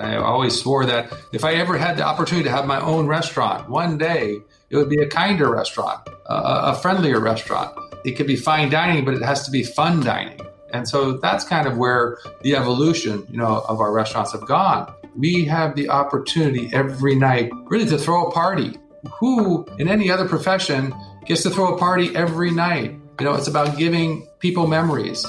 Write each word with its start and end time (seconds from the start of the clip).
I 0.00 0.16
always 0.16 0.60
swore 0.60 0.86
that 0.86 1.12
if 1.32 1.44
I 1.44 1.54
ever 1.54 1.76
had 1.76 1.96
the 1.96 2.04
opportunity 2.04 2.44
to 2.44 2.50
have 2.50 2.66
my 2.66 2.80
own 2.80 3.06
restaurant, 3.06 3.68
one 3.68 3.98
day 3.98 4.38
it 4.70 4.76
would 4.76 4.88
be 4.88 5.00
a 5.00 5.08
kinder 5.08 5.50
restaurant, 5.50 6.08
a, 6.26 6.34
a 6.72 6.74
friendlier 6.74 7.20
restaurant. 7.20 7.76
It 8.04 8.12
could 8.12 8.26
be 8.26 8.36
fine 8.36 8.70
dining, 8.70 9.04
but 9.04 9.14
it 9.14 9.22
has 9.22 9.44
to 9.44 9.50
be 9.50 9.62
fun 9.62 10.00
dining. 10.00 10.40
And 10.72 10.88
so 10.88 11.12
that's 11.12 11.44
kind 11.44 11.66
of 11.66 11.76
where 11.78 12.18
the 12.42 12.54
evolution, 12.56 13.26
you 13.30 13.38
know, 13.38 13.64
of 13.68 13.80
our 13.80 13.92
restaurants 13.92 14.32
have 14.32 14.46
gone. 14.46 14.92
We 15.16 15.46
have 15.46 15.74
the 15.74 15.88
opportunity 15.88 16.70
every 16.72 17.14
night 17.14 17.50
really 17.64 17.86
to 17.86 17.98
throw 17.98 18.26
a 18.26 18.30
party. 18.30 18.78
Who 19.20 19.66
in 19.78 19.88
any 19.88 20.10
other 20.10 20.28
profession 20.28 20.94
gets 21.24 21.42
to 21.44 21.50
throw 21.50 21.74
a 21.74 21.78
party 21.78 22.14
every 22.14 22.50
night? 22.50 22.98
You 23.18 23.24
know, 23.24 23.34
it's 23.34 23.48
about 23.48 23.78
giving 23.78 24.28
people 24.38 24.66
memories. 24.66 25.26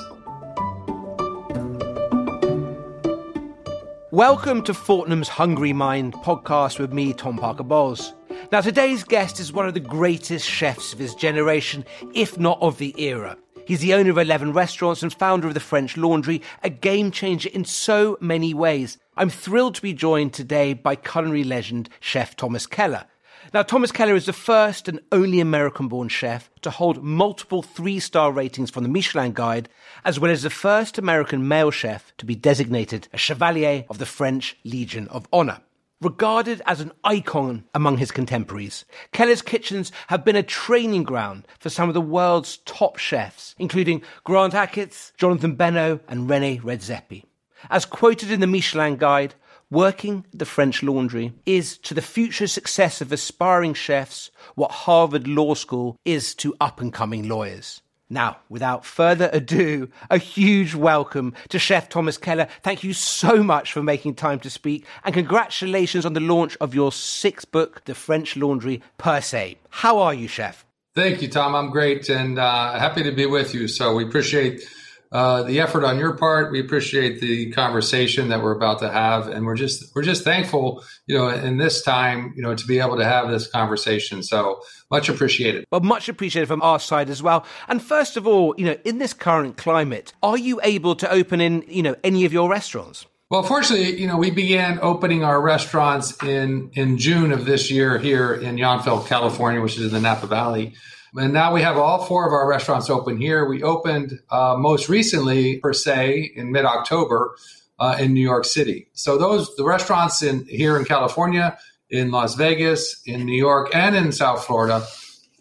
Welcome 4.11 4.63
to 4.63 4.73
Fortnum's 4.73 5.27
Hungry 5.27 5.71
Mind 5.71 6.15
podcast 6.15 6.79
with 6.79 6.91
me, 6.91 7.13
Tom 7.13 7.37
Parker 7.37 7.61
Bowles. 7.61 8.11
Now, 8.51 8.59
today's 8.59 9.04
guest 9.04 9.39
is 9.39 9.54
one 9.54 9.67
of 9.67 9.75
the 9.75 9.79
greatest 9.79 10.50
chefs 10.50 10.93
of 10.93 10.97
his 10.97 11.13
generation, 11.13 11.86
if 12.15 12.39
not 12.39 12.57
of 12.59 12.79
the 12.79 13.00
era. 13.00 13.37
He's 13.67 13.81
the 13.81 13.93
owner 13.93 14.09
of 14.09 14.17
11 14.17 14.53
restaurants 14.53 15.03
and 15.03 15.14
founder 15.14 15.47
of 15.47 15.53
the 15.53 15.59
French 15.59 15.95
Laundry, 15.95 16.41
a 16.64 16.71
game 16.71 17.11
changer 17.11 17.50
in 17.53 17.65
so 17.65 18.17
many 18.19 18.51
ways. 18.51 18.97
I'm 19.15 19.29
thrilled 19.29 19.75
to 19.75 19.81
be 19.83 19.93
joined 19.93 20.33
today 20.33 20.73
by 20.73 20.95
culinary 20.95 21.43
legend 21.43 21.87
chef 22.00 22.36
Thomas 22.36 22.65
Keller. 22.65 23.05
Now, 23.51 23.63
Thomas 23.63 23.91
Keller 23.91 24.13
is 24.13 24.27
the 24.27 24.33
first 24.33 24.87
and 24.87 24.99
only 25.11 25.39
American 25.39 25.87
born 25.87 26.07
chef 26.07 26.51
to 26.61 26.69
hold 26.69 27.03
multiple 27.03 27.63
three 27.63 27.99
star 27.99 28.31
ratings 28.31 28.69
from 28.69 28.83
the 28.83 28.89
Michelin 28.89 29.33
Guide, 29.33 29.69
as 30.05 30.19
well 30.19 30.29
as 30.29 30.43
the 30.43 30.51
first 30.51 30.99
American 30.99 31.47
male 31.47 31.71
chef 31.71 32.13
to 32.17 32.27
be 32.27 32.35
designated 32.35 33.08
a 33.11 33.17
Chevalier 33.17 33.85
of 33.89 33.97
the 33.97 34.05
French 34.05 34.55
Legion 34.63 35.08
of 35.08 35.28
Honor. 35.33 35.61
Regarded 36.00 36.61
as 36.67 36.80
an 36.80 36.91
icon 37.03 37.64
among 37.73 37.97
his 37.97 38.11
contemporaries, 38.11 38.86
Keller's 39.14 39.41
kitchens 39.41 39.91
have 40.08 40.23
been 40.23 40.36
a 40.36 40.44
training 40.44 41.03
ground 41.03 41.47
for 41.58 41.72
some 41.72 41.89
of 41.89 41.95
the 41.95 42.02
world's 42.02 42.58
top 42.58 42.97
chefs, 42.97 43.56
including 43.58 44.03
Grant 44.23 44.53
Achatz, 44.53 45.11
Jonathan 45.17 45.56
Benno, 45.56 46.00
and 46.08 46.30
Rene 46.30 46.59
Redzepi. 46.59 47.23
As 47.72 47.84
quoted 47.84 48.30
in 48.30 48.41
the 48.41 48.47
Michelin 48.47 48.95
Guide, 48.95 49.34
working 49.72 50.25
at 50.34 50.39
the 50.39 50.45
French 50.45 50.81
Laundry 50.81 51.34
is 51.45 51.78
to 51.80 51.94
the 51.94 52.02
future 52.02 52.48
success 52.48 53.02
of 53.02 53.12
aspiring 53.12 53.73
chefs 53.73 54.31
what 54.56 54.72
Harvard 54.72 55.28
Law 55.28 55.53
School 55.53 55.95
is 56.06 56.34
to 56.36 56.56
up 56.59 56.81
and 56.81 56.92
coming 56.94 57.30
lawyers. 57.30 57.81
Now, 58.12 58.38
without 58.50 58.86
further 58.86 59.30
ado, 59.31 59.90
a 60.09 60.17
huge 60.17 60.73
welcome 60.73 61.36
to 61.50 61.59
Chef 61.59 61.90
Thomas 61.90 62.17
Keller. 62.17 62.47
Thank 62.64 62.84
you 62.84 62.92
so 62.94 63.44
much 63.44 63.72
for 63.72 63.84
making 63.84 64.16
time 64.16 64.40
to 64.40 64.50
speak, 64.50 64.86
and 65.03 65.14
congratulations 65.14 66.08
on 66.08 66.14
the 66.14 66.20
launch 66.20 66.58
of 66.59 66.73
your 66.73 66.92
sixth 66.92 67.52
book, 67.52 67.86
The 67.86 67.94
French 67.94 68.36
Laundry 68.36 68.81
Per 68.97 69.22
Se. 69.22 69.59
How 69.70 70.00
are 70.00 70.16
you, 70.16 70.28
Chef? 70.28 70.66
Thank 70.95 71.22
you, 71.22 71.28
Tom. 71.28 71.53
I'm 71.53 71.70
great 71.70 72.09
and 72.09 72.40
uh, 72.40 72.80
happy 72.80 73.03
to 73.03 73.12
be 73.12 73.28
with 73.28 73.53
you. 73.53 73.67
So 73.67 73.94
we 73.94 74.06
appreciate 74.06 74.67
uh, 75.12 75.44
the 75.44 75.60
effort 75.60 75.84
on 75.84 75.98
your 75.98 76.16
part. 76.16 76.52
We 76.52 76.60
appreciate 76.60 77.20
the 77.20 77.52
conversation 77.52 78.30
that 78.30 78.44
we're 78.44 78.56
about 78.56 78.80
to 78.80 78.90
have, 78.90 79.28
and 79.28 79.46
we're 79.46 79.56
just 79.56 79.96
we're 79.96 80.04
just 80.04 80.24
thankful, 80.24 80.84
you 81.08 81.18
know, 81.18 81.30
in 81.30 81.58
this 81.58 81.82
time, 81.82 82.34
you 82.36 82.44
know, 82.44 82.54
to 82.54 82.68
be 82.68 82.80
able 82.80 82.98
to 82.98 83.06
have 83.06 83.30
this 83.30 83.48
conversation. 83.48 84.22
So 84.22 84.62
much 84.92 85.10
appreciated. 85.10 85.66
Well, 85.72 85.82
much 85.82 86.10
appreciated 86.10 86.48
from 86.48 86.62
our 86.62 86.80
side 86.80 87.10
as 87.10 87.24
well. 87.24 87.46
And 87.68 87.82
first 87.82 88.18
of 88.18 88.28
all, 88.28 88.54
you 88.58 88.66
know, 88.66 88.78
in 88.86 89.00
this 89.00 89.14
current 89.14 89.58
climate, 89.58 90.14
are 90.22 90.38
you 90.38 90.60
able 90.64 90.96
to 90.98 91.12
open 91.12 91.42
in, 91.42 91.64
you 91.68 91.82
know, 91.82 91.96
any 92.04 92.26
of 92.26 92.34
your 92.34 92.50
restaurants? 92.50 93.08
Well, 93.32 93.44
fortunately, 93.44 94.00
you 94.00 94.08
know, 94.08 94.18
we 94.18 94.32
began 94.32 94.80
opening 94.82 95.24
our 95.24 95.40
restaurants 95.40 96.22
in 96.24 96.72
in 96.74 96.98
June 96.98 97.32
of 97.32 97.46
this 97.46 97.70
year 97.70 97.98
here 97.98 98.34
in 98.34 98.58
Yountville, 98.58 99.06
California, 99.08 99.62
which 99.62 99.78
is 99.78 99.86
in 99.86 99.94
the 99.94 100.00
Napa 100.00 100.28
Valley. 100.28 100.75
And 101.16 101.34
now 101.34 101.53
we 101.53 101.62
have 101.62 101.78
all 101.78 102.06
four 102.06 102.28
of 102.28 102.34
our 102.34 102.47
restaurants 102.47 102.90
open 102.90 103.18
here. 103.18 103.46
We 103.46 103.64
opened 103.64 104.20
uh, 104.30 104.56
most 104.58 104.90
recently, 104.90 105.58
per 105.58 105.74
se, 105.74 106.31
in 106.36 106.52
mid 106.52 106.66
October 106.66 107.36
uh, 107.80 107.97
in 108.00 108.14
New 108.14 108.22
York 108.22 108.46
City. 108.46 108.88
So 108.94 109.18
those 109.18 109.56
the 109.56 109.64
restaurants 109.64 110.22
in 110.22 110.46
here 110.46 110.78
in 110.78 110.86
California, 110.86 111.58
in 111.90 112.12
Las 112.12 112.36
Vegas, 112.36 113.02
in 113.06 113.25
New 113.25 113.38
York, 113.38 113.69
and 113.74 113.96
in 113.96 114.12
South 114.12 114.46
Florida 114.46 114.86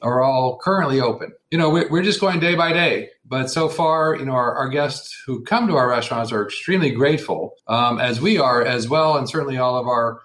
are 0.01 0.23
all 0.23 0.59
currently 0.59 1.01
open. 1.01 1.33
You 1.51 1.59
know, 1.59 1.71
we're 1.71 2.03
just 2.03 2.21
going 2.21 2.41
day 2.41 2.55
by 2.55 2.73
day. 2.73 3.11
But 3.25 3.51
so 3.51 3.69
far, 3.69 4.17
you 4.17 4.25
know, 4.25 4.33
our, 4.33 4.55
our 4.55 4.69
guests 4.69 5.21
who 5.27 5.43
come 5.43 5.67
to 5.69 5.77
our 5.77 5.89
restaurants 5.89 6.33
are 6.33 6.45
extremely 6.45 6.91
grateful, 6.91 7.55
um, 7.67 8.01
as 8.01 8.21
we 8.21 8.39
are 8.39 8.65
as 8.65 8.89
well, 8.89 9.19
and 9.19 9.29
certainly 9.29 9.59
all 9.59 9.77
of 9.77 9.87
our 9.87 10.23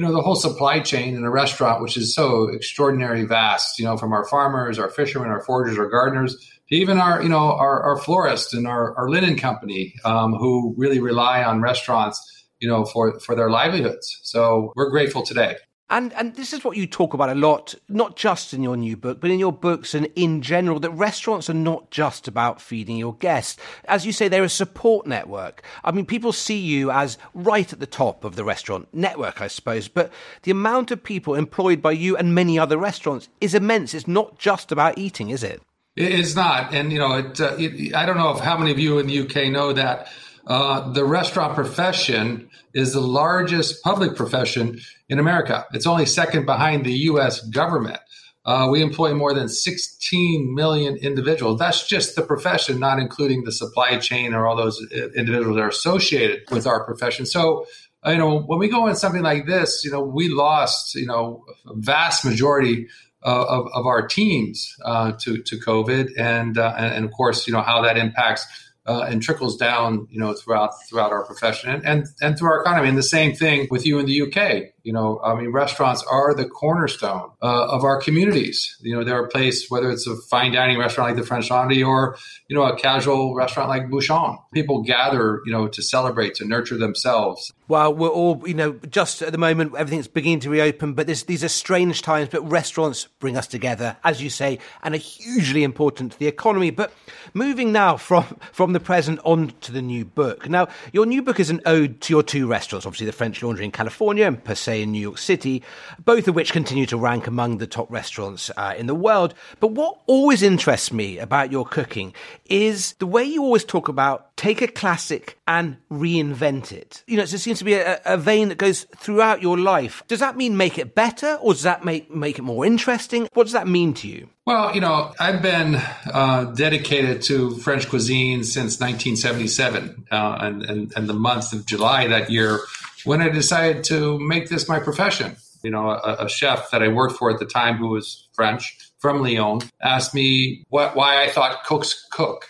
you 0.00 0.06
know 0.06 0.14
the 0.14 0.22
whole 0.22 0.34
supply 0.34 0.80
chain 0.80 1.14
in 1.14 1.24
a 1.24 1.30
restaurant 1.30 1.82
which 1.82 1.98
is 1.98 2.14
so 2.14 2.50
extraordinarily 2.54 3.26
vast 3.26 3.78
you 3.78 3.84
know 3.84 3.98
from 3.98 4.14
our 4.14 4.24
farmers 4.24 4.78
our 4.78 4.88
fishermen 4.88 5.28
our 5.28 5.42
foragers 5.42 5.78
our 5.78 5.90
gardeners 5.90 6.34
to 6.70 6.74
even 6.74 6.98
our 6.98 7.22
you 7.22 7.28
know 7.28 7.52
our, 7.52 7.82
our 7.82 7.98
florist 7.98 8.54
and 8.54 8.66
our, 8.66 8.96
our 8.96 9.10
linen 9.10 9.36
company 9.36 9.92
um, 10.06 10.32
who 10.32 10.74
really 10.78 11.00
rely 11.00 11.44
on 11.44 11.60
restaurants 11.60 12.46
you 12.60 12.68
know 12.68 12.86
for 12.86 13.20
for 13.20 13.34
their 13.34 13.50
livelihoods. 13.50 14.20
So 14.22 14.72
we're 14.74 14.88
grateful 14.88 15.22
today 15.22 15.56
and 15.90 16.12
and 16.14 16.34
this 16.36 16.52
is 16.52 16.64
what 16.64 16.76
you 16.76 16.86
talk 16.86 17.14
about 17.14 17.28
a 17.28 17.34
lot, 17.34 17.74
not 17.88 18.16
just 18.16 18.54
in 18.54 18.62
your 18.62 18.76
new 18.76 18.96
book, 18.96 19.20
but 19.20 19.30
in 19.30 19.38
your 19.38 19.52
books 19.52 19.94
and 19.94 20.08
in 20.14 20.40
general, 20.40 20.80
that 20.80 20.90
restaurants 20.90 21.50
are 21.50 21.54
not 21.54 21.90
just 21.90 22.28
about 22.28 22.60
feeding 22.60 22.96
your 22.96 23.14
guests. 23.14 23.60
As 23.86 24.06
you 24.06 24.12
say, 24.12 24.28
they're 24.28 24.44
a 24.44 24.48
support 24.48 25.06
network. 25.06 25.62
I 25.84 25.90
mean, 25.90 26.06
people 26.06 26.32
see 26.32 26.58
you 26.58 26.90
as 26.90 27.18
right 27.34 27.70
at 27.72 27.80
the 27.80 27.86
top 27.86 28.24
of 28.24 28.36
the 28.36 28.44
restaurant 28.44 28.88
network, 28.92 29.40
I 29.40 29.48
suppose, 29.48 29.88
but 29.88 30.12
the 30.42 30.52
amount 30.52 30.90
of 30.90 31.02
people 31.02 31.34
employed 31.34 31.82
by 31.82 31.92
you 31.92 32.16
and 32.16 32.34
many 32.34 32.58
other 32.58 32.78
restaurants 32.78 33.28
is 33.40 33.54
immense. 33.54 33.92
It's 33.92 34.08
not 34.08 34.38
just 34.38 34.70
about 34.70 34.96
eating, 34.96 35.30
is 35.30 35.42
it? 35.42 35.60
It's 35.96 36.36
not. 36.36 36.72
And, 36.72 36.92
you 36.92 36.98
know, 36.98 37.14
it, 37.14 37.40
uh, 37.40 37.56
it, 37.58 37.94
I 37.94 38.06
don't 38.06 38.16
know 38.16 38.30
if 38.30 38.40
how 38.40 38.56
many 38.56 38.70
of 38.70 38.78
you 38.78 38.98
in 38.98 39.06
the 39.08 39.20
UK 39.20 39.50
know 39.50 39.72
that 39.72 40.08
uh, 40.46 40.92
the 40.92 41.04
restaurant 41.04 41.54
profession 41.54 42.50
is 42.74 42.92
the 42.92 43.00
largest 43.00 43.82
public 43.82 44.16
profession 44.16 44.80
in 45.08 45.18
America. 45.18 45.66
It's 45.72 45.86
only 45.86 46.06
second 46.06 46.46
behind 46.46 46.84
the 46.84 46.92
U.S. 46.92 47.40
government. 47.48 47.98
Uh, 48.44 48.68
we 48.70 48.82
employ 48.82 49.12
more 49.12 49.34
than 49.34 49.48
16 49.48 50.54
million 50.54 50.96
individuals. 50.96 51.58
That's 51.58 51.86
just 51.86 52.16
the 52.16 52.22
profession, 52.22 52.78
not 52.78 52.98
including 52.98 53.44
the 53.44 53.52
supply 53.52 53.98
chain 53.98 54.32
or 54.32 54.46
all 54.46 54.56
those 54.56 54.80
uh, 54.92 55.10
individuals 55.10 55.56
that 55.56 55.62
are 55.62 55.68
associated 55.68 56.42
with 56.50 56.66
our 56.66 56.84
profession. 56.84 57.26
So, 57.26 57.66
you 58.06 58.16
know, 58.16 58.40
when 58.40 58.58
we 58.58 58.68
go 58.68 58.86
in 58.86 58.96
something 58.96 59.22
like 59.22 59.46
this, 59.46 59.84
you 59.84 59.90
know, 59.90 60.00
we 60.00 60.30
lost, 60.30 60.94
you 60.94 61.06
know, 61.06 61.44
a 61.66 61.74
vast 61.74 62.24
majority 62.24 62.88
uh, 63.22 63.44
of, 63.46 63.66
of 63.74 63.86
our 63.86 64.06
teams 64.06 64.74
uh, 64.82 65.12
to 65.20 65.42
to 65.42 65.56
COVID, 65.56 66.12
and, 66.16 66.56
uh, 66.56 66.74
and 66.78 66.94
and 66.94 67.04
of 67.04 67.10
course, 67.10 67.46
you 67.46 67.52
know 67.52 67.60
how 67.60 67.82
that 67.82 67.98
impacts 67.98 68.46
uh, 68.90 69.02
and 69.02 69.22
trickles 69.22 69.56
down, 69.56 70.08
you 70.10 70.18
know, 70.18 70.34
throughout 70.34 70.72
throughout 70.88 71.12
our 71.12 71.24
profession 71.24 71.70
and, 71.70 71.86
and 71.86 72.06
and 72.20 72.36
through 72.36 72.48
our 72.48 72.60
economy. 72.60 72.88
And 72.88 72.98
the 72.98 73.04
same 73.04 73.34
thing 73.36 73.68
with 73.70 73.86
you 73.86 74.00
in 74.00 74.06
the 74.06 74.22
UK. 74.22 74.72
You 74.82 74.92
know, 74.92 75.20
I 75.22 75.34
mean, 75.34 75.52
restaurants 75.52 76.02
are 76.04 76.34
the 76.34 76.46
cornerstone 76.46 77.30
uh, 77.42 77.66
of 77.68 77.84
our 77.84 78.00
communities. 78.00 78.76
You 78.80 78.96
know, 78.96 79.04
they're 79.04 79.24
a 79.24 79.28
place, 79.28 79.70
whether 79.70 79.90
it's 79.90 80.06
a 80.06 80.16
fine 80.16 80.52
dining 80.52 80.78
restaurant 80.78 81.10
like 81.10 81.20
the 81.20 81.26
French 81.26 81.50
Laundry 81.50 81.82
or, 81.82 82.16
you 82.48 82.56
know, 82.56 82.64
a 82.64 82.76
casual 82.78 83.34
restaurant 83.34 83.68
like 83.68 83.90
Bouchon. 83.90 84.38
People 84.52 84.82
gather, 84.82 85.40
you 85.44 85.52
know, 85.52 85.68
to 85.68 85.82
celebrate, 85.82 86.34
to 86.36 86.44
nurture 86.44 86.78
themselves. 86.78 87.52
Well, 87.68 87.94
we're 87.94 88.08
all, 88.08 88.42
you 88.48 88.54
know, 88.54 88.72
just 88.90 89.22
at 89.22 89.30
the 89.30 89.38
moment, 89.38 89.74
everything's 89.76 90.08
beginning 90.08 90.40
to 90.40 90.50
reopen, 90.50 90.94
but 90.94 91.06
this, 91.06 91.22
these 91.22 91.44
are 91.44 91.48
strange 91.48 92.02
times, 92.02 92.28
but 92.30 92.42
restaurants 92.50 93.06
bring 93.20 93.36
us 93.36 93.46
together, 93.46 93.96
as 94.02 94.20
you 94.20 94.28
say, 94.28 94.58
and 94.82 94.94
are 94.94 94.98
hugely 94.98 95.62
important 95.62 96.12
to 96.12 96.18
the 96.18 96.26
economy. 96.26 96.70
But 96.70 96.92
moving 97.32 97.70
now 97.70 97.96
from, 97.96 98.24
from 98.52 98.72
the 98.72 98.80
present 98.80 99.20
on 99.24 99.52
to 99.60 99.72
the 99.72 99.82
new 99.82 100.04
book. 100.04 100.48
Now, 100.48 100.68
your 100.92 101.06
new 101.06 101.22
book 101.22 101.38
is 101.38 101.50
an 101.50 101.60
ode 101.64 102.00
to 102.00 102.12
your 102.12 102.22
two 102.22 102.48
restaurants, 102.48 102.86
obviously 102.86 103.06
the 103.06 103.12
French 103.12 103.40
Laundry 103.42 103.64
in 103.64 103.70
California 103.70 104.26
and 104.26 104.42
Per 104.42 104.54
In 104.70 104.92
New 104.92 105.00
York 105.00 105.18
City, 105.18 105.62
both 106.04 106.28
of 106.28 106.34
which 106.34 106.52
continue 106.52 106.86
to 106.86 106.96
rank 106.96 107.26
among 107.26 107.58
the 107.58 107.66
top 107.66 107.90
restaurants 107.90 108.50
uh, 108.56 108.74
in 108.76 108.86
the 108.86 108.94
world. 108.94 109.34
But 109.60 109.72
what 109.72 110.00
always 110.06 110.42
interests 110.42 110.92
me 110.92 111.18
about 111.18 111.52
your 111.52 111.64
cooking 111.64 112.14
is 112.46 112.94
the 112.94 113.06
way 113.06 113.24
you 113.24 113.42
always 113.42 113.64
talk 113.64 113.88
about 113.88 114.36
take 114.36 114.62
a 114.62 114.68
classic 114.68 115.38
and 115.46 115.76
reinvent 115.92 116.72
it. 116.72 117.04
You 117.06 117.18
know, 117.18 117.24
it 117.24 117.28
seems 117.28 117.58
to 117.58 117.64
be 117.64 117.74
a, 117.74 118.00
a, 118.06 118.16
vein 118.16 118.48
that 118.48 118.56
goes 118.56 118.84
throughout 118.96 119.42
your 119.42 119.58
life. 119.58 120.02
Does 120.08 120.20
that 120.20 120.34
mean 120.34 120.56
make 120.56 120.78
it 120.78 120.94
better 120.94 121.34
or 121.42 121.52
does 121.52 121.64
that 121.64 121.84
make, 121.84 122.10
make 122.10 122.38
it 122.38 122.42
more 122.42 122.64
interesting? 122.64 123.28
What 123.34 123.44
does 123.44 123.52
that 123.52 123.68
mean 123.68 123.92
to 123.94 124.08
you? 124.08 124.30
Well, 124.46 124.74
you 124.74 124.80
know, 124.80 125.12
I've 125.20 125.42
been 125.42 125.76
uh, 126.12 126.44
dedicated 126.56 127.22
to 127.24 127.56
French 127.58 127.88
cuisine 127.88 128.42
since 128.42 128.80
1977, 128.80 130.06
uh, 130.10 130.38
and, 130.40 130.62
and, 130.62 130.92
and 130.96 131.08
the 131.08 131.14
month 131.14 131.52
of 131.52 131.66
July 131.66 132.08
that 132.08 132.30
year 132.30 132.60
when 133.04 133.20
I 133.20 133.28
decided 133.28 133.84
to 133.84 134.18
make 134.18 134.48
this 134.48 134.68
my 134.68 134.78
profession. 134.78 135.36
You 135.62 135.70
know, 135.70 135.90
a, 135.90 136.24
a, 136.24 136.28
chef 136.28 136.70
that 136.70 136.82
I 136.82 136.88
worked 136.88 137.18
for 137.18 137.30
at 137.30 137.38
the 137.38 137.44
time 137.44 137.76
who 137.76 137.88
was 137.88 138.28
French 138.32 138.78
from 138.98 139.22
Lyon 139.22 139.60
asked 139.82 140.14
me 140.14 140.64
what, 140.70 140.96
why 140.96 141.22
I 141.22 141.28
thought 141.28 141.64
cooks 141.64 142.06
cook. 142.10 142.48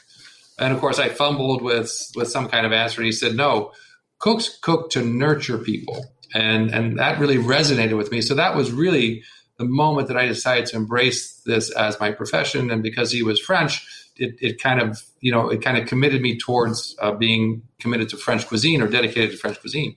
And 0.61 0.73
of 0.73 0.79
course, 0.79 1.01
I 1.01 1.09
fumbled 1.09 1.61
with, 1.61 2.13
with 2.15 2.31
some 2.31 2.49
kind 2.49 2.65
of 2.65 2.73
answer. 2.73 3.01
And 3.01 3.07
he 3.07 3.13
said, 3.13 3.35
no, 3.35 3.73
cooks 4.21 4.59
cook 4.63 4.91
to 4.91 5.03
nurture 5.05 5.59
people. 5.59 6.07
And, 6.35 6.71
and 6.71 6.99
that 7.01 7.19
really 7.19 7.39
resonated 7.39 7.97
with 7.97 8.13
me. 8.13 8.21
So 8.21 8.35
that 8.35 8.55
was 8.55 8.71
really 8.71 9.25
the 9.59 9.65
moment 9.65 10.09
that 10.09 10.17
I 10.17 10.27
decided 10.27 10.67
to 10.67 10.77
embrace 10.77 11.43
this 11.45 11.71
as 11.73 11.99
my 11.99 12.13
profession. 12.13 12.71
And 12.71 12.83
because 12.83 13.11
he 13.11 13.23
was 13.23 13.41
French, 13.41 13.85
it, 14.17 14.37
it 14.41 14.63
kind 14.63 14.81
of, 14.81 15.03
you 15.21 15.33
know, 15.33 15.49
it 15.49 15.63
kind 15.63 15.79
of 15.79 15.89
committed 15.89 16.23
me 16.23 16.39
towards 16.39 16.95
uh, 17.01 17.13
being 17.13 17.63
committed 17.81 18.09
to 18.11 18.17
French 18.17 18.47
cuisine 18.47 18.83
or 18.83 18.87
dedicated 18.87 19.33
to 19.33 19.37
French 19.37 19.59
cuisine. 19.61 19.97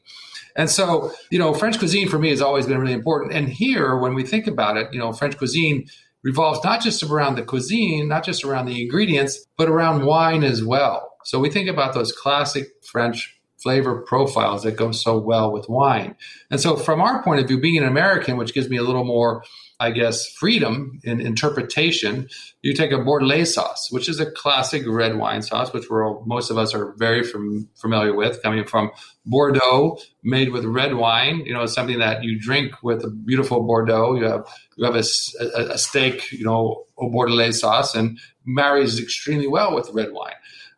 And 0.56 0.70
so, 0.70 1.12
you 1.32 1.40
know, 1.40 1.54
French 1.54 1.80
cuisine 1.80 2.08
for 2.08 2.20
me 2.20 2.30
has 2.30 2.42
always 2.42 2.68
been 2.68 2.78
really 2.78 2.94
important. 2.94 3.34
And 3.34 3.50
here, 3.50 3.98
when 3.98 4.14
we 4.14 4.24
think 4.24 4.48
about 4.48 4.78
it, 4.78 4.94
you 4.94 5.00
know, 5.00 5.12
French 5.12 5.38
cuisine 5.38 5.88
revolves 6.24 6.64
not 6.64 6.82
just 6.82 7.04
around 7.04 7.36
the 7.36 7.44
cuisine, 7.44 8.08
not 8.08 8.24
just 8.24 8.44
around 8.44 8.66
the 8.66 8.82
ingredients, 8.82 9.46
but 9.58 9.68
around 9.68 10.06
wine 10.06 10.44
as 10.44 10.64
well. 10.64 11.16
So 11.26 11.40
we 11.40 11.50
think 11.50 11.70
about 11.70 11.94
those 11.94 12.12
classic 12.12 12.68
French 12.84 13.40
flavor 13.62 14.02
profiles 14.02 14.64
that 14.64 14.76
go 14.76 14.92
so 14.92 15.18
well 15.18 15.52
with 15.52 15.70
wine. 15.70 16.16
And 16.52 16.60
so, 16.60 16.76
from 16.76 17.02
our 17.02 17.24
point 17.24 17.40
of 17.42 17.48
view, 17.48 17.60
being 17.60 17.78
an 17.78 17.88
American, 17.88 18.38
which 18.38 18.54
gives 18.54 18.70
me 18.70 18.78
a 18.78 18.84
little 18.84 19.06
more, 19.06 19.44
I 19.84 19.92
guess, 19.92 20.26
freedom 20.26 21.02
in 21.04 21.20
interpretation, 21.20 22.30
you 22.62 22.74
take 22.74 22.94
a 22.94 23.00
Bordelaise 23.00 23.48
sauce, 23.48 23.90
which 23.92 24.08
is 24.08 24.18
a 24.22 24.32
classic 24.32 24.84
red 24.88 25.18
wine 25.18 25.42
sauce, 25.42 25.74
which 25.74 25.90
we're, 25.90 26.22
most 26.22 26.50
of 26.50 26.58
us 26.58 26.74
are 26.74 26.94
very 26.98 27.22
fam- 27.22 27.68
familiar 27.76 28.16
with, 28.16 28.42
coming 28.42 28.64
from 28.66 28.92
Bordeaux, 29.26 29.98
made 30.24 30.52
with 30.54 30.64
red 30.64 30.96
wine. 30.96 31.44
You 31.46 31.54
know, 31.54 31.66
something 31.66 32.00
that 32.00 32.24
you 32.24 32.40
drink 32.40 32.82
with 32.82 33.04
a 33.04 33.10
beautiful 33.10 33.62
Bordeaux. 33.64 34.16
You 34.16 34.24
have 34.24 34.48
you 34.78 34.86
have 34.86 34.96
a, 34.96 35.04
a, 35.42 35.74
a 35.74 35.78
steak, 35.78 36.32
you 36.32 36.46
know, 36.46 36.86
a 36.98 37.04
Bordelaise 37.04 37.56
sauce, 37.56 37.94
and 37.94 38.18
marries 38.46 39.02
extremely 39.02 39.48
well 39.48 39.76
with 39.76 39.90
red 39.92 40.14
wine. 40.14 40.36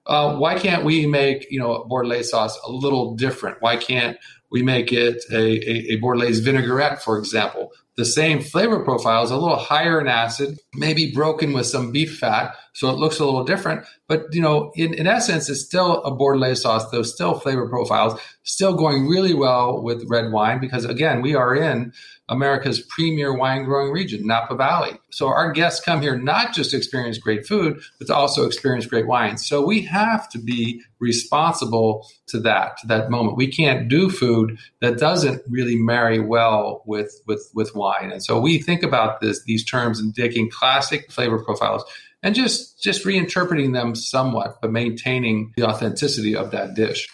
Uh, 0.07 0.35
why 0.37 0.57
can't 0.57 0.83
we 0.83 1.05
make 1.05 1.45
you 1.51 1.59
know 1.59 1.85
Bordelaise 1.89 2.25
sauce 2.25 2.57
a 2.65 2.71
little 2.71 3.15
different? 3.15 3.61
Why 3.61 3.77
can't 3.77 4.17
we 4.55 4.63
make 4.63 4.93
it 4.93 5.21
a, 5.33 5.35
a, 5.35 5.95
a 5.95 5.99
Bordelaise 5.99 6.41
vinaigrette, 6.41 7.03
for 7.03 7.19
example? 7.19 7.73
The 7.97 8.05
same 8.05 8.39
flavor 8.39 8.85
profile 8.85 9.21
is 9.25 9.29
a 9.31 9.35
little 9.35 9.57
higher 9.57 9.99
in 9.99 10.07
acid, 10.07 10.57
maybe 10.73 11.11
broken 11.11 11.51
with 11.51 11.65
some 11.65 11.91
beef 11.91 12.19
fat, 12.19 12.55
so 12.73 12.89
it 12.89 12.97
looks 12.97 13.19
a 13.19 13.25
little 13.25 13.43
different. 13.43 13.85
But 14.07 14.27
you 14.31 14.41
know, 14.41 14.71
in, 14.75 14.93
in 14.93 15.07
essence, 15.07 15.49
it's 15.49 15.65
still 15.65 16.01
a 16.03 16.11
Bordelaise 16.15 16.61
sauce. 16.61 16.89
Those 16.89 17.13
still 17.13 17.37
flavor 17.37 17.67
profiles, 17.67 18.17
still 18.43 18.75
going 18.75 19.07
really 19.07 19.33
well 19.33 19.83
with 19.83 20.05
red 20.07 20.31
wine 20.31 20.61
because 20.61 20.85
again, 20.85 21.21
we 21.21 21.35
are 21.35 21.53
in 21.53 21.91
America's 22.27 22.81
premier 22.81 23.33
wine 23.37 23.65
growing 23.65 23.91
region, 23.91 24.25
Napa 24.25 24.55
Valley. 24.55 24.99
So 25.11 25.27
our 25.27 25.51
guests 25.51 25.83
come 25.83 26.01
here 26.01 26.17
not 26.17 26.53
just 26.53 26.71
to 26.71 26.77
experience 26.77 27.17
great 27.17 27.45
food, 27.45 27.79
but 27.99 28.07
to 28.07 28.15
also 28.15 28.45
experience 28.45 28.85
great 28.85 29.07
wine. 29.07 29.37
So 29.37 29.65
we 29.65 29.81
have 29.83 30.27
to 30.29 30.39
be 30.39 30.81
responsible 30.99 32.07
to 32.27 32.39
that, 32.39 32.77
to 32.79 32.87
that 32.87 33.11
moment. 33.11 33.37
We 33.37 33.47
can't 33.47 33.87
do 33.87 34.09
food 34.09 34.57
that 34.81 34.97
doesn't 34.97 35.43
really 35.47 35.75
marry 35.75 36.19
well 36.19 36.83
with, 36.85 37.21
with, 37.27 37.49
with 37.53 37.75
wine. 37.75 38.11
And 38.11 38.23
so 38.23 38.39
we 38.39 38.59
think 38.59 38.81
about 38.81 39.21
this, 39.21 39.43
these 39.43 39.63
terms 39.63 39.99
and 39.99 40.15
taking 40.15 40.49
classic 40.49 41.11
flavor 41.11 41.43
profiles 41.43 41.83
and 42.23 42.33
just, 42.33 42.81
just 42.81 43.05
reinterpreting 43.05 43.73
them 43.73 43.93
somewhat, 43.93 44.59
but 44.59 44.71
maintaining 44.71 45.53
the 45.55 45.63
authenticity 45.63 46.35
of 46.35 46.49
that 46.51 46.73
dish. 46.73 47.07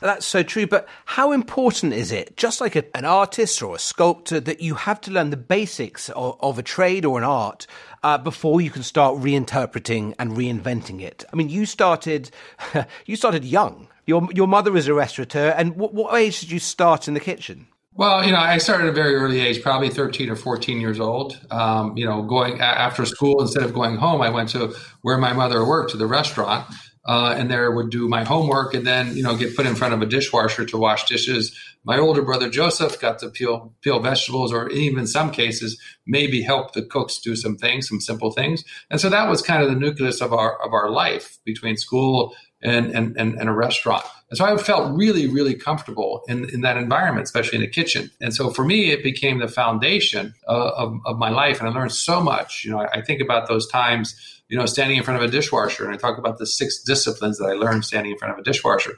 That's 0.00 0.26
so 0.26 0.42
true. 0.42 0.66
But 0.66 0.88
how 1.04 1.32
important 1.32 1.92
is 1.92 2.10
it, 2.10 2.36
just 2.36 2.60
like 2.60 2.74
a, 2.74 2.84
an 2.96 3.04
artist 3.04 3.62
or 3.62 3.76
a 3.76 3.78
sculptor, 3.78 4.40
that 4.40 4.60
you 4.60 4.74
have 4.74 5.00
to 5.02 5.10
learn 5.10 5.30
the 5.30 5.36
basics 5.36 6.08
of, 6.10 6.38
of 6.40 6.58
a 6.58 6.62
trade 6.62 7.04
or 7.04 7.18
an 7.18 7.24
art 7.24 7.66
uh, 8.02 8.18
before 8.18 8.60
you 8.60 8.70
can 8.70 8.82
start 8.82 9.16
reinterpreting 9.16 10.14
and 10.18 10.32
reinventing 10.32 11.00
it? 11.00 11.24
I 11.32 11.36
mean, 11.36 11.48
you 11.48 11.66
started, 11.66 12.30
you 13.06 13.16
started 13.16 13.44
young. 13.44 13.88
Your 14.06 14.26
your 14.32 14.48
mother 14.48 14.76
is 14.76 14.88
a 14.88 14.94
restaurateur, 14.94 15.54
and 15.56 15.76
what, 15.76 15.94
what 15.94 16.14
age 16.14 16.40
did 16.40 16.50
you 16.50 16.58
start 16.58 17.06
in 17.06 17.14
the 17.14 17.20
kitchen? 17.20 17.68
Well, 17.94 18.24
you 18.24 18.32
know, 18.32 18.38
I 18.38 18.58
started 18.58 18.84
at 18.84 18.90
a 18.90 18.92
very 18.92 19.14
early 19.14 19.40
age, 19.40 19.62
probably 19.62 19.90
13 19.90 20.30
or 20.30 20.36
14 20.36 20.80
years 20.80 20.98
old. 20.98 21.38
Um, 21.50 21.96
you 21.96 22.06
know, 22.06 22.22
going 22.22 22.60
after 22.60 23.04
school, 23.04 23.40
instead 23.42 23.62
of 23.62 23.74
going 23.74 23.96
home, 23.96 24.22
I 24.22 24.30
went 24.30 24.48
to 24.50 24.74
where 25.02 25.18
my 25.18 25.32
mother 25.32 25.64
worked, 25.66 25.90
to 25.90 25.96
the 25.96 26.06
restaurant 26.06 26.66
uh, 27.04 27.34
and 27.36 27.50
there 27.50 27.70
would 27.70 27.90
do 27.90 28.08
my 28.08 28.24
homework 28.24 28.74
and 28.74 28.86
then 28.86 29.16
you 29.16 29.22
know 29.22 29.36
get 29.36 29.56
put 29.56 29.66
in 29.66 29.74
front 29.74 29.94
of 29.94 30.02
a 30.02 30.06
dishwasher 30.06 30.64
to 30.66 30.78
wash 30.78 31.06
dishes. 31.06 31.56
My 31.84 31.98
older 31.98 32.22
brother 32.22 32.50
Joseph 32.50 33.00
got 33.00 33.18
to 33.20 33.30
peel 33.30 33.72
peel 33.80 34.00
vegetables, 34.00 34.52
or 34.52 34.68
even 34.70 35.06
some 35.06 35.30
cases 35.30 35.80
maybe 36.06 36.42
help 36.42 36.72
the 36.72 36.82
cooks 36.82 37.18
do 37.18 37.36
some 37.36 37.56
things, 37.56 37.88
some 37.88 38.00
simple 38.00 38.32
things. 38.32 38.64
And 38.90 39.00
so 39.00 39.08
that 39.08 39.28
was 39.28 39.40
kind 39.42 39.62
of 39.62 39.70
the 39.70 39.76
nucleus 39.76 40.20
of 40.20 40.32
our 40.32 40.60
of 40.62 40.72
our 40.72 40.90
life 40.90 41.38
between 41.44 41.76
school 41.76 42.34
and 42.62 42.94
and, 42.94 43.16
and, 43.16 43.34
and 43.34 43.48
a 43.48 43.52
restaurant. 43.52 44.04
And 44.30 44.36
so 44.36 44.44
I 44.44 44.56
felt 44.58 44.96
really, 44.96 45.26
really 45.26 45.54
comfortable 45.54 46.22
in, 46.28 46.48
in 46.50 46.60
that 46.60 46.76
environment, 46.76 47.24
especially 47.24 47.56
in 47.56 47.62
the 47.62 47.68
kitchen. 47.68 48.12
And 48.20 48.32
so 48.32 48.50
for 48.50 48.64
me, 48.64 48.92
it 48.92 49.02
became 49.02 49.40
the 49.40 49.48
foundation 49.48 50.34
uh, 50.46 50.70
of, 50.76 51.00
of 51.04 51.18
my 51.18 51.30
life. 51.30 51.58
And 51.58 51.68
I 51.68 51.72
learned 51.72 51.90
so 51.90 52.20
much. 52.20 52.64
You 52.64 52.70
know, 52.70 52.80
I, 52.80 52.98
I 52.98 53.02
think 53.02 53.20
about 53.20 53.48
those 53.48 53.66
times 53.68 54.14
you 54.50 54.58
know, 54.58 54.66
standing 54.66 54.96
in 54.96 55.04
front 55.04 55.22
of 55.22 55.28
a 55.28 55.30
dishwasher. 55.30 55.84
And 55.84 55.94
I 55.94 55.96
talk 55.96 56.18
about 56.18 56.38
the 56.38 56.46
six 56.46 56.82
disciplines 56.82 57.38
that 57.38 57.46
I 57.46 57.52
learned 57.52 57.84
standing 57.84 58.10
in 58.10 58.18
front 58.18 58.34
of 58.34 58.40
a 58.40 58.42
dishwasher. 58.42 58.94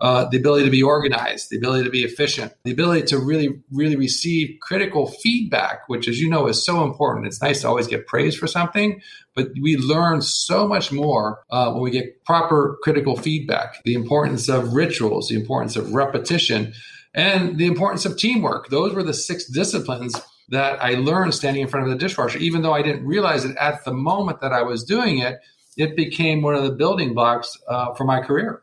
Uh, 0.00 0.24
the 0.24 0.38
ability 0.38 0.64
to 0.64 0.70
be 0.70 0.82
organized, 0.82 1.50
the 1.50 1.58
ability 1.58 1.84
to 1.84 1.90
be 1.90 2.04
efficient, 2.04 2.52
the 2.64 2.72
ability 2.72 3.02
to 3.02 3.18
really, 3.18 3.62
really 3.70 3.96
receive 3.96 4.58
critical 4.60 5.06
feedback, 5.06 5.86
which, 5.88 6.08
as 6.08 6.18
you 6.18 6.28
know, 6.28 6.46
is 6.46 6.64
so 6.64 6.82
important. 6.82 7.26
It's 7.26 7.42
nice 7.42 7.60
to 7.60 7.68
always 7.68 7.86
get 7.86 8.06
praise 8.06 8.34
for 8.34 8.46
something, 8.46 9.02
but 9.34 9.48
we 9.60 9.76
learn 9.76 10.22
so 10.22 10.66
much 10.66 10.90
more 10.90 11.44
uh, 11.50 11.70
when 11.72 11.82
we 11.82 11.90
get 11.90 12.24
proper 12.24 12.78
critical 12.82 13.14
feedback. 13.14 13.84
The 13.84 13.94
importance 13.94 14.48
of 14.48 14.72
rituals, 14.72 15.28
the 15.28 15.36
importance 15.36 15.76
of 15.76 15.92
repetition, 15.92 16.72
and 17.12 17.58
the 17.58 17.66
importance 17.66 18.06
of 18.06 18.16
teamwork. 18.16 18.70
Those 18.70 18.94
were 18.94 19.02
the 19.02 19.14
six 19.14 19.44
disciplines 19.44 20.18
that 20.48 20.82
I 20.82 20.94
learned 20.94 21.34
standing 21.34 21.62
in 21.62 21.68
front 21.68 21.86
of 21.86 21.92
the 21.92 21.98
dishwasher. 21.98 22.38
Even 22.38 22.62
though 22.62 22.74
I 22.74 22.82
didn't 22.82 23.06
realize 23.06 23.44
it 23.44 23.56
at 23.56 23.84
the 23.84 23.92
moment 23.92 24.40
that 24.40 24.52
I 24.52 24.62
was 24.62 24.84
doing 24.84 25.18
it, 25.18 25.40
it 25.76 25.96
became 25.96 26.42
one 26.42 26.54
of 26.54 26.62
the 26.62 26.70
building 26.70 27.14
blocks 27.14 27.58
uh, 27.68 27.94
for 27.94 28.04
my 28.04 28.20
career. 28.20 28.62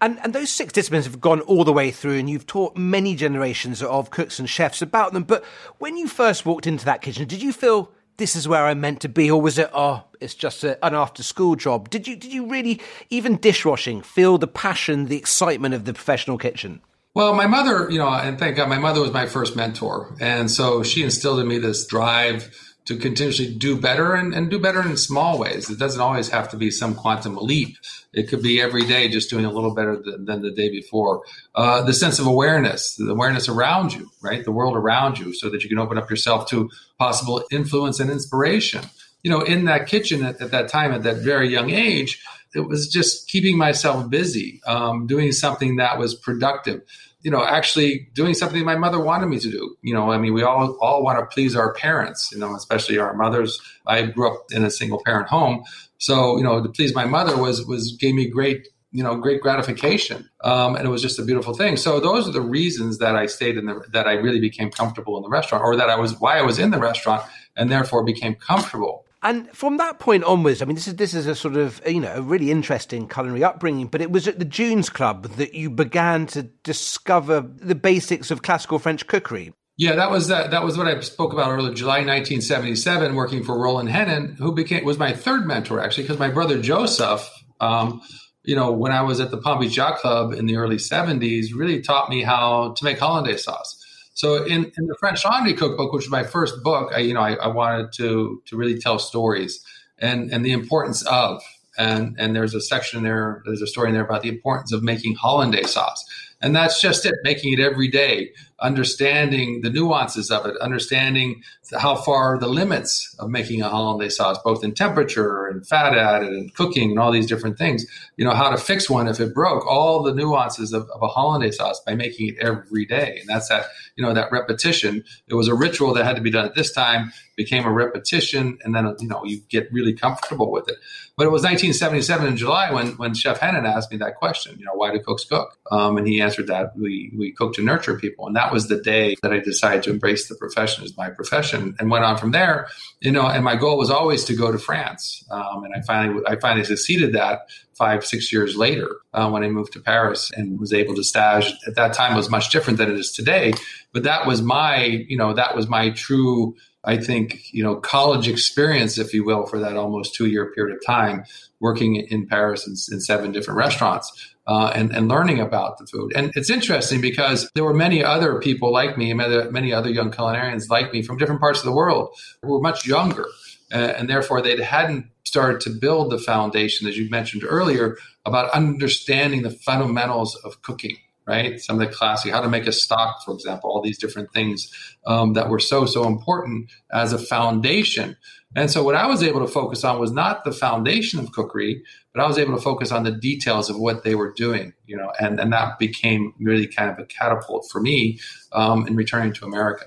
And, 0.00 0.18
and 0.24 0.32
those 0.32 0.50
six 0.50 0.72
disciplines 0.72 1.04
have 1.04 1.20
gone 1.20 1.42
all 1.42 1.62
the 1.62 1.74
way 1.74 1.90
through, 1.90 2.18
and 2.18 2.28
you've 2.28 2.46
taught 2.46 2.74
many 2.76 3.14
generations 3.14 3.82
of 3.82 4.10
cooks 4.10 4.38
and 4.38 4.48
chefs 4.48 4.80
about 4.80 5.12
them. 5.12 5.24
But 5.24 5.44
when 5.78 5.98
you 5.98 6.08
first 6.08 6.46
walked 6.46 6.66
into 6.66 6.86
that 6.86 7.02
kitchen, 7.02 7.28
did 7.28 7.42
you 7.42 7.52
feel 7.52 7.92
this 8.16 8.34
is 8.34 8.48
where 8.48 8.64
I'm 8.64 8.80
meant 8.80 9.00
to 9.00 9.08
be, 9.08 9.30
or 9.30 9.40
was 9.40 9.58
it, 9.58 9.70
oh, 9.74 10.04
it's 10.20 10.34
just 10.34 10.64
a, 10.64 10.84
an 10.84 10.94
after 10.94 11.22
school 11.22 11.54
job? 11.54 11.90
Did 11.90 12.08
you 12.08 12.16
did 12.16 12.32
you 12.32 12.46
really, 12.46 12.80
even 13.10 13.36
dishwashing, 13.36 14.00
feel 14.02 14.38
the 14.38 14.46
passion, 14.46 15.06
the 15.06 15.16
excitement 15.16 15.74
of 15.74 15.84
the 15.84 15.92
professional 15.92 16.38
kitchen? 16.38 16.80
Well, 17.12 17.34
my 17.34 17.46
mother, 17.46 17.90
you 17.90 17.98
know, 17.98 18.08
and 18.08 18.38
thank 18.38 18.56
God, 18.56 18.68
my 18.68 18.78
mother 18.78 19.00
was 19.00 19.12
my 19.12 19.26
first 19.26 19.56
mentor. 19.56 20.14
And 20.20 20.50
so 20.50 20.84
she 20.84 21.02
instilled 21.02 21.40
in 21.40 21.48
me 21.48 21.58
this 21.58 21.84
drive 21.86 22.54
to 22.84 22.96
continuously 22.96 23.52
do 23.52 23.80
better 23.80 24.14
and, 24.14 24.32
and 24.32 24.50
do 24.50 24.58
better 24.58 24.80
in 24.80 24.96
small 24.96 25.38
ways. 25.38 25.68
It 25.70 25.78
doesn't 25.78 26.00
always 26.00 26.28
have 26.30 26.48
to 26.50 26.56
be 26.56 26.70
some 26.70 26.94
quantum 26.94 27.36
leap. 27.36 27.76
It 28.12 28.28
could 28.28 28.42
be 28.42 28.60
every 28.60 28.84
day 28.84 29.08
just 29.08 29.28
doing 29.28 29.44
a 29.44 29.50
little 29.50 29.74
better 29.74 29.96
than, 29.96 30.24
than 30.24 30.42
the 30.42 30.50
day 30.50 30.70
before. 30.70 31.22
Uh, 31.54 31.82
the 31.82 31.92
sense 31.92 32.18
of 32.18 32.26
awareness, 32.26 32.96
the 32.96 33.10
awareness 33.10 33.48
around 33.48 33.92
you, 33.92 34.10
right? 34.22 34.44
The 34.44 34.52
world 34.52 34.76
around 34.76 35.18
you 35.18 35.34
so 35.34 35.50
that 35.50 35.62
you 35.62 35.68
can 35.68 35.78
open 35.78 35.98
up 35.98 36.10
yourself 36.10 36.48
to 36.50 36.70
possible 36.98 37.44
influence 37.50 38.00
and 38.00 38.10
inspiration. 38.10 38.84
You 39.22 39.30
know, 39.30 39.42
in 39.42 39.66
that 39.66 39.86
kitchen 39.86 40.24
at, 40.24 40.40
at 40.40 40.52
that 40.52 40.68
time, 40.68 40.92
at 40.92 41.02
that 41.02 41.18
very 41.18 41.48
young 41.48 41.70
age, 41.70 42.24
it 42.54 42.60
was 42.60 42.88
just 42.88 43.28
keeping 43.28 43.56
myself 43.56 44.08
busy, 44.10 44.60
um, 44.66 45.06
doing 45.06 45.32
something 45.32 45.76
that 45.76 45.98
was 45.98 46.14
productive. 46.14 46.82
You 47.22 47.30
know, 47.30 47.44
actually 47.44 48.08
doing 48.14 48.32
something 48.32 48.64
my 48.64 48.76
mother 48.76 48.98
wanted 48.98 49.26
me 49.26 49.38
to 49.40 49.50
do. 49.50 49.76
You 49.82 49.92
know, 49.92 50.10
I 50.10 50.18
mean, 50.18 50.32
we 50.32 50.42
all 50.42 50.76
all 50.80 51.02
want 51.04 51.18
to 51.18 51.26
please 51.26 51.54
our 51.54 51.74
parents. 51.74 52.30
You 52.32 52.38
know, 52.38 52.54
especially 52.54 52.98
our 52.98 53.14
mothers. 53.14 53.60
I 53.86 54.02
grew 54.02 54.32
up 54.32 54.46
in 54.50 54.64
a 54.64 54.70
single 54.70 55.02
parent 55.04 55.28
home, 55.28 55.64
so 55.98 56.38
you 56.38 56.42
know, 56.42 56.62
to 56.62 56.68
please 56.68 56.94
my 56.94 57.04
mother 57.04 57.36
was 57.36 57.66
was 57.66 57.96
gave 57.96 58.14
me 58.14 58.28
great 58.28 58.68
you 58.92 59.04
know 59.04 59.16
great 59.16 59.40
gratification 59.40 60.28
um, 60.42 60.74
and 60.74 60.84
it 60.84 60.90
was 60.90 61.02
just 61.02 61.18
a 61.18 61.22
beautiful 61.22 61.54
thing 61.54 61.76
so 61.76 62.00
those 62.00 62.28
are 62.28 62.32
the 62.32 62.40
reasons 62.40 62.98
that 62.98 63.14
i 63.14 63.26
stayed 63.26 63.56
in 63.56 63.66
the 63.66 63.84
that 63.92 64.06
i 64.06 64.12
really 64.12 64.40
became 64.40 64.70
comfortable 64.70 65.16
in 65.16 65.22
the 65.22 65.28
restaurant 65.28 65.62
or 65.62 65.76
that 65.76 65.88
i 65.88 65.96
was 65.96 66.18
why 66.18 66.38
i 66.38 66.42
was 66.42 66.58
in 66.58 66.70
the 66.70 66.78
restaurant 66.78 67.22
and 67.56 67.70
therefore 67.70 68.04
became 68.04 68.34
comfortable 68.34 69.04
and 69.22 69.50
from 69.54 69.76
that 69.76 69.98
point 69.98 70.24
onwards, 70.24 70.62
I 70.62 70.64
mean, 70.64 70.76
this 70.76 70.88
is 70.88 70.96
this 70.96 71.12
is 71.12 71.26
a 71.26 71.34
sort 71.34 71.56
of 71.56 71.82
you 71.86 72.00
know 72.00 72.14
a 72.14 72.22
really 72.22 72.50
interesting 72.50 73.08
culinary 73.08 73.44
upbringing. 73.44 73.88
But 73.88 74.00
it 74.00 74.10
was 74.10 74.26
at 74.26 74.38
the 74.38 74.44
Dunes 74.44 74.88
Club 74.88 75.28
that 75.36 75.54
you 75.54 75.68
began 75.70 76.26
to 76.28 76.44
discover 76.44 77.40
the 77.40 77.74
basics 77.74 78.30
of 78.30 78.42
classical 78.42 78.78
French 78.78 79.06
cookery. 79.06 79.52
Yeah, 79.76 79.94
that 79.94 80.10
was 80.10 80.28
that. 80.28 80.50
That 80.50 80.64
was 80.64 80.78
what 80.78 80.86
I 80.86 80.98
spoke 81.00 81.32
about 81.32 81.50
earlier. 81.50 81.74
July 81.74 81.98
1977, 81.98 83.14
working 83.14 83.42
for 83.42 83.58
Roland 83.58 83.90
Henin, 83.90 84.36
who 84.38 84.54
became 84.54 84.84
was 84.84 84.98
my 84.98 85.12
third 85.12 85.46
mentor 85.46 85.80
actually, 85.80 86.04
because 86.04 86.18
my 86.18 86.30
brother 86.30 86.60
Joseph, 86.60 87.28
um, 87.60 88.00
you 88.42 88.56
know, 88.56 88.72
when 88.72 88.92
I 88.92 89.02
was 89.02 89.20
at 89.20 89.30
the 89.30 89.38
Palm 89.38 89.60
Beach 89.60 89.78
Club 89.78 90.32
in 90.32 90.46
the 90.46 90.56
early 90.56 90.76
70s, 90.76 91.54
really 91.54 91.82
taught 91.82 92.08
me 92.08 92.22
how 92.22 92.72
to 92.76 92.84
make 92.84 92.98
hollandaise 92.98 93.44
sauce. 93.44 93.79
So 94.14 94.44
in, 94.44 94.70
in 94.76 94.86
the 94.86 94.96
French 94.98 95.24
Laundry 95.24 95.54
Cookbook, 95.54 95.92
which 95.92 96.04
was 96.04 96.10
my 96.10 96.24
first 96.24 96.62
book, 96.62 96.92
I, 96.94 96.98
you 96.98 97.14
know, 97.14 97.20
I, 97.20 97.34
I 97.34 97.48
wanted 97.48 97.92
to 97.94 98.42
to 98.46 98.56
really 98.56 98.78
tell 98.78 98.98
stories 98.98 99.64
and 99.98 100.32
and 100.32 100.44
the 100.44 100.52
importance 100.52 101.02
of 101.06 101.42
and 101.78 102.16
and 102.18 102.34
there's 102.34 102.54
a 102.54 102.60
section 102.60 103.02
there, 103.02 103.42
there's 103.46 103.62
a 103.62 103.66
story 103.66 103.88
in 103.88 103.94
there 103.94 104.04
about 104.04 104.22
the 104.22 104.28
importance 104.28 104.72
of 104.72 104.82
making 104.82 105.14
hollandaise 105.14 105.72
sauce. 105.72 106.04
And 106.42 106.56
that's 106.56 106.80
just 106.80 107.04
it, 107.04 107.14
making 107.22 107.52
it 107.52 107.60
every 107.60 107.88
day, 107.88 108.30
understanding 108.60 109.62
the 109.62 109.70
nuances 109.70 110.30
of 110.30 110.46
it, 110.46 110.56
understanding 110.58 111.42
how 111.78 111.94
far 111.94 112.38
the 112.38 112.46
limits 112.46 113.14
of 113.18 113.30
making 113.30 113.62
a 113.62 113.68
hollandaise 113.68 114.16
sauce, 114.16 114.38
both 114.44 114.64
in 114.64 114.74
temperature 114.74 115.46
and 115.46 115.66
fat 115.66 115.96
added 115.96 116.30
and 116.30 116.52
cooking 116.54 116.90
and 116.90 116.98
all 116.98 117.12
these 117.12 117.26
different 117.26 117.56
things. 117.58 117.86
You 118.16 118.24
know, 118.24 118.32
how 118.32 118.50
to 118.50 118.56
fix 118.56 118.90
one 118.90 119.08
if 119.08 119.20
it 119.20 119.34
broke, 119.34 119.66
all 119.66 120.02
the 120.02 120.14
nuances 120.14 120.72
of, 120.72 120.88
of 120.90 121.02
a 121.02 121.08
hollandaise 121.08 121.56
sauce 121.56 121.80
by 121.80 121.94
making 121.94 122.28
it 122.28 122.36
every 122.38 122.84
day. 122.84 123.18
And 123.20 123.28
that's 123.28 123.48
that, 123.48 123.66
you 123.96 124.04
know, 124.04 124.12
that 124.12 124.32
repetition. 124.32 125.04
It 125.28 125.34
was 125.34 125.48
a 125.48 125.54
ritual 125.54 125.94
that 125.94 126.04
had 126.04 126.16
to 126.16 126.22
be 126.22 126.30
done 126.30 126.44
at 126.44 126.54
this 126.54 126.72
time, 126.72 127.12
became 127.36 127.64
a 127.64 127.72
repetition, 127.72 128.58
and 128.64 128.74
then, 128.74 128.94
you 128.98 129.08
know, 129.08 129.24
you 129.24 129.40
get 129.48 129.72
really 129.72 129.94
comfortable 129.94 130.50
with 130.50 130.68
it. 130.68 130.76
But 131.16 131.26
it 131.26 131.30
was 131.30 131.42
1977 131.42 132.26
in 132.26 132.36
July 132.36 132.72
when, 132.72 132.92
when 132.92 133.14
Chef 133.14 133.40
Henin 133.40 133.66
asked 133.66 133.90
me 133.90 133.98
that 133.98 134.16
question, 134.16 134.58
you 134.58 134.64
know, 134.64 134.74
why 134.74 134.92
do 134.92 134.98
cooks 135.00 135.24
cook? 135.24 135.58
Um, 135.70 135.96
and 135.96 136.06
he 136.06 136.20
answered 136.20 136.46
that 136.46 136.76
we, 136.76 137.12
we 137.16 137.32
cook 137.32 137.54
to 137.54 137.62
nurture 137.62 137.98
people. 137.98 138.26
And 138.26 138.36
that 138.36 138.49
was 138.52 138.68
the 138.68 138.80
day 138.80 139.16
that 139.22 139.32
I 139.32 139.38
decided 139.38 139.82
to 139.84 139.90
embrace 139.90 140.28
the 140.28 140.34
profession 140.34 140.84
as 140.84 140.96
my 140.96 141.10
profession 141.10 141.74
and 141.78 141.90
went 141.90 142.04
on 142.04 142.16
from 142.16 142.30
there, 142.30 142.68
you 143.00 143.10
know, 143.10 143.26
and 143.26 143.44
my 143.44 143.56
goal 143.56 143.78
was 143.78 143.90
always 143.90 144.24
to 144.24 144.34
go 144.34 144.50
to 144.52 144.58
France. 144.58 145.24
Um, 145.30 145.64
and 145.64 145.74
I 145.74 145.82
finally, 145.82 146.22
I 146.26 146.36
finally 146.36 146.64
succeeded 146.64 147.12
that 147.14 147.48
five, 147.74 148.04
six 148.04 148.30
years 148.32 148.56
later 148.56 148.96
uh, 149.14 149.30
when 149.30 149.42
I 149.42 149.48
moved 149.48 149.72
to 149.72 149.80
Paris 149.80 150.30
and 150.36 150.60
was 150.60 150.72
able 150.72 150.94
to 150.94 151.02
stage. 151.02 151.52
At 151.66 151.76
that 151.76 151.94
time, 151.94 152.14
was 152.14 152.28
much 152.28 152.50
different 152.50 152.78
than 152.78 152.90
it 152.90 152.98
is 152.98 153.12
today. 153.12 153.52
But 153.92 154.02
that 154.02 154.26
was 154.26 154.42
my, 154.42 154.84
you 154.84 155.16
know, 155.16 155.32
that 155.32 155.56
was 155.56 155.68
my 155.68 155.90
true 155.90 156.54
I 156.84 156.96
think, 156.96 157.52
you 157.52 157.62
know, 157.62 157.76
college 157.76 158.26
experience, 158.26 158.98
if 158.98 159.12
you 159.12 159.24
will, 159.24 159.46
for 159.46 159.58
that 159.58 159.76
almost 159.76 160.14
two 160.14 160.26
year 160.26 160.50
period 160.52 160.76
of 160.76 160.84
time 160.84 161.24
working 161.60 161.96
in 161.96 162.26
Paris 162.26 162.66
in, 162.66 162.72
in 162.94 163.00
seven 163.00 163.32
different 163.32 163.58
restaurants 163.58 164.34
uh, 164.46 164.72
and, 164.74 164.90
and 164.90 165.08
learning 165.08 165.40
about 165.40 165.78
the 165.78 165.86
food. 165.86 166.12
And 166.16 166.32
it's 166.34 166.48
interesting 166.48 167.00
because 167.00 167.50
there 167.54 167.64
were 167.64 167.74
many 167.74 168.02
other 168.02 168.40
people 168.40 168.72
like 168.72 168.96
me, 168.96 169.12
many, 169.12 169.50
many 169.50 169.72
other 169.72 169.90
young 169.90 170.10
culinarians 170.10 170.70
like 170.70 170.92
me 170.92 171.02
from 171.02 171.18
different 171.18 171.40
parts 171.40 171.58
of 171.58 171.66
the 171.66 171.72
world 171.72 172.16
who 172.42 172.48
were 172.48 172.60
much 172.60 172.86
younger. 172.86 173.26
Uh, 173.72 173.76
and 173.76 174.08
therefore, 174.08 174.40
they 174.40 174.60
hadn't 174.62 175.06
started 175.24 175.60
to 175.60 175.70
build 175.70 176.10
the 176.10 176.18
foundation, 176.18 176.88
as 176.88 176.98
you 176.98 177.08
mentioned 177.10 177.44
earlier, 177.46 177.96
about 178.24 178.50
understanding 178.50 179.42
the 179.42 179.50
fundamentals 179.50 180.34
of 180.36 180.62
cooking 180.62 180.96
right? 181.30 181.60
Some 181.60 181.80
of 181.80 181.88
the 181.88 181.94
classic, 181.94 182.32
how 182.32 182.40
to 182.40 182.48
make 182.48 182.66
a 182.66 182.72
stock, 182.72 183.24
for 183.24 183.32
example, 183.32 183.70
all 183.70 183.80
these 183.80 183.98
different 183.98 184.32
things 184.32 184.68
um, 185.06 185.34
that 185.34 185.48
were 185.48 185.60
so, 185.60 185.86
so 185.86 186.06
important 186.06 186.70
as 186.92 187.12
a 187.12 187.18
foundation. 187.18 188.16
And 188.56 188.68
so 188.68 188.82
what 188.82 188.96
I 188.96 189.06
was 189.06 189.22
able 189.22 189.40
to 189.40 189.46
focus 189.46 189.84
on 189.84 190.00
was 190.00 190.10
not 190.10 190.42
the 190.42 190.50
foundation 190.50 191.20
of 191.20 191.30
cookery, 191.30 191.84
but 192.12 192.20
I 192.20 192.26
was 192.26 192.36
able 192.36 192.56
to 192.56 192.60
focus 192.60 192.90
on 192.90 193.04
the 193.04 193.12
details 193.12 193.70
of 193.70 193.78
what 193.78 194.02
they 194.02 194.16
were 194.16 194.32
doing, 194.32 194.72
you 194.86 194.96
know, 194.96 195.12
and, 195.20 195.38
and 195.38 195.52
that 195.52 195.78
became 195.78 196.34
really 196.40 196.66
kind 196.66 196.90
of 196.90 196.98
a 196.98 197.04
catapult 197.04 197.68
for 197.70 197.80
me 197.80 198.18
um, 198.50 198.88
in 198.88 198.96
returning 198.96 199.32
to 199.34 199.44
America. 199.44 199.84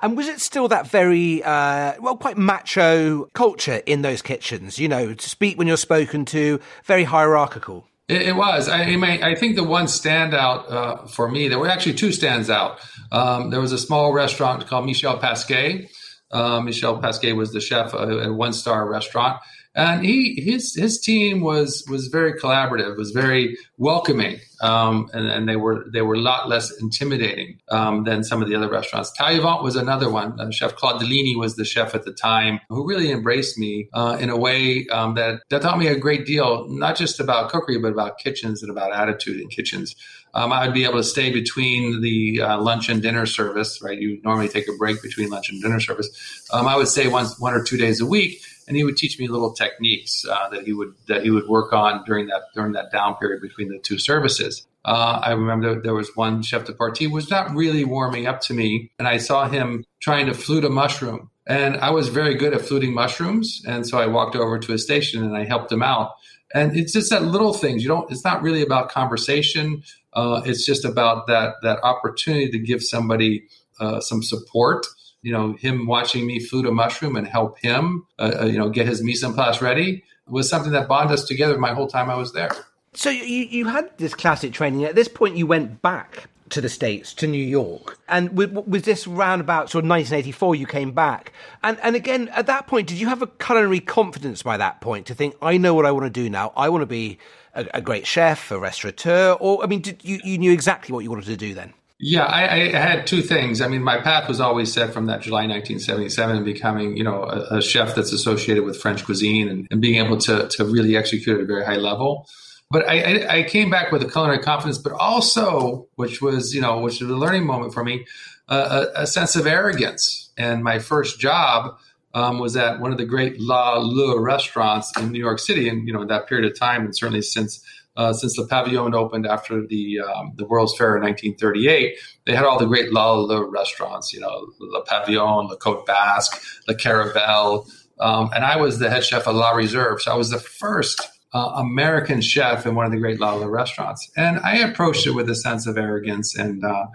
And 0.00 0.16
was 0.16 0.26
it 0.26 0.40
still 0.40 0.68
that 0.68 0.86
very, 0.86 1.42
uh, 1.42 1.94
well, 2.00 2.16
quite 2.16 2.38
macho 2.38 3.24
culture 3.34 3.82
in 3.84 4.00
those 4.00 4.22
kitchens? 4.22 4.78
You 4.78 4.88
know, 4.88 5.12
to 5.12 5.28
speak 5.28 5.58
when 5.58 5.66
you're 5.66 5.76
spoken 5.76 6.24
to, 6.26 6.60
very 6.84 7.04
hierarchical. 7.04 7.88
It, 8.08 8.22
it 8.22 8.36
was. 8.36 8.68
I, 8.68 8.82
I, 8.82 9.34
think 9.34 9.56
the 9.56 9.64
one 9.64 9.84
standout 9.84 10.70
uh, 10.70 11.06
for 11.06 11.30
me, 11.30 11.48
there 11.48 11.58
were 11.58 11.68
actually 11.68 11.94
two 11.94 12.12
stands 12.12 12.48
out. 12.48 12.78
Um, 13.12 13.50
there 13.50 13.60
was 13.60 13.72
a 13.72 13.78
small 13.78 14.12
restaurant 14.12 14.66
called 14.66 14.86
Michel 14.86 15.18
Pasquet. 15.18 15.88
Uh, 16.30 16.60
Michel 16.60 17.00
Pasquet 17.00 17.32
was 17.32 17.52
the 17.52 17.60
chef 17.60 17.94
at 17.94 18.08
a 18.08 18.32
one 18.32 18.52
star 18.52 18.88
restaurant 18.88 19.40
and 19.78 20.04
he 20.04 20.40
his 20.40 20.74
his 20.74 21.00
team 21.00 21.40
was 21.40 21.84
was 21.88 22.08
very 22.08 22.32
collaborative, 22.34 22.96
was 22.96 23.12
very 23.12 23.56
welcoming, 23.76 24.40
um, 24.60 25.08
and, 25.12 25.28
and, 25.28 25.48
they 25.48 25.54
were 25.54 25.86
they 25.92 26.02
were 26.02 26.16
a 26.16 26.20
lot 26.20 26.48
less 26.48 26.72
intimidating 26.80 27.60
um, 27.70 28.02
than 28.02 28.24
some 28.24 28.42
of 28.42 28.48
the 28.48 28.56
other 28.56 28.68
restaurants. 28.68 29.12
Taillevent 29.16 29.62
was 29.62 29.76
another 29.76 30.10
one. 30.10 30.38
Uh, 30.40 30.50
chef 30.50 30.74
Claude 30.74 30.98
Deligne 30.98 31.38
was 31.38 31.54
the 31.54 31.64
chef 31.64 31.94
at 31.94 32.02
the 32.02 32.12
time, 32.12 32.58
who 32.68 32.88
really 32.88 33.12
embraced 33.12 33.56
me 33.56 33.88
uh, 33.94 34.18
in 34.20 34.30
a 34.30 34.36
way 34.36 34.84
um, 34.88 35.14
that 35.14 35.42
that 35.48 35.62
taught 35.62 35.78
me 35.78 35.86
a 35.86 35.96
great 35.96 36.26
deal, 36.26 36.66
not 36.68 36.96
just 36.96 37.20
about 37.20 37.50
cookery, 37.50 37.78
but 37.78 37.92
about 37.92 38.18
kitchens 38.18 38.64
and 38.64 38.72
about 38.72 38.92
attitude 38.92 39.40
in 39.40 39.48
kitchens. 39.48 39.94
Um, 40.34 40.52
I 40.52 40.66
would 40.66 40.74
be 40.74 40.84
able 40.84 40.96
to 40.96 41.04
stay 41.04 41.32
between 41.32 42.02
the 42.02 42.42
uh, 42.42 42.60
lunch 42.60 42.88
and 42.88 43.00
dinner 43.00 43.26
service. 43.26 43.80
Right, 43.80 43.98
you 43.98 44.20
normally 44.24 44.48
take 44.48 44.68
a 44.68 44.76
break 44.76 45.00
between 45.02 45.30
lunch 45.30 45.50
and 45.50 45.62
dinner 45.62 45.78
service. 45.78 46.08
Um, 46.52 46.66
I 46.66 46.76
would 46.76 46.88
stay 46.88 47.06
once 47.06 47.38
one 47.38 47.54
or 47.54 47.62
two 47.62 47.76
days 47.76 48.00
a 48.00 48.06
week 48.06 48.42
and 48.68 48.76
he 48.76 48.84
would 48.84 48.96
teach 48.96 49.18
me 49.18 49.26
little 49.26 49.52
techniques 49.52 50.24
uh, 50.30 50.48
that 50.50 50.64
he 50.64 50.72
would 50.72 50.94
that 51.08 51.24
he 51.24 51.30
would 51.30 51.48
work 51.48 51.72
on 51.72 52.04
during 52.04 52.26
that 52.28 52.42
during 52.54 52.72
that 52.72 52.92
down 52.92 53.16
period 53.16 53.40
between 53.42 53.68
the 53.68 53.78
two 53.78 53.98
services. 53.98 54.66
Uh, 54.84 55.20
I 55.22 55.32
remember 55.32 55.80
there 55.80 55.94
was 55.94 56.14
one 56.14 56.42
chef 56.42 56.64
de 56.64 56.72
partie 56.72 57.08
was 57.08 57.30
not 57.30 57.50
really 57.54 57.84
warming 57.84 58.26
up 58.26 58.40
to 58.42 58.54
me, 58.54 58.90
and 58.98 59.08
I 59.08 59.16
saw 59.16 59.48
him 59.48 59.84
trying 60.00 60.26
to 60.26 60.34
flute 60.34 60.64
a 60.64 60.70
mushroom, 60.70 61.30
and 61.46 61.78
I 61.78 61.90
was 61.90 62.08
very 62.08 62.34
good 62.34 62.54
at 62.54 62.60
fluting 62.60 62.94
mushrooms, 62.94 63.62
and 63.66 63.86
so 63.86 63.98
I 63.98 64.06
walked 64.06 64.36
over 64.36 64.58
to 64.58 64.72
his 64.72 64.84
station 64.84 65.24
and 65.24 65.36
I 65.36 65.44
helped 65.44 65.72
him 65.72 65.82
out. 65.82 66.12
And 66.54 66.76
it's 66.76 66.92
just 66.92 67.10
that 67.10 67.24
little 67.24 67.52
things. 67.52 67.82
You 67.82 67.88
don't. 67.88 68.10
It's 68.10 68.24
not 68.24 68.42
really 68.42 68.62
about 68.62 68.90
conversation. 68.90 69.82
Uh, 70.12 70.42
it's 70.44 70.64
just 70.64 70.84
about 70.84 71.26
that 71.26 71.54
that 71.62 71.78
opportunity 71.82 72.50
to 72.50 72.58
give 72.58 72.82
somebody 72.82 73.44
uh, 73.80 74.00
some 74.00 74.22
support 74.22 74.86
you 75.28 75.34
know, 75.34 75.52
him 75.52 75.86
watching 75.86 76.26
me 76.26 76.40
food 76.40 76.64
a 76.64 76.72
mushroom 76.72 77.14
and 77.14 77.26
help 77.26 77.58
him, 77.58 78.06
uh, 78.18 78.38
uh, 78.40 78.44
you 78.46 78.56
know, 78.56 78.70
get 78.70 78.86
his 78.86 79.04
mise 79.04 79.22
en 79.22 79.34
place 79.34 79.60
ready 79.60 80.02
was 80.26 80.48
something 80.48 80.72
that 80.72 80.88
bonded 80.88 81.12
us 81.12 81.24
together 81.26 81.58
my 81.58 81.74
whole 81.74 81.86
time 81.86 82.08
I 82.08 82.14
was 82.16 82.32
there. 82.32 82.50
So 82.94 83.10
you, 83.10 83.44
you 83.44 83.66
had 83.66 83.90
this 83.98 84.14
classic 84.14 84.54
training. 84.54 84.84
At 84.84 84.94
this 84.94 85.06
point, 85.06 85.36
you 85.36 85.46
went 85.46 85.82
back 85.82 86.28
to 86.48 86.62
the 86.62 86.70
States, 86.70 87.12
to 87.12 87.26
New 87.26 87.44
York. 87.44 87.98
And 88.08 88.34
with 88.34 88.84
this 88.86 89.06
roundabout 89.06 89.68
sort 89.68 89.84
of 89.84 89.90
1984 89.90 90.54
you 90.54 90.66
came 90.66 90.92
back? 90.92 91.34
And, 91.62 91.78
and 91.82 91.94
again, 91.94 92.28
at 92.28 92.46
that 92.46 92.66
point, 92.66 92.88
did 92.88 92.98
you 92.98 93.08
have 93.08 93.20
a 93.20 93.26
culinary 93.26 93.80
confidence 93.80 94.42
by 94.42 94.56
that 94.56 94.80
point 94.80 95.06
to 95.08 95.14
think, 95.14 95.36
I 95.42 95.58
know 95.58 95.74
what 95.74 95.84
I 95.84 95.90
want 95.90 96.06
to 96.06 96.10
do 96.10 96.30
now? 96.30 96.54
I 96.56 96.70
want 96.70 96.80
to 96.80 96.86
be 96.86 97.18
a, 97.54 97.66
a 97.74 97.80
great 97.82 98.06
chef, 98.06 98.50
a 98.50 98.58
restaurateur? 98.58 99.32
Or, 99.32 99.62
I 99.62 99.66
mean, 99.66 99.82
did 99.82 100.02
you, 100.02 100.20
you 100.24 100.38
knew 100.38 100.52
exactly 100.52 100.94
what 100.94 101.04
you 101.04 101.10
wanted 101.10 101.26
to 101.26 101.36
do 101.36 101.52
then? 101.52 101.74
Yeah, 102.00 102.24
I, 102.24 102.44
I, 102.44 102.78
had 102.78 103.08
two 103.08 103.22
things. 103.22 103.60
I 103.60 103.66
mean, 103.66 103.82
my 103.82 103.98
path 103.98 104.28
was 104.28 104.40
always 104.40 104.72
set 104.72 104.92
from 104.94 105.06
that 105.06 105.20
July 105.20 105.48
1977 105.48 106.36
and 106.36 106.44
becoming, 106.44 106.96
you 106.96 107.02
know, 107.02 107.24
a, 107.24 107.56
a 107.56 107.62
chef 107.62 107.96
that's 107.96 108.12
associated 108.12 108.62
with 108.62 108.80
French 108.80 109.04
cuisine 109.04 109.48
and, 109.48 109.66
and, 109.72 109.80
being 109.80 110.04
able 110.04 110.16
to, 110.18 110.46
to 110.48 110.64
really 110.64 110.96
execute 110.96 111.36
at 111.36 111.42
a 111.42 111.46
very 111.46 111.64
high 111.64 111.76
level. 111.76 112.28
But 112.70 112.88
I, 112.88 113.38
I, 113.38 113.42
came 113.42 113.68
back 113.68 113.90
with 113.90 114.02
a 114.02 114.08
culinary 114.08 114.38
confidence, 114.38 114.78
but 114.78 114.92
also, 114.92 115.88
which 115.96 116.22
was, 116.22 116.54
you 116.54 116.60
know, 116.60 116.78
which 116.78 117.00
was 117.00 117.10
a 117.10 117.16
learning 117.16 117.46
moment 117.46 117.74
for 117.74 117.82
me, 117.82 118.06
uh, 118.48 118.86
a, 118.94 119.02
a, 119.02 119.06
sense 119.06 119.34
of 119.34 119.46
arrogance. 119.48 120.30
And 120.36 120.62
my 120.62 120.78
first 120.78 121.18
job 121.18 121.78
um, 122.14 122.38
was 122.38 122.56
at 122.56 122.78
one 122.78 122.92
of 122.92 122.98
the 122.98 123.06
great 123.06 123.40
La 123.40 123.78
Le 123.78 124.20
restaurants 124.20 124.96
in 124.98 125.10
New 125.10 125.18
York 125.18 125.40
City. 125.40 125.68
And, 125.68 125.88
you 125.88 125.92
know, 125.92 126.04
that 126.04 126.28
period 126.28 126.48
of 126.48 126.56
time, 126.56 126.84
and 126.84 126.96
certainly 126.96 127.22
since 127.22 127.64
uh, 127.98 128.12
since 128.12 128.38
Le 128.38 128.46
Pavillon 128.46 128.94
opened 128.94 129.26
after 129.26 129.66
the 129.66 129.98
um, 130.00 130.32
the 130.36 130.46
World's 130.46 130.74
Fair 130.76 130.96
in 130.96 131.02
1938, 131.02 131.98
they 132.26 132.34
had 132.34 132.44
all 132.44 132.58
the 132.58 132.66
great 132.66 132.92
La 132.92 133.12
Le 133.12 133.44
restaurants, 133.44 134.12
you 134.12 134.20
know, 134.20 134.46
Le 134.60 134.84
Pavillon, 134.84 135.48
Le 135.48 135.56
Cote 135.56 135.84
Basque, 135.84 136.40
Le 136.68 136.76
Caravelle, 136.76 137.68
um, 137.98 138.30
and 138.32 138.44
I 138.44 138.56
was 138.56 138.78
the 138.78 138.88
head 138.88 139.04
chef 139.04 139.26
of 139.26 139.34
La 139.34 139.50
Reserve, 139.50 140.00
so 140.00 140.12
I 140.12 140.16
was 140.16 140.30
the 140.30 140.38
first 140.38 141.08
uh, 141.34 141.54
American 141.56 142.20
chef 142.20 142.66
in 142.66 142.76
one 142.76 142.86
of 142.86 142.92
the 142.92 142.98
great 142.98 143.18
La 143.18 143.34
Le 143.34 143.48
restaurants, 143.48 144.08
and 144.16 144.38
I 144.38 144.58
approached 144.58 145.04
it 145.04 145.10
with 145.10 145.28
a 145.28 145.36
sense 145.36 145.66
of 145.66 145.76
arrogance 145.76 146.38
and. 146.38 146.64
Uh, 146.64 146.86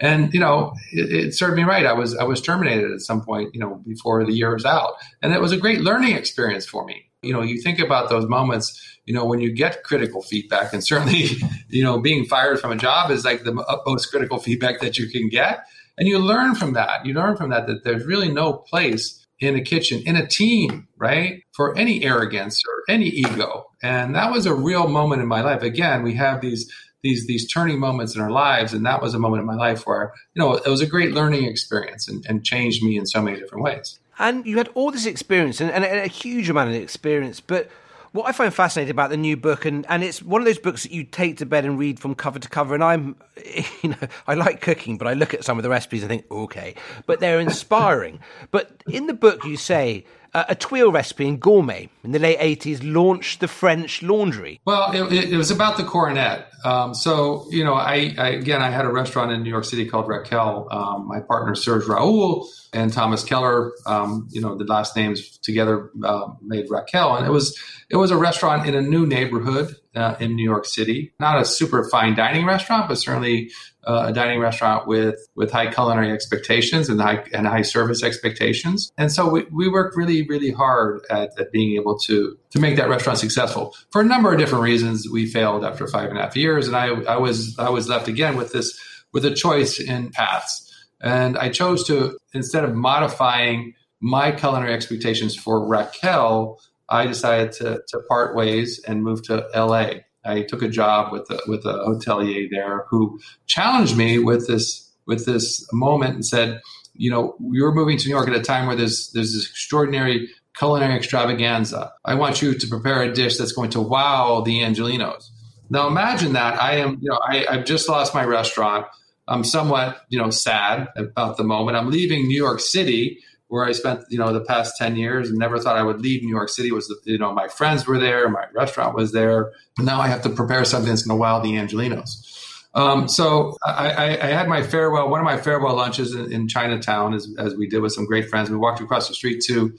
and 0.00 0.34
you 0.34 0.40
know, 0.40 0.72
it, 0.90 1.12
it, 1.12 1.34
served 1.34 1.56
me 1.56 1.62
right. 1.62 1.86
I 1.86 1.92
was 1.92 2.16
I 2.16 2.24
was 2.24 2.40
terminated 2.40 2.90
at 2.90 3.02
some 3.02 3.22
point, 3.22 3.54
you 3.54 3.60
know, 3.60 3.80
before 3.86 4.24
the 4.24 4.32
year 4.32 4.52
was 4.52 4.64
out, 4.64 4.94
and 5.20 5.32
it 5.32 5.40
was 5.40 5.52
a 5.52 5.56
great 5.56 5.80
learning 5.80 6.16
experience 6.16 6.66
for 6.66 6.84
me. 6.84 7.04
You 7.22 7.32
know, 7.32 7.42
you 7.42 7.62
think 7.62 7.78
about 7.78 8.08
those 8.08 8.26
moments 8.26 8.91
you 9.04 9.14
know, 9.14 9.24
when 9.24 9.40
you 9.40 9.52
get 9.52 9.82
critical 9.82 10.22
feedback, 10.22 10.72
and 10.72 10.84
certainly, 10.84 11.30
you 11.68 11.82
know, 11.82 11.98
being 11.98 12.24
fired 12.24 12.60
from 12.60 12.72
a 12.72 12.76
job 12.76 13.10
is 13.10 13.24
like 13.24 13.44
the 13.44 13.54
utmost 13.68 14.10
critical 14.10 14.38
feedback 14.38 14.80
that 14.80 14.98
you 14.98 15.08
can 15.08 15.28
get. 15.28 15.66
And 15.98 16.08
you 16.08 16.18
learn 16.18 16.54
from 16.54 16.72
that. 16.72 17.04
You 17.04 17.14
learn 17.14 17.36
from 17.36 17.50
that 17.50 17.66
that 17.66 17.84
there's 17.84 18.06
really 18.06 18.32
no 18.32 18.52
place 18.52 19.26
in 19.40 19.56
a 19.56 19.60
kitchen, 19.60 20.02
in 20.06 20.16
a 20.16 20.26
team, 20.26 20.88
right, 20.96 21.42
for 21.54 21.76
any 21.76 22.04
arrogance 22.04 22.62
or 22.66 22.94
any 22.94 23.06
ego. 23.06 23.66
And 23.82 24.14
that 24.14 24.30
was 24.30 24.46
a 24.46 24.54
real 24.54 24.88
moment 24.88 25.20
in 25.20 25.28
my 25.28 25.42
life. 25.42 25.62
Again, 25.62 26.02
we 26.02 26.14
have 26.14 26.40
these 26.40 26.72
these 27.02 27.26
these 27.26 27.52
turning 27.52 27.80
moments 27.80 28.14
in 28.14 28.22
our 28.22 28.30
lives, 28.30 28.72
and 28.72 28.86
that 28.86 29.02
was 29.02 29.12
a 29.12 29.18
moment 29.18 29.40
in 29.40 29.46
my 29.46 29.56
life 29.56 29.86
where 29.86 30.12
you 30.34 30.40
know 30.40 30.54
it 30.54 30.68
was 30.68 30.80
a 30.80 30.86
great 30.86 31.12
learning 31.12 31.44
experience 31.44 32.08
and, 32.08 32.24
and 32.28 32.44
changed 32.44 32.82
me 32.82 32.96
in 32.96 33.06
so 33.06 33.20
many 33.20 33.38
different 33.38 33.64
ways. 33.64 33.98
And 34.18 34.46
you 34.46 34.58
had 34.58 34.68
all 34.74 34.92
this 34.92 35.06
experience 35.06 35.60
and, 35.60 35.70
and 35.70 35.84
a 35.84 36.06
huge 36.06 36.48
amount 36.48 36.70
of 36.70 36.76
experience, 36.76 37.40
but 37.40 37.68
what 38.12 38.26
I 38.26 38.32
find 38.32 38.52
fascinating 38.52 38.90
about 38.90 39.10
the 39.10 39.16
new 39.16 39.36
book, 39.36 39.64
and, 39.64 39.86
and 39.88 40.04
it's 40.04 40.22
one 40.22 40.40
of 40.40 40.46
those 40.46 40.58
books 40.58 40.82
that 40.82 40.92
you 40.92 41.04
take 41.04 41.38
to 41.38 41.46
bed 41.46 41.64
and 41.64 41.78
read 41.78 41.98
from 41.98 42.14
cover 42.14 42.38
to 42.38 42.48
cover. 42.48 42.74
And 42.74 42.84
I'm, 42.84 43.16
you 43.82 43.90
know, 43.90 44.08
I 44.26 44.34
like 44.34 44.60
cooking, 44.60 44.98
but 44.98 45.08
I 45.08 45.14
look 45.14 45.34
at 45.34 45.44
some 45.44 45.58
of 45.58 45.62
the 45.62 45.70
recipes 45.70 46.02
and 46.02 46.10
think, 46.10 46.30
okay, 46.30 46.74
but 47.06 47.20
they're 47.20 47.40
inspiring. 47.40 48.20
but 48.50 48.82
in 48.86 49.06
the 49.06 49.14
book, 49.14 49.44
you 49.44 49.56
say, 49.56 50.04
uh, 50.34 50.44
a 50.48 50.54
Tuile 50.54 50.92
recipe 50.92 51.26
in 51.26 51.36
gourmet 51.36 51.88
in 52.04 52.12
the 52.12 52.18
late 52.18 52.38
80s 52.38 52.80
launched 52.82 53.40
the 53.40 53.48
French 53.48 54.02
laundry. 54.02 54.60
Well, 54.64 54.92
it, 54.92 55.30
it 55.32 55.36
was 55.36 55.50
about 55.50 55.76
the 55.76 55.84
coronet. 55.84 56.48
Um, 56.64 56.94
so, 56.94 57.46
you 57.50 57.64
know, 57.64 57.74
I, 57.74 58.14
I, 58.16 58.28
again, 58.30 58.62
I 58.62 58.70
had 58.70 58.84
a 58.84 58.90
restaurant 58.90 59.32
in 59.32 59.42
New 59.42 59.50
York 59.50 59.64
City 59.64 59.86
called 59.86 60.06
Rakel. 60.06 60.72
Um, 60.72 61.06
my 61.08 61.20
partner, 61.20 61.54
Serge 61.54 61.86
Raoul, 61.86 62.48
and 62.72 62.92
Thomas 62.92 63.24
Keller, 63.24 63.72
um, 63.84 64.28
you 64.30 64.40
know, 64.40 64.56
the 64.56 64.64
last 64.64 64.96
names 64.96 65.38
together 65.38 65.90
uh, 66.02 66.28
made 66.40 66.68
Rakel. 66.68 67.18
And 67.18 67.26
it 67.26 67.30
was, 67.30 67.58
it 67.90 67.96
was 67.96 68.10
a 68.10 68.16
restaurant 68.16 68.66
in 68.66 68.74
a 68.74 68.82
new 68.82 69.06
neighborhood 69.06 69.76
uh, 69.94 70.16
in 70.20 70.34
New 70.34 70.44
York 70.44 70.64
City. 70.66 71.12
Not 71.20 71.40
a 71.40 71.44
super 71.44 71.88
fine 71.88 72.14
dining 72.14 72.46
restaurant, 72.46 72.88
but 72.88 72.96
certainly 72.96 73.50
uh, 73.84 74.06
a 74.08 74.12
dining 74.12 74.40
restaurant 74.40 74.86
with 74.86 75.16
with 75.34 75.50
high 75.50 75.72
culinary 75.72 76.10
expectations 76.10 76.88
and 76.88 77.00
high 77.00 77.24
and 77.32 77.46
high 77.46 77.62
service 77.62 78.02
expectations. 78.02 78.92
And 78.96 79.10
so 79.10 79.28
we, 79.28 79.44
we 79.52 79.68
worked 79.68 79.96
really 79.96 80.26
really 80.26 80.50
hard 80.50 81.02
at, 81.10 81.38
at 81.38 81.52
being 81.52 81.76
able 81.76 81.98
to 82.00 82.38
to 82.50 82.60
make 82.60 82.76
that 82.76 82.88
restaurant 82.88 83.18
successful. 83.18 83.74
For 83.90 84.00
a 84.00 84.04
number 84.04 84.32
of 84.32 84.38
different 84.38 84.64
reasons, 84.64 85.08
we 85.10 85.26
failed 85.26 85.64
after 85.64 85.86
five 85.86 86.08
and 86.08 86.18
a 86.18 86.22
half 86.22 86.36
years, 86.36 86.66
and 86.66 86.76
I 86.76 86.88
I 87.02 87.16
was 87.16 87.58
I 87.58 87.70
was 87.70 87.88
left 87.88 88.08
again 88.08 88.36
with 88.36 88.52
this 88.52 88.78
with 89.12 89.24
a 89.24 89.34
choice 89.34 89.78
in 89.80 90.10
paths. 90.10 90.68
And 91.02 91.36
I 91.36 91.48
chose 91.48 91.84
to 91.88 92.16
instead 92.32 92.64
of 92.64 92.74
modifying 92.74 93.74
my 94.00 94.32
culinary 94.32 94.74
expectations 94.74 95.36
for 95.36 95.60
Rakel, 95.60 96.58
I 96.92 97.06
decided 97.06 97.52
to, 97.52 97.82
to 97.88 98.00
part 98.08 98.36
ways 98.36 98.80
and 98.86 99.02
move 99.02 99.22
to 99.24 99.48
LA. 99.54 100.02
I 100.24 100.42
took 100.42 100.62
a 100.62 100.68
job 100.68 101.12
with 101.12 101.28
a, 101.30 101.40
with 101.48 101.64
a 101.64 101.72
hotelier 101.72 102.48
there 102.50 102.84
who 102.90 103.18
challenged 103.46 103.96
me 103.96 104.18
with 104.18 104.46
this 104.46 104.90
with 105.04 105.26
this 105.26 105.66
moment 105.72 106.14
and 106.14 106.24
said, 106.24 106.60
you 106.94 107.10
know, 107.10 107.34
you're 107.50 107.72
moving 107.72 107.98
to 107.98 108.06
New 108.06 108.14
York 108.14 108.28
at 108.28 108.36
a 108.36 108.42
time 108.42 108.66
where 108.66 108.76
there's 108.76 109.10
there's 109.12 109.32
this 109.32 109.48
extraordinary 109.48 110.28
culinary 110.56 110.94
extravaganza. 110.94 111.92
I 112.04 112.14
want 112.14 112.42
you 112.42 112.54
to 112.54 112.66
prepare 112.68 113.02
a 113.02 113.12
dish 113.12 113.38
that's 113.38 113.52
going 113.52 113.70
to 113.70 113.80
wow 113.80 114.42
the 114.44 114.60
Angelinos. 114.60 115.30
Now 115.70 115.88
imagine 115.88 116.34
that 116.34 116.60
I 116.60 116.76
am, 116.76 116.98
you 117.00 117.10
know, 117.10 117.18
I, 117.26 117.46
I've 117.48 117.64
just 117.64 117.88
lost 117.88 118.14
my 118.14 118.24
restaurant. 118.24 118.86
I'm 119.26 119.44
somewhat, 119.44 120.02
you 120.10 120.18
know, 120.18 120.28
sad 120.28 120.88
about 120.96 121.38
the 121.38 121.44
moment. 121.44 121.78
I'm 121.78 121.90
leaving 121.90 122.26
New 122.26 122.36
York 122.36 122.60
City 122.60 123.20
where 123.52 123.66
I 123.66 123.72
spent, 123.72 124.06
you 124.08 124.16
know, 124.16 124.32
the 124.32 124.40
past 124.40 124.78
10 124.78 124.96
years 124.96 125.28
and 125.28 125.38
never 125.38 125.58
thought 125.58 125.76
I 125.76 125.82
would 125.82 126.00
leave 126.00 126.22
New 126.22 126.30
York 126.30 126.48
City 126.48 126.72
was, 126.72 126.90
you 127.04 127.18
know, 127.18 127.34
my 127.34 127.48
friends 127.48 127.86
were 127.86 127.98
there, 127.98 128.26
my 128.30 128.46
restaurant 128.54 128.94
was 128.94 129.12
there. 129.12 129.52
And 129.76 129.86
now 129.86 130.00
I 130.00 130.08
have 130.08 130.22
to 130.22 130.30
prepare 130.30 130.64
something 130.64 130.88
that's 130.88 131.02
going 131.02 131.14
to 131.14 131.20
wow 131.20 131.38
the 131.40 131.50
Angelinos. 131.50 132.34
Um, 132.72 133.08
so 133.08 133.58
I, 133.62 133.90
I, 133.90 134.06
I, 134.06 134.26
had 134.28 134.48
my 134.48 134.62
farewell, 134.62 135.10
one 135.10 135.20
of 135.20 135.26
my 135.26 135.36
farewell 135.36 135.76
lunches 135.76 136.14
in, 136.14 136.32
in 136.32 136.48
Chinatown, 136.48 137.12
as, 137.12 137.28
as, 137.38 137.54
we 137.54 137.68
did 137.68 137.80
with 137.80 137.92
some 137.92 138.06
great 138.06 138.30
friends. 138.30 138.48
We 138.48 138.56
walked 138.56 138.80
across 138.80 139.08
the 139.08 139.14
street 139.14 139.44
to 139.48 139.76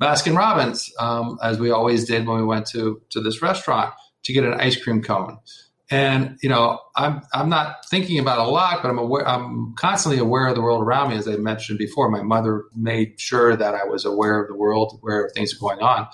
Baskin 0.00 0.36
Robbins, 0.36 0.88
um, 1.00 1.36
as 1.42 1.58
we 1.58 1.72
always 1.72 2.04
did 2.04 2.28
when 2.28 2.36
we 2.36 2.44
went 2.44 2.66
to, 2.66 3.02
to 3.10 3.20
this 3.20 3.42
restaurant 3.42 3.92
to 4.22 4.32
get 4.32 4.44
an 4.44 4.54
ice 4.54 4.80
cream 4.80 5.02
cone. 5.02 5.38
And 5.88 6.36
you 6.42 6.48
know, 6.48 6.80
I'm 6.96 7.22
I'm 7.32 7.48
not 7.48 7.86
thinking 7.88 8.18
about 8.18 8.38
a 8.38 8.50
lot, 8.50 8.82
but 8.82 8.88
I'm 8.88 8.98
aware. 8.98 9.26
I'm 9.26 9.74
constantly 9.76 10.18
aware 10.18 10.48
of 10.48 10.56
the 10.56 10.62
world 10.62 10.82
around 10.82 11.10
me. 11.10 11.16
As 11.16 11.28
I 11.28 11.36
mentioned 11.36 11.78
before, 11.78 12.10
my 12.10 12.22
mother 12.22 12.64
made 12.74 13.20
sure 13.20 13.54
that 13.54 13.74
I 13.74 13.84
was 13.84 14.04
aware 14.04 14.42
of 14.42 14.48
the 14.48 14.56
world, 14.56 14.98
where 15.00 15.30
things 15.34 15.46
things 15.46 15.58
going 15.58 15.80
on. 15.80 16.08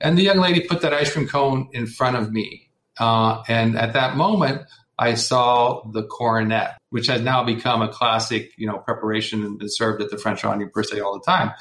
And 0.00 0.16
the 0.16 0.22
young 0.22 0.38
lady 0.38 0.60
put 0.60 0.80
that 0.82 0.94
ice 0.94 1.12
cream 1.12 1.28
cone 1.28 1.68
in 1.72 1.86
front 1.86 2.16
of 2.16 2.32
me, 2.32 2.70
uh, 2.98 3.42
and 3.48 3.76
at 3.76 3.92
that 3.92 4.16
moment, 4.16 4.62
I 4.98 5.14
saw 5.14 5.82
the 5.90 6.02
coronet, 6.02 6.78
which 6.90 7.06
has 7.08 7.20
now 7.20 7.44
become 7.44 7.82
a 7.82 7.88
classic, 7.88 8.52
you 8.56 8.66
know, 8.66 8.78
preparation 8.78 9.44
and 9.44 9.72
served 9.72 10.02
at 10.02 10.10
the 10.10 10.18
French 10.18 10.42
per 10.42 10.82
se 10.82 11.00
all 11.00 11.14
the 11.14 11.24
time. 11.24 11.52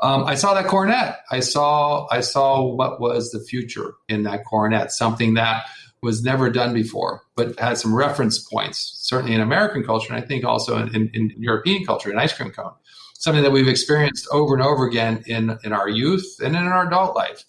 Um, 0.00 0.24
I 0.24 0.36
saw 0.36 0.54
that 0.54 0.66
coronet. 0.66 1.20
I 1.30 1.40
saw 1.40 2.06
I 2.10 2.20
saw 2.20 2.62
what 2.62 3.00
was 3.00 3.30
the 3.30 3.40
future 3.40 3.94
in 4.08 4.22
that 4.24 4.44
coronet, 4.44 4.92
something 4.92 5.34
that 5.34 5.64
was 6.02 6.22
never 6.22 6.50
done 6.50 6.72
before, 6.72 7.22
but 7.36 7.58
had 7.58 7.78
some 7.78 7.94
reference 7.94 8.38
points, 8.38 8.98
certainly 9.02 9.34
in 9.34 9.40
American 9.40 9.84
culture, 9.84 10.12
and 10.12 10.22
I 10.22 10.26
think 10.26 10.44
also 10.44 10.76
in, 10.78 10.94
in, 10.94 11.10
in 11.14 11.34
European 11.38 11.84
culture, 11.84 12.10
an 12.10 12.18
ice 12.18 12.32
cream 12.32 12.50
cone, 12.50 12.72
something 13.14 13.42
that 13.42 13.50
we've 13.50 13.68
experienced 13.68 14.28
over 14.30 14.54
and 14.54 14.62
over 14.62 14.86
again 14.86 15.24
in, 15.26 15.58
in 15.64 15.72
our 15.72 15.88
youth 15.88 16.38
and 16.42 16.54
in 16.54 16.62
our 16.62 16.86
adult 16.86 17.16
life. 17.16 17.44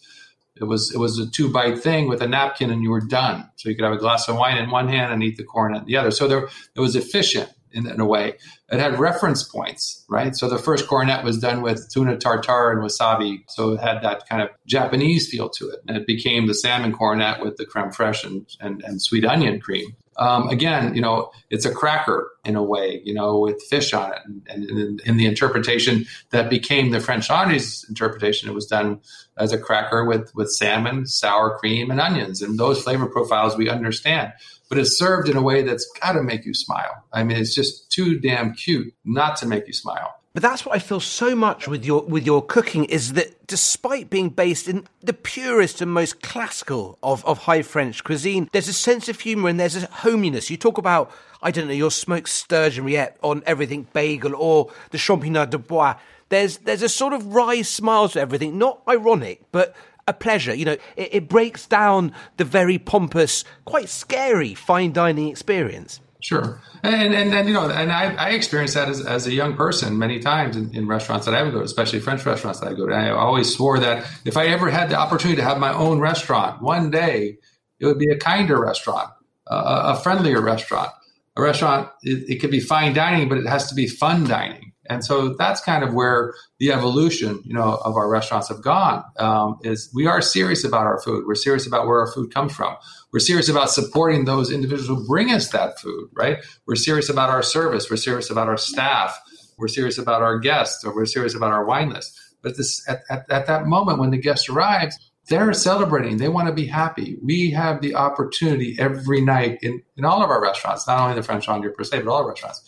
It 0.55 0.65
was 0.65 0.93
it 0.93 0.97
was 0.97 1.17
a 1.19 1.29
two 1.29 1.49
bite 1.49 1.79
thing 1.79 2.09
with 2.09 2.21
a 2.21 2.27
napkin, 2.27 2.69
and 2.69 2.83
you 2.83 2.89
were 2.89 2.99
done. 2.99 3.49
So 3.55 3.69
you 3.69 3.75
could 3.75 3.85
have 3.85 3.93
a 3.93 3.97
glass 3.97 4.27
of 4.27 4.35
wine 4.35 4.57
in 4.57 4.69
one 4.69 4.89
hand 4.89 5.13
and 5.13 5.23
eat 5.23 5.37
the 5.37 5.43
corn 5.43 5.73
in 5.73 5.85
the 5.85 5.95
other. 5.95 6.11
So 6.11 6.27
there 6.27 6.49
it 6.75 6.81
was 6.81 6.97
efficient 6.97 7.49
in, 7.71 7.87
in, 7.87 7.99
a 7.99 8.05
way. 8.05 8.35
It 8.71 8.79
had 8.79 8.99
reference 8.99 9.43
points, 9.43 10.05
right? 10.09 10.35
So 10.35 10.49
the 10.49 10.57
first 10.57 10.87
coronet 10.87 11.23
was 11.23 11.39
done 11.39 11.61
with 11.61 11.89
tuna 11.91 12.17
tartare 12.17 12.71
and 12.71 12.81
wasabi. 12.81 13.43
So 13.47 13.71
it 13.71 13.79
had 13.79 14.01
that 14.01 14.27
kind 14.27 14.41
of 14.41 14.49
Japanese 14.65 15.29
feel 15.29 15.49
to 15.49 15.69
it. 15.69 15.79
And 15.87 15.97
it 15.97 16.07
became 16.07 16.47
the 16.47 16.53
salmon 16.53 16.93
coronet 16.93 17.41
with 17.41 17.57
the 17.57 17.65
creme 17.65 17.91
fraiche 17.91 18.25
and, 18.25 18.45
and, 18.59 18.83
and 18.83 19.01
sweet 19.01 19.25
onion 19.25 19.59
cream. 19.59 19.95
Um, 20.19 20.49
again, 20.49 20.93
you 20.93 21.01
know, 21.01 21.31
it's 21.49 21.65
a 21.65 21.73
cracker 21.73 22.29
in 22.45 22.55
a 22.55 22.63
way, 22.63 23.01
you 23.03 23.13
know, 23.13 23.39
with 23.39 23.61
fish 23.63 23.93
on 23.93 24.11
it. 24.13 24.19
And, 24.47 25.01
in 25.05 25.17
the 25.17 25.25
interpretation 25.25 26.05
that 26.29 26.49
became 26.49 26.91
the 26.91 26.99
French 26.99 27.29
Laundry's 27.29 27.85
interpretation, 27.87 28.49
it 28.49 28.53
was 28.53 28.67
done 28.67 28.99
as 29.37 29.53
a 29.53 29.57
cracker 29.57 30.05
with, 30.05 30.35
with 30.35 30.51
salmon, 30.51 31.05
sour 31.05 31.57
cream, 31.57 31.89
and 31.89 32.01
onions. 32.01 32.41
And 32.41 32.59
those 32.59 32.83
flavor 32.83 33.07
profiles 33.07 33.55
we 33.55 33.69
understand 33.69 34.33
but 34.69 34.77
it's 34.77 34.97
served 34.97 35.27
in 35.27 35.35
a 35.35 35.41
way 35.41 35.63
that's 35.63 35.89
got 35.99 36.13
to 36.13 36.21
make 36.21 36.45
you 36.45 36.53
smile. 36.53 37.03
I 37.11 37.23
mean, 37.23 37.37
it's 37.37 37.55
just 37.55 37.91
too 37.91 38.19
damn 38.19 38.53
cute 38.53 38.93
not 39.03 39.35
to 39.37 39.47
make 39.47 39.65
you 39.65 39.73
smile. 39.73 40.18
But 40.33 40.43
that's 40.43 40.63
what 40.63 40.75
I 40.75 40.79
feel 40.79 40.99
so 40.99 41.35
much 41.35 41.67
with 41.67 41.83
your 41.83 42.03
with 42.03 42.23
your 42.23 42.43
cooking 42.43 42.85
is 42.85 43.13
that 43.13 43.47
despite 43.47 44.11
being 44.11 44.29
based 44.29 44.67
in 44.67 44.85
the 45.01 45.13
purest 45.13 45.81
and 45.81 45.91
most 45.91 46.21
classical 46.21 46.99
of, 47.01 47.25
of 47.25 47.39
high 47.39 47.63
French 47.63 48.03
cuisine, 48.03 48.47
there's 48.51 48.67
a 48.67 48.73
sense 48.73 49.09
of 49.09 49.19
humour 49.19 49.49
and 49.49 49.59
there's 49.59 49.75
a 49.75 49.87
homeliness. 49.87 50.51
You 50.51 50.57
talk 50.57 50.77
about, 50.77 51.11
I 51.41 51.49
don't 51.49 51.67
know, 51.67 51.73
your 51.73 51.89
smoked 51.89 52.29
sturgeon 52.29 52.85
rillette 52.85 53.17
on 53.23 53.41
everything 53.47 53.87
bagel 53.91 54.35
or 54.35 54.71
the 54.91 54.99
champignon 54.99 55.49
de 55.49 55.57
bois. 55.57 55.95
There's 56.29 56.57
there's 56.57 56.83
a 56.83 56.89
sort 56.89 57.13
of 57.13 57.33
wry 57.33 57.63
smile 57.63 58.07
to 58.09 58.19
everything, 58.19 58.59
not 58.59 58.83
ironic, 58.87 59.41
but 59.51 59.75
a 60.07 60.13
pleasure. 60.13 60.53
You 60.53 60.65
know, 60.65 60.77
it, 60.95 61.09
it 61.11 61.27
breaks 61.27 61.65
down 61.65 62.13
the 62.37 62.45
very 62.45 62.77
pompous, 62.77 63.43
quite 63.65 63.89
scary 63.89 64.53
fine 64.53 64.93
dining 64.93 65.27
experience. 65.27 66.01
Sure. 66.21 66.61
And, 66.83 67.13
and, 67.13 67.33
and, 67.33 67.47
you 67.47 67.53
know, 67.53 67.69
and 67.69 67.91
I, 67.91 68.13
I 68.15 68.29
experienced 68.31 68.73
that 68.75 68.89
as, 68.89 69.05
as 69.05 69.25
a 69.25 69.31
young 69.31 69.55
person 69.55 69.97
many 69.97 70.19
times 70.19 70.57
in, 70.57 70.75
in 70.75 70.85
restaurants 70.87 71.25
that 71.25 71.33
I 71.33 71.43
would 71.43 71.53
go 71.53 71.59
to, 71.59 71.65
especially 71.65 71.99
French 71.99 72.25
restaurants 72.25 72.59
that 72.59 72.67
I 72.67 72.73
go 72.73 72.87
to. 72.87 72.93
I 72.93 73.11
always 73.11 73.53
swore 73.53 73.79
that 73.79 74.05
if 74.25 74.35
I 74.35 74.47
ever 74.47 74.69
had 74.69 74.89
the 74.89 74.95
opportunity 74.95 75.37
to 75.37 75.47
have 75.47 75.59
my 75.59 75.73
own 75.73 75.99
restaurant 75.99 76.61
one 76.61 76.91
day, 76.91 77.37
it 77.79 77.85
would 77.85 77.99
be 77.99 78.11
a 78.11 78.17
kinder 78.17 78.59
restaurant, 78.59 79.09
uh, 79.47 79.95
a 79.95 80.01
friendlier 80.01 80.41
restaurant. 80.41 80.89
A 81.37 81.41
restaurant, 81.41 81.89
it, 82.03 82.29
it 82.29 82.41
could 82.41 82.51
be 82.51 82.59
fine 82.59 82.93
dining, 82.93 83.29
but 83.29 83.37
it 83.37 83.45
has 83.45 83.69
to 83.69 83.75
be 83.75 83.87
fun 83.87 84.25
dining. 84.25 84.73
And 84.89 85.05
so 85.05 85.35
that's 85.35 85.61
kind 85.61 85.83
of 85.83 85.93
where 85.93 86.33
the 86.59 86.71
evolution, 86.71 87.39
you 87.45 87.53
know, 87.53 87.79
of 87.85 87.95
our 87.95 88.09
restaurants 88.09 88.49
have 88.49 88.61
gone. 88.61 89.03
Um, 89.17 89.59
is 89.63 89.89
we 89.93 90.07
are 90.07 90.19
serious 90.19 90.65
about 90.65 90.85
our 90.87 90.99
food. 90.99 91.25
We're 91.27 91.35
serious 91.35 91.67
about 91.67 91.85
where 91.87 91.99
our 91.99 92.11
food 92.11 92.33
comes 92.33 92.53
from. 92.53 92.75
We're 93.11 93.19
serious 93.19 93.49
about 93.49 93.71
supporting 93.71 94.25
those 94.25 94.51
individuals 94.51 94.87
who 94.87 95.07
bring 95.07 95.31
us 95.31 95.49
that 95.49 95.79
food. 95.79 96.09
Right? 96.13 96.37
We're 96.67 96.75
serious 96.75 97.09
about 97.09 97.29
our 97.29 97.43
service. 97.43 97.89
We're 97.89 97.97
serious 97.97 98.29
about 98.29 98.47
our 98.47 98.57
staff. 98.57 99.19
We're 99.57 99.67
serious 99.67 99.97
about 99.97 100.21
our 100.21 100.39
guests, 100.39 100.83
or 100.85 100.95
we're 100.95 101.05
serious 101.05 101.35
about 101.35 101.51
our 101.51 101.65
wine 101.65 101.89
list. 101.89 102.17
But 102.41 102.55
this 102.55 102.87
at, 102.87 103.01
at, 103.09 103.29
at 103.29 103.47
that 103.47 103.65
moment 103.65 103.99
when 103.99 104.11
the 104.11 104.17
guest 104.17 104.47
arrives, 104.47 104.97
they're 105.27 105.53
celebrating. 105.53 106.17
They 106.17 106.29
want 106.29 106.47
to 106.47 106.53
be 106.53 106.65
happy. 106.65 107.17
We 107.21 107.51
have 107.51 107.81
the 107.81 107.95
opportunity 107.95 108.75
every 108.79 109.21
night 109.21 109.59
in, 109.61 109.81
in 109.95 110.05
all 110.05 110.23
of 110.23 110.29
our 110.29 110.41
restaurants, 110.41 110.87
not 110.87 110.99
only 110.99 111.15
the 111.15 111.23
French 111.23 111.47
Laundry 111.47 111.71
per 111.71 111.83
se, 111.83 112.01
but 112.01 112.11
all 112.11 112.27
restaurants, 112.27 112.63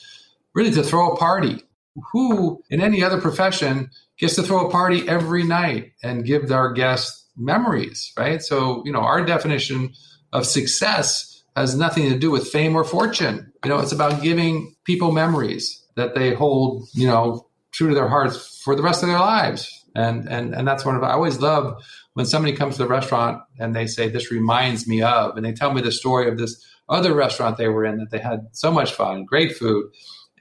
really 0.53 0.71
to 0.71 0.83
throw 0.83 1.11
a 1.11 1.17
party 1.17 1.63
who 2.11 2.61
in 2.69 2.81
any 2.81 3.03
other 3.03 3.19
profession 3.19 3.89
gets 4.17 4.35
to 4.35 4.43
throw 4.43 4.67
a 4.67 4.71
party 4.71 5.07
every 5.09 5.43
night 5.43 5.91
and 6.03 6.25
give 6.25 6.51
our 6.51 6.71
guests 6.71 7.27
memories, 7.35 8.13
right? 8.17 8.41
So, 8.41 8.83
you 8.85 8.91
know, 8.91 8.99
our 8.99 9.25
definition 9.25 9.93
of 10.33 10.45
success 10.45 11.43
has 11.55 11.75
nothing 11.75 12.09
to 12.09 12.17
do 12.17 12.31
with 12.31 12.47
fame 12.47 12.75
or 12.75 12.83
fortune. 12.83 13.51
You 13.63 13.69
know, 13.69 13.79
it's 13.79 13.91
about 13.91 14.21
giving 14.21 14.75
people 14.85 15.11
memories 15.11 15.83
that 15.95 16.15
they 16.15 16.33
hold, 16.33 16.87
you 16.93 17.07
know, 17.07 17.47
true 17.71 17.89
to 17.89 17.95
their 17.95 18.07
hearts 18.07 18.61
for 18.63 18.75
the 18.75 18.83
rest 18.83 19.03
of 19.03 19.09
their 19.09 19.19
lives. 19.19 19.69
And 19.95 20.27
and 20.29 20.53
and 20.53 20.67
that's 20.67 20.85
one 20.85 20.95
of 20.95 21.03
I 21.03 21.11
always 21.11 21.39
love 21.39 21.83
when 22.13 22.25
somebody 22.25 22.55
comes 22.55 22.75
to 22.77 22.83
the 22.83 22.89
restaurant 22.89 23.41
and 23.59 23.75
they 23.75 23.87
say 23.87 24.07
this 24.07 24.31
reminds 24.31 24.87
me 24.87 25.01
of 25.01 25.35
and 25.35 25.45
they 25.45 25.51
tell 25.51 25.73
me 25.73 25.81
the 25.81 25.91
story 25.91 26.29
of 26.29 26.37
this 26.37 26.65
other 26.87 27.13
restaurant 27.13 27.57
they 27.57 27.67
were 27.67 27.85
in 27.85 27.97
that 27.97 28.09
they 28.09 28.19
had 28.19 28.47
so 28.53 28.71
much 28.71 28.93
fun, 28.93 29.25
great 29.25 29.55
food 29.57 29.91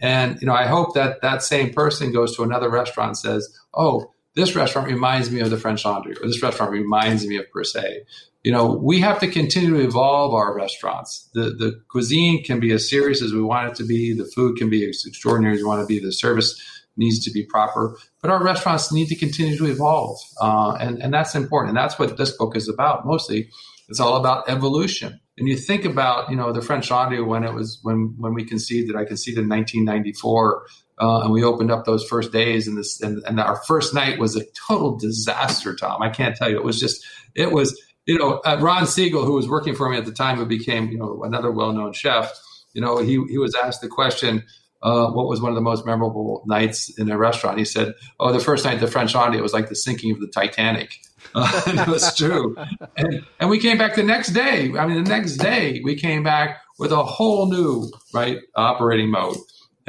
and 0.00 0.40
you 0.40 0.46
know, 0.46 0.54
I 0.54 0.66
hope 0.66 0.94
that 0.94 1.20
that 1.20 1.42
same 1.42 1.72
person 1.72 2.12
goes 2.12 2.34
to 2.36 2.42
another 2.42 2.70
restaurant 2.70 3.08
and 3.08 3.18
says, 3.18 3.58
"Oh, 3.74 4.12
this 4.34 4.56
restaurant 4.56 4.88
reminds 4.88 5.30
me 5.30 5.40
of 5.40 5.50
the 5.50 5.58
French 5.58 5.84
Laundry, 5.84 6.16
or 6.20 6.26
this 6.26 6.42
restaurant 6.42 6.72
reminds 6.72 7.26
me 7.26 7.36
of 7.36 7.50
Per 7.50 7.64
Se." 7.64 8.02
You 8.42 8.52
know, 8.52 8.72
we 8.82 9.00
have 9.00 9.20
to 9.20 9.28
continue 9.28 9.76
to 9.76 9.84
evolve 9.84 10.32
our 10.32 10.54
restaurants. 10.54 11.28
The 11.34 11.50
the 11.50 11.82
cuisine 11.88 12.42
can 12.42 12.58
be 12.58 12.72
as 12.72 12.88
serious 12.88 13.22
as 13.22 13.32
we 13.32 13.42
want 13.42 13.70
it 13.70 13.74
to 13.76 13.84
be. 13.84 14.14
The 14.14 14.24
food 14.24 14.56
can 14.56 14.70
be 14.70 14.88
as 14.88 15.04
extraordinary 15.06 15.56
as 15.56 15.60
we 15.60 15.68
want 15.68 15.82
to 15.82 15.86
be. 15.86 16.00
The 16.00 16.12
service 16.12 16.58
needs 16.96 17.22
to 17.24 17.30
be 17.30 17.44
proper. 17.44 17.96
But 18.22 18.30
our 18.30 18.42
restaurants 18.42 18.92
need 18.92 19.08
to 19.08 19.16
continue 19.16 19.56
to 19.58 19.66
evolve, 19.66 20.18
uh, 20.40 20.76
and 20.80 21.02
and 21.02 21.12
that's 21.12 21.34
important. 21.34 21.70
And 21.70 21.76
that's 21.76 21.98
what 21.98 22.16
this 22.16 22.36
book 22.36 22.56
is 22.56 22.68
about. 22.68 23.06
Mostly, 23.06 23.50
it's 23.88 24.00
all 24.00 24.16
about 24.16 24.48
evolution. 24.48 25.20
And 25.36 25.48
you 25.48 25.56
think 25.56 25.84
about 25.84 26.30
you 26.30 26.36
know 26.36 26.52
the 26.52 26.62
French 26.62 26.90
Laundry 26.90 27.22
when 27.22 27.44
it 27.44 27.52
was 27.52 27.78
when 27.82 28.14
when 28.18 28.32
we 28.32 28.44
conceived 28.44 28.88
it. 28.88 28.96
I 28.96 29.04
conceived 29.04 29.38
in 29.38 29.48
1994. 29.48 30.66
Uh, 30.98 31.22
and 31.22 31.32
we 31.32 31.42
opened 31.42 31.70
up 31.70 31.86
those 31.86 32.04
first 32.04 32.30
days, 32.30 32.68
and 32.68 32.76
this 32.76 33.00
and, 33.00 33.22
and 33.26 33.40
our 33.40 33.56
first 33.66 33.94
night 33.94 34.18
was 34.18 34.36
a 34.36 34.44
total 34.68 34.98
disaster. 34.98 35.74
Tom, 35.74 36.02
I 36.02 36.10
can't 36.10 36.36
tell 36.36 36.50
you. 36.50 36.56
It 36.56 36.64
was 36.64 36.78
just 36.78 37.06
it 37.34 37.52
was 37.52 37.80
you 38.10 38.18
know 38.18 38.40
uh, 38.44 38.58
Ron 38.60 38.86
Siegel, 38.86 39.24
who 39.24 39.34
was 39.34 39.48
working 39.48 39.74
for 39.74 39.88
me 39.88 39.96
at 39.96 40.04
the 40.04 40.12
time, 40.12 40.36
who 40.36 40.46
became 40.46 40.90
you 40.90 40.98
know 40.98 41.22
another 41.22 41.50
well-known 41.50 41.92
chef. 41.92 42.32
You 42.74 42.80
know 42.80 42.98
he 42.98 43.22
he 43.28 43.38
was 43.38 43.54
asked 43.54 43.80
the 43.80 43.88
question, 43.88 44.44
uh, 44.82 45.10
what 45.10 45.28
was 45.28 45.40
one 45.40 45.50
of 45.50 45.54
the 45.54 45.60
most 45.62 45.84
memorable 45.84 46.42
nights 46.46 46.90
in 46.98 47.10
a 47.10 47.18
restaurant? 47.18 47.58
He 47.58 47.64
said, 47.64 47.94
"Oh, 48.18 48.32
the 48.32 48.40
first 48.40 48.64
night 48.64 48.80
the 48.80 48.86
French 48.86 49.14
it 49.14 49.42
was 49.42 49.52
like 49.52 49.68
the 49.68 49.76
sinking 49.76 50.12
of 50.12 50.20
the 50.20 50.28
Titanic." 50.28 50.98
Uh, 51.32 51.62
and 51.68 51.78
it 51.78 51.86
was 51.86 52.16
true. 52.16 52.56
And, 52.96 53.24
and 53.38 53.50
we 53.50 53.60
came 53.60 53.78
back 53.78 53.94
the 53.94 54.02
next 54.02 54.30
day. 54.30 54.72
I 54.76 54.86
mean, 54.86 55.04
the 55.04 55.08
next 55.08 55.36
day 55.36 55.80
we 55.84 55.94
came 55.94 56.24
back 56.24 56.58
with 56.78 56.90
a 56.90 57.04
whole 57.04 57.48
new 57.48 57.88
right 58.12 58.38
operating 58.56 59.10
mode. 59.10 59.36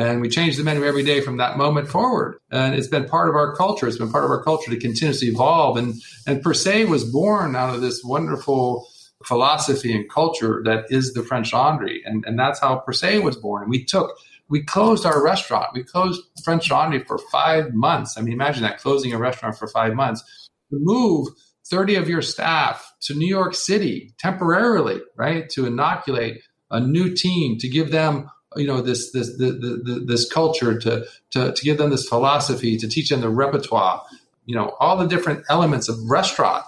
And 0.01 0.19
we 0.19 0.29
changed 0.29 0.57
the 0.57 0.63
menu 0.63 0.83
every 0.83 1.03
day 1.03 1.21
from 1.21 1.37
that 1.37 1.57
moment 1.57 1.87
forward. 1.87 2.39
And 2.51 2.73
it's 2.73 2.87
been 2.87 3.07
part 3.07 3.29
of 3.29 3.35
our 3.35 3.55
culture. 3.55 3.87
It's 3.87 3.97
been 3.97 4.11
part 4.11 4.23
of 4.23 4.31
our 4.31 4.43
culture 4.43 4.71
to 4.71 4.77
continuously 4.77 5.27
evolve. 5.27 5.77
And, 5.77 6.01
and 6.25 6.41
Per 6.41 6.53
Se 6.53 6.85
was 6.85 7.03
born 7.03 7.55
out 7.55 7.75
of 7.75 7.81
this 7.81 8.03
wonderful 8.03 8.87
philosophy 9.25 9.93
and 9.93 10.09
culture 10.09 10.63
that 10.65 10.85
is 10.89 11.13
the 11.13 11.21
French 11.21 11.53
Laundry. 11.53 12.01
And, 12.03 12.25
and 12.25 12.39
that's 12.39 12.59
how 12.59 12.77
Per 12.77 12.93
Se 12.93 13.19
was 13.19 13.35
born. 13.35 13.61
And 13.61 13.69
we 13.69 13.85
took, 13.85 14.17
we 14.49 14.63
closed 14.63 15.05
our 15.05 15.23
restaurant. 15.23 15.67
We 15.73 15.83
closed 15.83 16.19
French 16.43 16.71
Laundry 16.71 17.03
for 17.03 17.19
five 17.31 17.73
months. 17.73 18.17
I 18.17 18.21
mean, 18.21 18.33
imagine 18.33 18.63
that 18.63 18.79
closing 18.79 19.13
a 19.13 19.19
restaurant 19.19 19.57
for 19.57 19.67
five 19.67 19.93
months. 19.93 20.23
To 20.71 20.77
move 20.79 21.27
30 21.69 21.95
of 21.95 22.09
your 22.09 22.23
staff 22.23 22.91
to 23.01 23.13
New 23.13 23.27
York 23.27 23.53
City 23.53 24.13
temporarily, 24.17 24.99
right? 25.15 25.47
To 25.51 25.65
inoculate 25.65 26.41
a 26.71 26.79
new 26.79 27.13
team, 27.13 27.57
to 27.59 27.69
give 27.69 27.91
them 27.91 28.29
you 28.55 28.67
know 28.67 28.81
this 28.81 29.11
this 29.11 29.37
the, 29.37 29.51
the, 29.51 30.03
this 30.05 30.29
culture 30.31 30.77
to, 30.77 31.05
to 31.31 31.51
to 31.53 31.63
give 31.63 31.77
them 31.77 31.89
this 31.89 32.07
philosophy 32.07 32.77
to 32.77 32.87
teach 32.87 33.09
them 33.09 33.21
the 33.21 33.29
repertoire 33.29 34.03
you 34.45 34.55
know 34.55 34.75
all 34.79 34.97
the 34.97 35.07
different 35.07 35.43
elements 35.49 35.87
of 35.87 35.97
restaurant 36.09 36.63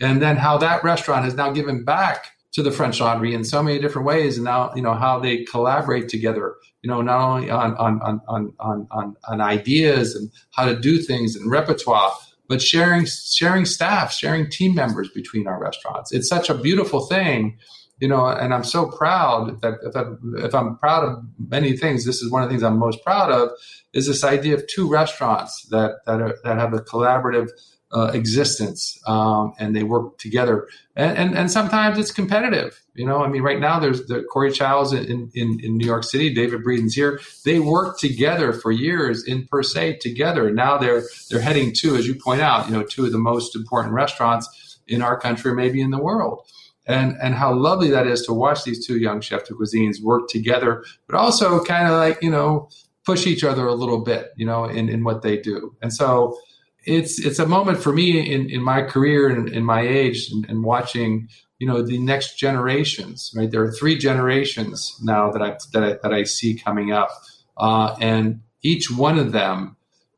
and 0.00 0.20
then 0.20 0.36
how 0.36 0.58
that 0.58 0.82
restaurant 0.84 1.24
has 1.24 1.34
now 1.34 1.50
given 1.50 1.84
back 1.84 2.34
to 2.54 2.62
the 2.62 2.70
French 2.70 3.00
Laundry 3.00 3.34
in 3.34 3.44
so 3.44 3.62
many 3.62 3.80
different 3.80 4.06
ways, 4.06 4.36
and 4.36 4.44
now 4.44 4.72
you 4.76 4.82
know 4.82 4.94
how 4.94 5.18
they 5.18 5.44
collaborate 5.44 6.08
together. 6.08 6.54
You 6.82 6.90
know, 6.90 7.02
not 7.02 7.20
only 7.20 7.50
on 7.50 7.74
on 7.76 8.00
on 8.00 8.20
on 8.60 8.86
on, 8.90 9.16
on 9.28 9.40
ideas 9.40 10.14
and 10.14 10.30
how 10.52 10.66
to 10.66 10.78
do 10.78 10.98
things 10.98 11.34
and 11.34 11.50
repertoire, 11.50 12.12
but 12.48 12.62
sharing 12.62 13.06
sharing 13.06 13.64
staff, 13.64 14.12
sharing 14.12 14.48
team 14.48 14.74
members 14.74 15.08
between 15.10 15.48
our 15.48 15.58
restaurants. 15.58 16.12
It's 16.12 16.28
such 16.28 16.48
a 16.48 16.54
beautiful 16.54 17.06
thing 17.06 17.58
you 18.04 18.08
know, 18.08 18.26
and 18.26 18.52
I'm 18.52 18.64
so 18.64 18.90
proud 18.90 19.62
that 19.62 19.78
if 19.82 19.96
I'm, 19.96 20.18
if 20.36 20.54
I'm 20.54 20.76
proud 20.76 21.04
of 21.04 21.24
many 21.38 21.74
things, 21.74 22.04
this 22.04 22.20
is 22.20 22.30
one 22.30 22.42
of 22.42 22.50
the 22.50 22.52
things 22.52 22.62
I'm 22.62 22.78
most 22.78 23.02
proud 23.02 23.32
of 23.32 23.48
is 23.94 24.06
this 24.06 24.22
idea 24.22 24.56
of 24.56 24.66
two 24.66 24.90
restaurants 24.90 25.62
that 25.70 26.04
that 26.04 26.20
are, 26.20 26.36
that 26.44 26.58
have 26.58 26.74
a 26.74 26.80
collaborative 26.80 27.48
uh, 27.92 28.10
existence 28.12 29.00
um, 29.06 29.54
and 29.58 29.74
they 29.74 29.84
work 29.84 30.18
together. 30.18 30.68
And, 30.94 31.16
and, 31.16 31.38
and 31.38 31.50
sometimes 31.50 31.98
it's 31.98 32.10
competitive. 32.10 32.78
You 32.94 33.06
know, 33.06 33.24
I 33.24 33.28
mean, 33.28 33.40
right 33.40 33.58
now 33.58 33.80
there's 33.80 34.04
the 34.04 34.22
Corey 34.24 34.52
Chow's 34.52 34.92
in, 34.92 35.30
in, 35.32 35.60
in 35.62 35.78
New 35.78 35.86
York 35.86 36.04
City, 36.04 36.34
David 36.34 36.62
Breeden's 36.62 36.92
here. 36.92 37.20
They 37.46 37.58
worked 37.58 38.00
together 38.00 38.52
for 38.52 38.70
years 38.70 39.24
in 39.26 39.46
per 39.46 39.62
se 39.62 39.96
together. 40.02 40.50
Now 40.50 40.76
they're 40.76 41.04
they're 41.30 41.40
heading 41.40 41.72
to, 41.76 41.96
as 41.96 42.06
you 42.06 42.16
point 42.16 42.42
out, 42.42 42.66
you 42.66 42.74
know, 42.74 42.82
two 42.82 43.06
of 43.06 43.12
the 43.12 43.18
most 43.32 43.56
important 43.56 43.94
restaurants 43.94 44.78
in 44.86 45.00
our 45.00 45.18
country, 45.18 45.54
maybe 45.54 45.80
in 45.80 45.90
the 45.90 46.02
world 46.02 46.46
and 46.86 47.16
and 47.22 47.34
how 47.34 47.54
lovely 47.54 47.90
that 47.90 48.06
is 48.06 48.22
to 48.22 48.32
watch 48.32 48.64
these 48.64 48.86
two 48.86 48.98
young 48.98 49.20
chef 49.20 49.46
de 49.46 49.54
cuisines 49.54 50.02
work 50.02 50.28
together, 50.28 50.84
but 51.06 51.16
also 51.16 51.62
kind 51.64 51.88
of 51.88 51.94
like 51.94 52.22
you 52.22 52.30
know 52.30 52.68
push 53.04 53.26
each 53.26 53.44
other 53.44 53.66
a 53.66 53.74
little 53.74 54.00
bit, 54.00 54.32
you 54.36 54.46
know, 54.46 54.64
in 54.64 54.88
in 54.88 55.04
what 55.04 55.22
they 55.22 55.38
do. 55.38 55.74
And 55.82 55.92
so 55.92 56.38
it's 56.84 57.18
it's 57.18 57.38
a 57.38 57.46
moment 57.46 57.78
for 57.78 57.92
me 57.92 58.32
in 58.32 58.50
in 58.50 58.62
my 58.62 58.82
career 58.82 59.28
and 59.28 59.48
in 59.48 59.64
my 59.64 59.80
age 59.80 60.30
and, 60.30 60.44
and 60.48 60.64
watching 60.64 61.28
you 61.58 61.66
know 61.66 61.82
the 61.82 61.98
next 61.98 62.38
generations. 62.38 63.32
Right, 63.36 63.50
there 63.50 63.62
are 63.62 63.72
three 63.72 63.96
generations 63.96 64.94
now 65.02 65.30
that 65.30 65.42
I 65.42 65.56
that 65.72 65.82
I, 65.82 65.96
that 66.02 66.12
I 66.12 66.24
see 66.24 66.54
coming 66.54 66.92
up, 66.92 67.10
uh, 67.56 67.96
and 68.00 68.40
each 68.62 68.90
one 68.90 69.18
of 69.18 69.32
them 69.32 69.76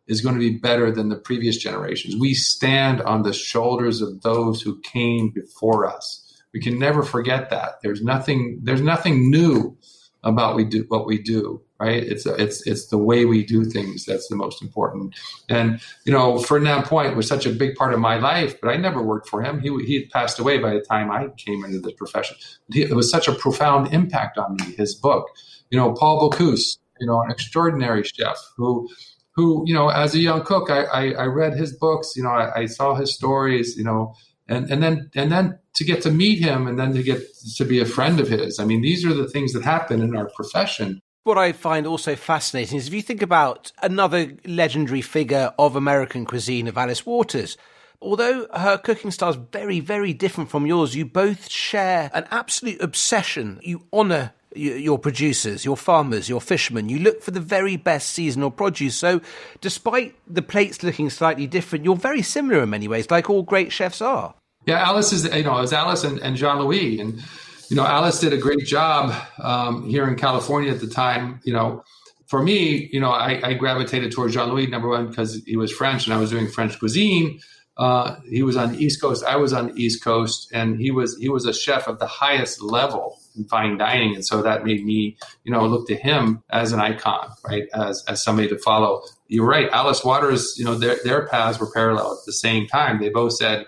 is 0.09 0.20
going 0.20 0.35
to 0.35 0.40
be 0.40 0.57
better 0.57 0.92
than 0.92 1.09
the 1.09 1.16
previous 1.16 1.57
generations. 1.57 2.14
We 2.14 2.33
stand 2.33 3.02
on 3.02 3.22
the 3.22 3.33
shoulders 3.33 4.00
of 4.00 4.22
those 4.22 4.62
who 4.62 4.81
came 4.83 5.31
before 5.31 5.85
us 5.85 6.25
we 6.57 6.62
can 6.62 6.79
never 6.79 7.03
forget 7.03 7.51
that. 7.51 7.83
There's 7.83 8.03
nothing 8.03 8.61
there's 8.62 8.81
nothing 8.81 9.31
new 9.31 9.77
about 10.25 10.57
we 10.57 10.64
do 10.64 10.87
what 10.88 11.07
we 11.07 11.19
do 11.21 11.61
right? 11.79 12.03
It's 12.03 12.25
it's 12.25 12.66
it's 12.66 12.87
the 12.87 12.97
way 12.97 13.27
we 13.27 13.45
do 13.45 13.62
things 13.62 14.07
that's 14.07 14.29
the 14.29 14.37
most 14.37 14.62
important. 14.62 15.14
And 15.51 15.79
you 16.07 16.12
know 16.12 16.38
ferdinand 16.38 16.85
point 16.85 17.14
was 17.14 17.29
such 17.29 17.45
a 17.45 17.51
big 17.51 17.75
part 17.75 17.92
of 17.92 18.01
my 18.01 18.16
life 18.16 18.59
but 18.62 18.71
i 18.71 18.77
never 18.79 19.03
worked 19.03 19.29
for 19.29 19.42
him. 19.42 19.61
He, 19.61 19.69
he 19.85 20.01
had 20.01 20.09
passed 20.09 20.38
away 20.38 20.57
by 20.57 20.73
the 20.73 20.81
time 20.81 21.11
i 21.11 21.29
came 21.37 21.62
into 21.62 21.81
the 21.81 21.92
profession. 21.92 22.38
He, 22.73 22.81
it 22.85 22.97
was 22.97 23.11
such 23.11 23.29
a 23.29 23.35
profound 23.35 23.92
impact 23.92 24.38
on 24.38 24.57
me 24.57 24.73
his 24.77 24.95
book. 24.95 25.27
You 25.71 25.79
know 25.79 25.92
paul 25.92 26.16
bocuse 26.23 26.79
you 26.99 27.07
know 27.07 27.21
an 27.21 27.31
extraordinary 27.31 28.03
chef 28.03 28.38
who 28.57 28.88
who 29.33 29.62
you 29.66 29.75
know 29.75 29.88
as 29.90 30.14
a 30.14 30.19
young 30.19 30.42
cook 30.42 30.71
i 30.71 30.85
i, 31.01 31.03
I 31.25 31.27
read 31.27 31.53
his 31.53 31.77
books 31.77 32.16
you 32.16 32.23
know 32.23 32.31
I, 32.31 32.61
I 32.61 32.66
saw 32.66 32.95
his 32.95 33.14
stories 33.14 33.77
you 33.77 33.85
know 33.85 34.14
and 34.49 34.71
and 34.71 34.83
then 34.83 35.11
and 35.14 35.31
then 35.31 35.59
to 35.76 35.84
get 35.84 36.02
to 36.02 36.10
meet 36.10 36.40
him 36.40 36.66
and 36.66 36.78
then 36.78 36.92
to 36.94 37.02
get 37.02 37.22
to 37.56 37.64
be 37.64 37.80
a 37.80 37.86
friend 37.86 38.18
of 38.18 38.28
his. 38.28 38.58
I 38.58 38.64
mean, 38.64 38.80
these 38.82 39.04
are 39.04 39.14
the 39.14 39.28
things 39.28 39.52
that 39.52 39.62
happen 39.62 40.02
in 40.02 40.16
our 40.16 40.28
profession. 40.30 41.00
What 41.24 41.38
I 41.38 41.52
find 41.52 41.86
also 41.86 42.16
fascinating 42.16 42.78
is 42.78 42.88
if 42.88 42.94
you 42.94 43.02
think 43.02 43.22
about 43.22 43.72
another 43.82 44.32
legendary 44.46 45.02
figure 45.02 45.52
of 45.58 45.76
American 45.76 46.24
cuisine 46.24 46.68
of 46.68 46.78
Alice 46.78 47.04
Waters. 47.04 47.56
Although 48.00 48.46
her 48.54 48.76
cooking 48.76 49.10
style 49.10 49.30
is 49.30 49.36
very, 49.36 49.80
very 49.80 50.12
different 50.12 50.50
from 50.50 50.66
yours, 50.66 50.94
you 50.94 51.06
both 51.06 51.50
share 51.50 52.10
an 52.12 52.26
absolute 52.30 52.80
obsession. 52.82 53.58
You 53.62 53.86
honour 53.92 54.32
your 54.54 54.98
producers, 54.98 55.64
your 55.64 55.76
farmers, 55.76 56.28
your 56.28 56.40
fishermen. 56.40 56.88
You 56.88 56.98
look 56.98 57.22
for 57.22 57.30
the 57.30 57.40
very 57.40 57.76
best 57.76 58.10
seasonal 58.10 58.50
produce. 58.50 58.96
So, 58.96 59.20
despite 59.60 60.14
the 60.26 60.42
plates 60.42 60.82
looking 60.82 61.10
slightly 61.10 61.46
different, 61.46 61.84
you're 61.84 61.96
very 61.96 62.22
similar 62.22 62.62
in 62.62 62.70
many 62.70 62.86
ways, 62.86 63.10
like 63.10 63.28
all 63.28 63.42
great 63.42 63.72
chefs 63.72 64.00
are. 64.00 64.34
Yeah, 64.66 64.83
Alice 64.83 65.12
is, 65.12 65.24
you 65.24 65.44
know, 65.44 65.57
it 65.59 65.62
was 65.62 65.72
Alice 65.72 66.05
and, 66.05 66.18
and 66.18 66.37
Jean 66.37 66.59
Louis. 66.59 67.00
And, 67.00 67.22
you 67.68 67.76
know, 67.76 67.85
Alice 67.85 68.20
did 68.20 68.33
a 68.33 68.37
great 68.37 68.66
job 68.66 69.14
um, 69.38 69.88
here 69.88 70.07
in 70.09 70.16
California 70.16 70.72
at 70.72 70.81
the 70.81 70.88
time. 70.88 71.40
You 71.44 71.52
know, 71.52 71.85
for 72.26 72.42
me, 72.42 72.88
you 72.92 73.00
know, 73.00 73.11
I, 73.11 73.40
I 73.42 73.55
gravitated 73.55 74.12
towards 74.12 74.35
Jean 74.35 74.48
Louis, 74.50 74.66
number 74.66 74.88
one, 74.88 75.09
because 75.09 75.42
he 75.46 75.57
was 75.57 75.72
French 75.72 76.07
and 76.07 76.14
I 76.14 76.18
was 76.18 76.31
doing 76.31 76.48
French 76.48 76.79
cuisine. 76.79 77.40
Uh, 77.76 78.16
he 78.29 78.42
was 78.42 78.57
on 78.57 78.72
the 78.72 78.79
East 78.79 79.00
Coast. 79.00 79.24
I 79.24 79.37
was 79.37 79.52
on 79.52 79.68
the 79.68 79.74
East 79.74 80.02
Coast, 80.02 80.50
and 80.52 80.81
he 80.81 80.90
was 80.90 81.16
he 81.18 81.29
was 81.29 81.44
a 81.44 81.52
chef 81.52 81.87
of 81.87 81.98
the 81.98 82.07
highest 82.07 82.62
level 82.62 83.18
in 83.37 83.44
fine 83.44 83.76
dining, 83.76 84.14
and 84.14 84.26
so 84.26 84.40
that 84.40 84.64
made 84.64 84.83
me, 84.83 85.18
you 85.44 85.52
know, 85.52 85.66
look 85.66 85.87
to 85.88 85.94
him 85.94 86.42
as 86.48 86.72
an 86.72 86.81
icon, 86.81 87.29
right, 87.46 87.64
as 87.74 88.02
as 88.09 88.24
somebody 88.24 88.48
to 88.48 88.57
follow. 88.59 89.02
You're 89.29 89.46
right, 89.46 89.68
Alice 89.72 90.02
Waters. 90.02 90.55
You 90.59 90.64
know, 90.64 90.74
their 90.74 90.96
their 91.05 91.26
paths 91.26 91.61
were 91.61 91.70
parallel 91.70 92.12
at 92.12 92.24
the 92.24 92.33
same 92.33 92.66
time. 92.66 92.98
They 92.98 93.11
both 93.11 93.35
said, 93.35 93.66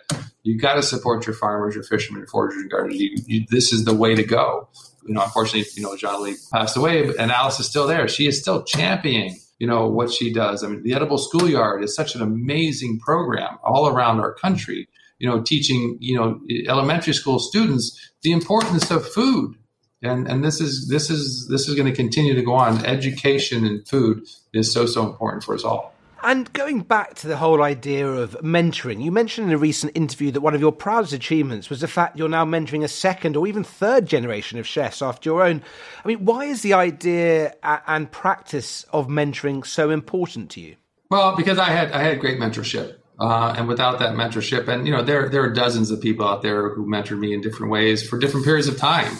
"You 0.48 0.58
got 0.58 0.74
to 0.74 0.82
support 0.82 1.26
your 1.26 1.34
farmers, 1.34 1.74
your 1.74 1.84
fishermen, 1.84 2.20
your 2.20 2.28
foragers, 2.28 2.62
and 2.62 2.70
gardeners. 2.70 3.00
You, 3.00 3.16
you, 3.26 3.46
this 3.50 3.72
is 3.72 3.84
the 3.84 3.94
way 3.94 4.14
to 4.14 4.24
go." 4.24 4.68
You 5.06 5.14
know, 5.14 5.22
unfortunately, 5.22 5.70
you 5.74 5.82
know, 5.82 5.96
Jean 5.96 6.20
Louis 6.20 6.36
passed 6.52 6.76
away, 6.76 7.08
and 7.18 7.30
Alice 7.30 7.60
is 7.60 7.66
still 7.66 7.86
there. 7.86 8.08
She 8.08 8.26
is 8.26 8.40
still 8.40 8.62
championing 8.62 9.36
you 9.58 9.66
know 9.66 9.88
what 9.88 10.12
she 10.12 10.32
does. 10.32 10.62
I 10.62 10.68
mean, 10.68 10.82
the 10.82 10.94
Edible 10.94 11.18
Schoolyard 11.18 11.82
is 11.82 11.94
such 11.94 12.14
an 12.14 12.22
amazing 12.22 13.00
program 13.00 13.58
all 13.62 13.88
around 13.88 14.20
our 14.20 14.32
country. 14.34 14.88
You 15.18 15.28
know, 15.28 15.42
teaching 15.42 15.98
you 16.00 16.16
know 16.16 16.40
elementary 16.68 17.12
school 17.12 17.40
students 17.40 18.12
the 18.22 18.30
importance 18.30 18.90
of 18.90 19.06
food, 19.06 19.56
and 20.00 20.28
and 20.28 20.44
this 20.44 20.60
is 20.60 20.88
this 20.88 21.10
is 21.10 21.48
this 21.48 21.68
is 21.68 21.74
going 21.74 21.88
to 21.88 21.94
continue 21.94 22.34
to 22.34 22.42
go 22.42 22.54
on. 22.54 22.84
Education 22.84 23.66
and 23.66 23.86
food 23.86 24.22
is 24.52 24.72
so 24.72 24.86
so 24.86 25.04
important 25.04 25.42
for 25.42 25.56
us 25.56 25.64
all. 25.64 25.92
And 26.22 26.52
going 26.52 26.80
back 26.80 27.14
to 27.16 27.28
the 27.28 27.36
whole 27.36 27.62
idea 27.62 28.06
of 28.08 28.32
mentoring, 28.42 29.02
you 29.02 29.12
mentioned 29.12 29.48
in 29.48 29.54
a 29.54 29.58
recent 29.58 29.96
interview 29.96 30.32
that 30.32 30.40
one 30.40 30.54
of 30.54 30.60
your 30.60 30.72
proudest 30.72 31.12
achievements 31.12 31.70
was 31.70 31.80
the 31.80 31.88
fact 31.88 32.18
you're 32.18 32.28
now 32.28 32.44
mentoring 32.44 32.82
a 32.82 32.88
second 32.88 33.36
or 33.36 33.46
even 33.46 33.62
third 33.62 34.06
generation 34.06 34.58
of 34.58 34.66
chefs 34.66 35.00
after 35.00 35.30
your 35.30 35.42
own. 35.42 35.62
I 36.04 36.08
mean, 36.08 36.24
why 36.24 36.46
is 36.46 36.62
the 36.62 36.72
idea 36.72 37.54
and 37.62 38.10
practice 38.10 38.84
of 38.92 39.06
mentoring 39.06 39.64
so 39.64 39.90
important 39.90 40.50
to 40.50 40.60
you? 40.60 40.76
Well, 41.10 41.36
because 41.36 41.58
I 41.58 41.70
had 41.70 41.92
I 41.92 42.02
had 42.02 42.20
great 42.20 42.38
mentorship. 42.38 42.96
Uh, 43.20 43.52
and 43.56 43.66
without 43.66 43.98
that 43.98 44.14
mentorship, 44.14 44.68
and 44.68 44.86
you 44.86 44.92
know, 44.92 45.02
there 45.02 45.28
there 45.28 45.42
are 45.42 45.52
dozens 45.52 45.90
of 45.90 46.00
people 46.00 46.26
out 46.26 46.42
there 46.42 46.68
who 46.70 46.86
mentored 46.86 47.18
me 47.18 47.34
in 47.34 47.40
different 47.40 47.72
ways 47.72 48.06
for 48.08 48.16
different 48.18 48.44
periods 48.44 48.68
of 48.68 48.76
time. 48.76 49.12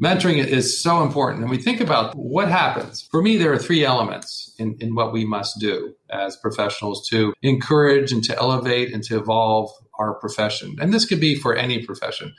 Mentoring 0.00 0.44
is 0.44 0.80
so 0.80 1.02
important. 1.02 1.42
And 1.42 1.50
we 1.50 1.58
think 1.58 1.80
about 1.80 2.14
what 2.14 2.48
happens. 2.48 3.02
For 3.10 3.22
me, 3.22 3.36
there 3.36 3.52
are 3.52 3.58
three 3.58 3.84
elements 3.84 4.54
in, 4.58 4.76
in 4.80 4.94
what 4.94 5.12
we 5.12 5.24
must 5.24 5.58
do 5.58 5.94
as 6.10 6.36
professionals 6.36 7.08
to 7.08 7.34
encourage 7.42 8.12
and 8.12 8.22
to 8.24 8.36
elevate 8.36 8.92
and 8.92 9.02
to 9.04 9.18
evolve 9.18 9.70
our 9.98 10.14
profession. 10.14 10.76
And 10.80 10.92
this 10.92 11.04
could 11.04 11.20
be 11.20 11.34
for 11.34 11.54
any 11.54 11.84
profession. 11.84 12.34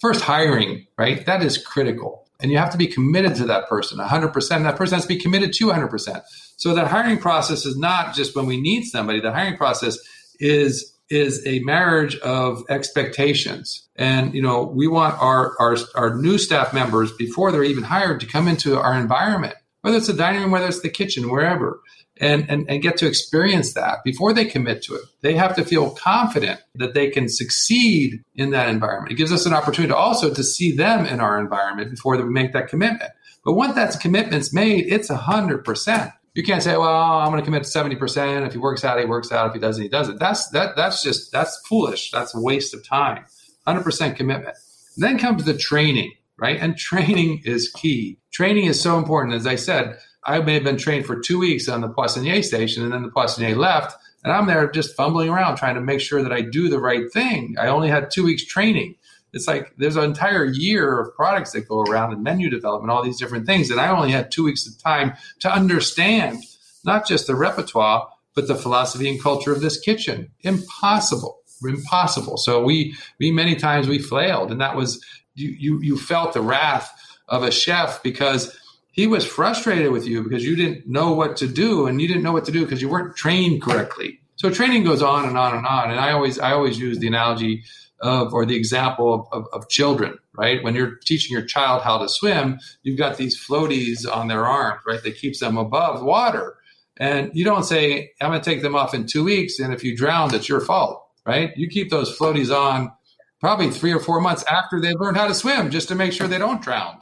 First, 0.00 0.22
hiring, 0.22 0.86
right? 0.96 1.24
That 1.26 1.42
is 1.42 1.58
critical. 1.58 2.28
And 2.40 2.52
you 2.52 2.58
have 2.58 2.70
to 2.70 2.78
be 2.78 2.86
committed 2.86 3.34
to 3.36 3.46
that 3.46 3.68
person 3.68 3.98
100%. 3.98 4.48
That 4.48 4.76
person 4.76 4.94
has 4.94 5.02
to 5.04 5.08
be 5.08 5.18
committed 5.18 5.52
to 5.54 5.66
100%. 5.66 6.22
So 6.56 6.74
that 6.74 6.86
hiring 6.86 7.18
process 7.18 7.66
is 7.66 7.76
not 7.76 8.14
just 8.14 8.36
when 8.36 8.46
we 8.46 8.60
need 8.60 8.84
somebody. 8.84 9.20
The 9.20 9.32
hiring 9.32 9.56
process 9.56 9.98
is 10.38 10.94
is 11.10 11.46
a 11.46 11.60
marriage 11.60 12.16
of 12.18 12.64
expectations. 12.68 13.88
And, 13.96 14.34
you 14.34 14.42
know, 14.42 14.62
we 14.64 14.86
want 14.86 15.20
our, 15.20 15.54
our, 15.58 15.76
our 15.94 16.14
new 16.16 16.38
staff 16.38 16.74
members 16.74 17.12
before 17.12 17.50
they're 17.50 17.64
even 17.64 17.84
hired 17.84 18.20
to 18.20 18.26
come 18.26 18.48
into 18.48 18.78
our 18.78 18.94
environment, 18.94 19.54
whether 19.80 19.96
it's 19.96 20.06
the 20.06 20.12
dining 20.12 20.42
room, 20.42 20.50
whether 20.50 20.66
it's 20.66 20.80
the 20.80 20.90
kitchen, 20.90 21.30
wherever, 21.30 21.80
and, 22.20 22.48
and, 22.50 22.68
and 22.68 22.82
get 22.82 22.96
to 22.98 23.06
experience 23.06 23.74
that 23.74 23.98
before 24.04 24.32
they 24.32 24.44
commit 24.44 24.82
to 24.82 24.94
it. 24.96 25.02
They 25.20 25.34
have 25.34 25.54
to 25.56 25.64
feel 25.64 25.90
confident 25.90 26.60
that 26.74 26.94
they 26.94 27.10
can 27.10 27.28
succeed 27.28 28.24
in 28.34 28.50
that 28.50 28.68
environment. 28.68 29.12
It 29.12 29.16
gives 29.16 29.32
us 29.32 29.46
an 29.46 29.54
opportunity 29.54 29.92
to 29.92 29.96
also 29.96 30.34
to 30.34 30.44
see 30.44 30.72
them 30.72 31.06
in 31.06 31.20
our 31.20 31.38
environment 31.38 31.90
before 31.90 32.16
they 32.16 32.24
make 32.24 32.52
that 32.52 32.68
commitment. 32.68 33.10
But 33.44 33.54
once 33.54 33.76
that 33.76 33.98
commitment's 34.00 34.52
made, 34.52 34.92
it's 34.92 35.10
a 35.10 35.16
hundred 35.16 35.64
percent 35.64 36.10
you 36.38 36.44
can't 36.44 36.62
say, 36.62 36.76
well, 36.76 36.88
I'm 37.18 37.32
going 37.32 37.40
to 37.40 37.44
commit 37.44 37.64
to 37.64 37.68
70%. 37.68 38.46
If 38.46 38.52
he 38.52 38.58
works 38.58 38.84
out, 38.84 39.00
he 39.00 39.04
works 39.04 39.32
out. 39.32 39.48
If 39.48 39.54
he 39.54 39.58
doesn't, 39.58 39.82
he 39.82 39.88
doesn't. 39.88 40.20
That's, 40.20 40.48
that, 40.50 40.76
that's 40.76 41.02
just, 41.02 41.32
that's 41.32 41.60
foolish. 41.66 42.12
That's 42.12 42.32
a 42.32 42.40
waste 42.40 42.72
of 42.74 42.86
time. 42.86 43.24
100% 43.66 44.14
commitment. 44.14 44.56
And 44.94 45.04
then 45.04 45.18
comes 45.18 45.42
the 45.42 45.58
training, 45.58 46.12
right? 46.36 46.56
And 46.60 46.78
training 46.78 47.42
is 47.44 47.72
key. 47.72 48.18
Training 48.30 48.66
is 48.66 48.80
so 48.80 48.98
important. 48.98 49.34
As 49.34 49.48
I 49.48 49.56
said, 49.56 49.98
I 50.22 50.38
may 50.38 50.54
have 50.54 50.62
been 50.62 50.76
trained 50.76 51.06
for 51.06 51.18
two 51.18 51.40
weeks 51.40 51.68
on 51.68 51.80
the 51.80 51.88
Poissonnier 51.88 52.44
station 52.44 52.84
and 52.84 52.92
then 52.92 53.02
the 53.02 53.10
Poissonnier 53.10 53.56
left. 53.56 53.96
And 54.22 54.32
I'm 54.32 54.46
there 54.46 54.70
just 54.70 54.94
fumbling 54.94 55.30
around 55.30 55.56
trying 55.56 55.74
to 55.74 55.80
make 55.80 56.00
sure 56.00 56.22
that 56.22 56.32
I 56.32 56.42
do 56.42 56.68
the 56.68 56.78
right 56.78 57.12
thing. 57.12 57.56
I 57.58 57.66
only 57.66 57.88
had 57.88 58.12
two 58.12 58.22
weeks 58.22 58.46
training 58.46 58.94
it's 59.32 59.46
like 59.46 59.74
there's 59.76 59.96
an 59.96 60.04
entire 60.04 60.44
year 60.44 61.00
of 61.00 61.14
products 61.14 61.52
that 61.52 61.68
go 61.68 61.82
around 61.82 62.12
and 62.12 62.22
menu 62.22 62.48
development, 62.48 62.90
all 62.90 63.02
these 63.02 63.18
different 63.18 63.46
things. 63.46 63.70
And 63.70 63.80
I 63.80 63.88
only 63.88 64.10
had 64.10 64.30
two 64.30 64.44
weeks 64.44 64.66
of 64.66 64.78
time 64.82 65.14
to 65.40 65.52
understand 65.52 66.42
not 66.84 67.06
just 67.06 67.26
the 67.26 67.34
repertoire, 67.34 68.08
but 68.34 68.46
the 68.46 68.54
philosophy 68.54 69.08
and 69.08 69.22
culture 69.22 69.52
of 69.52 69.60
this 69.60 69.78
kitchen. 69.78 70.30
Impossible, 70.40 71.40
impossible. 71.62 72.36
So 72.36 72.62
we, 72.62 72.94
we 73.18 73.30
many 73.30 73.56
times 73.56 73.88
we 73.88 73.98
flailed, 73.98 74.50
and 74.50 74.60
that 74.60 74.76
was 74.76 75.04
you, 75.34 75.50
you, 75.50 75.80
you 75.82 75.98
felt 75.98 76.32
the 76.32 76.40
wrath 76.40 76.90
of 77.28 77.42
a 77.42 77.50
chef 77.50 78.02
because 78.02 78.56
he 78.92 79.06
was 79.06 79.24
frustrated 79.24 79.92
with 79.92 80.06
you 80.06 80.22
because 80.22 80.44
you 80.44 80.56
didn't 80.56 80.88
know 80.88 81.12
what 81.12 81.36
to 81.38 81.46
do, 81.46 81.86
and 81.86 82.00
you 82.00 82.08
didn't 82.08 82.22
know 82.22 82.32
what 82.32 82.44
to 82.46 82.52
do 82.52 82.64
because 82.64 82.80
you 82.80 82.88
weren't 82.88 83.16
trained 83.16 83.62
correctly. 83.62 84.20
So 84.36 84.50
training 84.50 84.84
goes 84.84 85.02
on 85.02 85.26
and 85.26 85.36
on 85.36 85.56
and 85.56 85.66
on. 85.66 85.90
And 85.90 85.98
I 85.98 86.12
always, 86.12 86.38
I 86.38 86.52
always 86.52 86.78
use 86.78 87.00
the 87.00 87.08
analogy 87.08 87.64
of 88.00 88.32
or 88.32 88.46
the 88.46 88.56
example 88.56 89.14
of, 89.14 89.26
of, 89.32 89.46
of, 89.52 89.68
children, 89.68 90.18
right? 90.36 90.62
When 90.62 90.74
you're 90.74 90.96
teaching 91.04 91.36
your 91.36 91.44
child 91.44 91.82
how 91.82 91.98
to 91.98 92.08
swim, 92.08 92.58
you've 92.82 92.98
got 92.98 93.16
these 93.16 93.38
floaties 93.38 94.10
on 94.10 94.28
their 94.28 94.46
arms, 94.46 94.82
right? 94.86 95.02
That 95.02 95.16
keeps 95.16 95.40
them 95.40 95.56
above 95.56 96.02
water. 96.02 96.56
And 96.98 97.30
you 97.34 97.44
don't 97.44 97.64
say, 97.64 98.12
I'm 98.20 98.30
going 98.30 98.40
to 98.40 98.50
take 98.50 98.62
them 98.62 98.76
off 98.76 98.94
in 98.94 99.06
two 99.06 99.24
weeks. 99.24 99.58
And 99.58 99.72
if 99.72 99.84
you 99.84 99.96
drown, 99.96 100.34
it's 100.34 100.48
your 100.48 100.60
fault, 100.60 101.04
right? 101.26 101.52
You 101.56 101.68
keep 101.68 101.90
those 101.90 102.16
floaties 102.16 102.54
on 102.54 102.92
probably 103.40 103.70
three 103.70 103.92
or 103.92 104.00
four 104.00 104.20
months 104.20 104.44
after 104.44 104.80
they've 104.80 104.98
learned 104.98 105.16
how 105.16 105.28
to 105.28 105.34
swim 105.34 105.70
just 105.70 105.88
to 105.88 105.94
make 105.94 106.12
sure 106.12 106.26
they 106.26 106.38
don't 106.38 106.62
drown. 106.62 106.98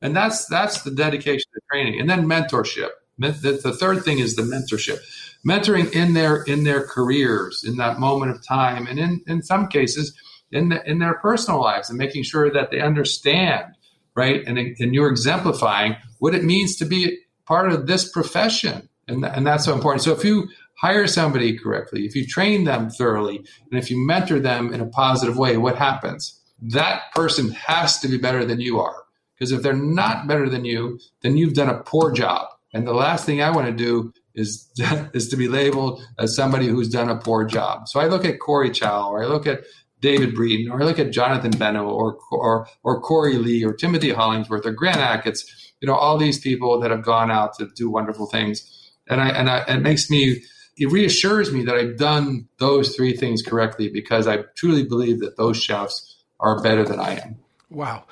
And 0.00 0.14
that's, 0.14 0.46
that's 0.46 0.82
the 0.82 0.90
dedication 0.90 1.50
to 1.54 1.60
training. 1.70 2.00
And 2.00 2.10
then 2.10 2.26
mentorship. 2.26 2.90
The, 3.18 3.76
third 3.78 4.04
thing 4.04 4.18
is 4.18 4.34
the 4.34 4.42
mentorship 4.42 4.98
mentoring 5.46 5.90
in 5.92 6.14
their 6.14 6.42
in 6.44 6.64
their 6.64 6.86
careers 6.86 7.64
in 7.66 7.76
that 7.76 7.98
moment 7.98 8.30
of 8.30 8.44
time 8.46 8.86
and 8.86 8.98
in 8.98 9.22
in 9.26 9.42
some 9.42 9.66
cases 9.68 10.14
in, 10.52 10.68
the, 10.68 10.88
in 10.88 10.98
their 10.98 11.14
personal 11.14 11.60
lives 11.60 11.88
and 11.88 11.98
making 11.98 12.22
sure 12.22 12.50
that 12.50 12.70
they 12.70 12.80
understand, 12.80 13.74
right? 14.14 14.42
And, 14.46 14.58
and 14.58 14.94
you're 14.94 15.10
exemplifying 15.10 15.96
what 16.18 16.34
it 16.34 16.44
means 16.44 16.76
to 16.76 16.84
be 16.84 17.18
part 17.46 17.72
of 17.72 17.86
this 17.86 18.08
profession. 18.08 18.88
And, 19.08 19.24
and 19.24 19.46
that's 19.46 19.64
so 19.64 19.74
important. 19.74 20.02
So 20.02 20.12
if 20.12 20.24
you 20.24 20.48
hire 20.76 21.06
somebody 21.06 21.58
correctly, 21.58 22.04
if 22.04 22.14
you 22.14 22.26
train 22.26 22.64
them 22.64 22.90
thoroughly, 22.90 23.38
and 23.70 23.78
if 23.78 23.90
you 23.90 24.04
mentor 24.04 24.38
them 24.38 24.72
in 24.72 24.80
a 24.80 24.86
positive 24.86 25.36
way, 25.36 25.56
what 25.56 25.76
happens? 25.76 26.40
That 26.60 27.02
person 27.14 27.50
has 27.52 27.98
to 28.00 28.08
be 28.08 28.18
better 28.18 28.44
than 28.44 28.60
you 28.60 28.78
are. 28.78 29.02
Because 29.34 29.50
if 29.50 29.62
they're 29.62 29.72
not 29.72 30.28
better 30.28 30.48
than 30.48 30.64
you, 30.64 31.00
then 31.22 31.36
you've 31.36 31.54
done 31.54 31.68
a 31.68 31.82
poor 31.82 32.12
job. 32.12 32.46
And 32.72 32.86
the 32.86 32.94
last 32.94 33.26
thing 33.26 33.42
I 33.42 33.50
want 33.50 33.66
to 33.66 33.72
do 33.72 34.12
is 34.34 34.70
is 35.12 35.28
to 35.28 35.36
be 35.36 35.48
labeled 35.48 36.02
as 36.18 36.34
somebody 36.34 36.68
who's 36.68 36.88
done 36.88 37.08
a 37.08 37.16
poor 37.16 37.44
job. 37.44 37.88
So 37.88 38.00
I 38.00 38.06
look 38.06 38.24
at 38.24 38.40
Corey 38.40 38.70
Chow, 38.70 39.10
or 39.10 39.22
I 39.22 39.26
look 39.26 39.46
at 39.46 39.62
David 40.02 40.34
Breeden, 40.34 40.70
or 40.70 40.82
I 40.82 40.84
look 40.84 40.98
at 40.98 41.12
Jonathan 41.12 41.52
Benno, 41.52 41.88
or 41.88 42.18
or 42.30 42.66
or 42.82 43.00
Corey 43.00 43.38
Lee, 43.38 43.64
or 43.64 43.72
Timothy 43.72 44.10
Hollingsworth, 44.10 44.66
or 44.66 44.72
Grant 44.72 44.98
Achatz. 44.98 45.44
You 45.80 45.88
know, 45.88 45.94
all 45.94 46.18
these 46.18 46.38
people 46.38 46.78
that 46.80 46.90
have 46.90 47.02
gone 47.02 47.30
out 47.30 47.54
to 47.54 47.68
do 47.74 47.88
wonderful 47.88 48.26
things, 48.26 48.92
and 49.08 49.20
I 49.20 49.28
and 49.30 49.48
I, 49.48 49.64
it 49.68 49.80
makes 49.80 50.10
me 50.10 50.42
it 50.76 50.90
reassures 50.90 51.52
me 51.52 51.64
that 51.64 51.76
I've 51.76 51.96
done 51.96 52.48
those 52.58 52.96
three 52.96 53.16
things 53.16 53.42
correctly 53.42 53.88
because 53.88 54.26
I 54.26 54.38
truly 54.56 54.84
believe 54.84 55.20
that 55.20 55.36
those 55.36 55.62
chefs 55.62 56.16
are 56.40 56.60
better 56.62 56.84
than 56.84 56.98
I 56.98 57.20
am. 57.20 57.38
Wow. 57.70 58.04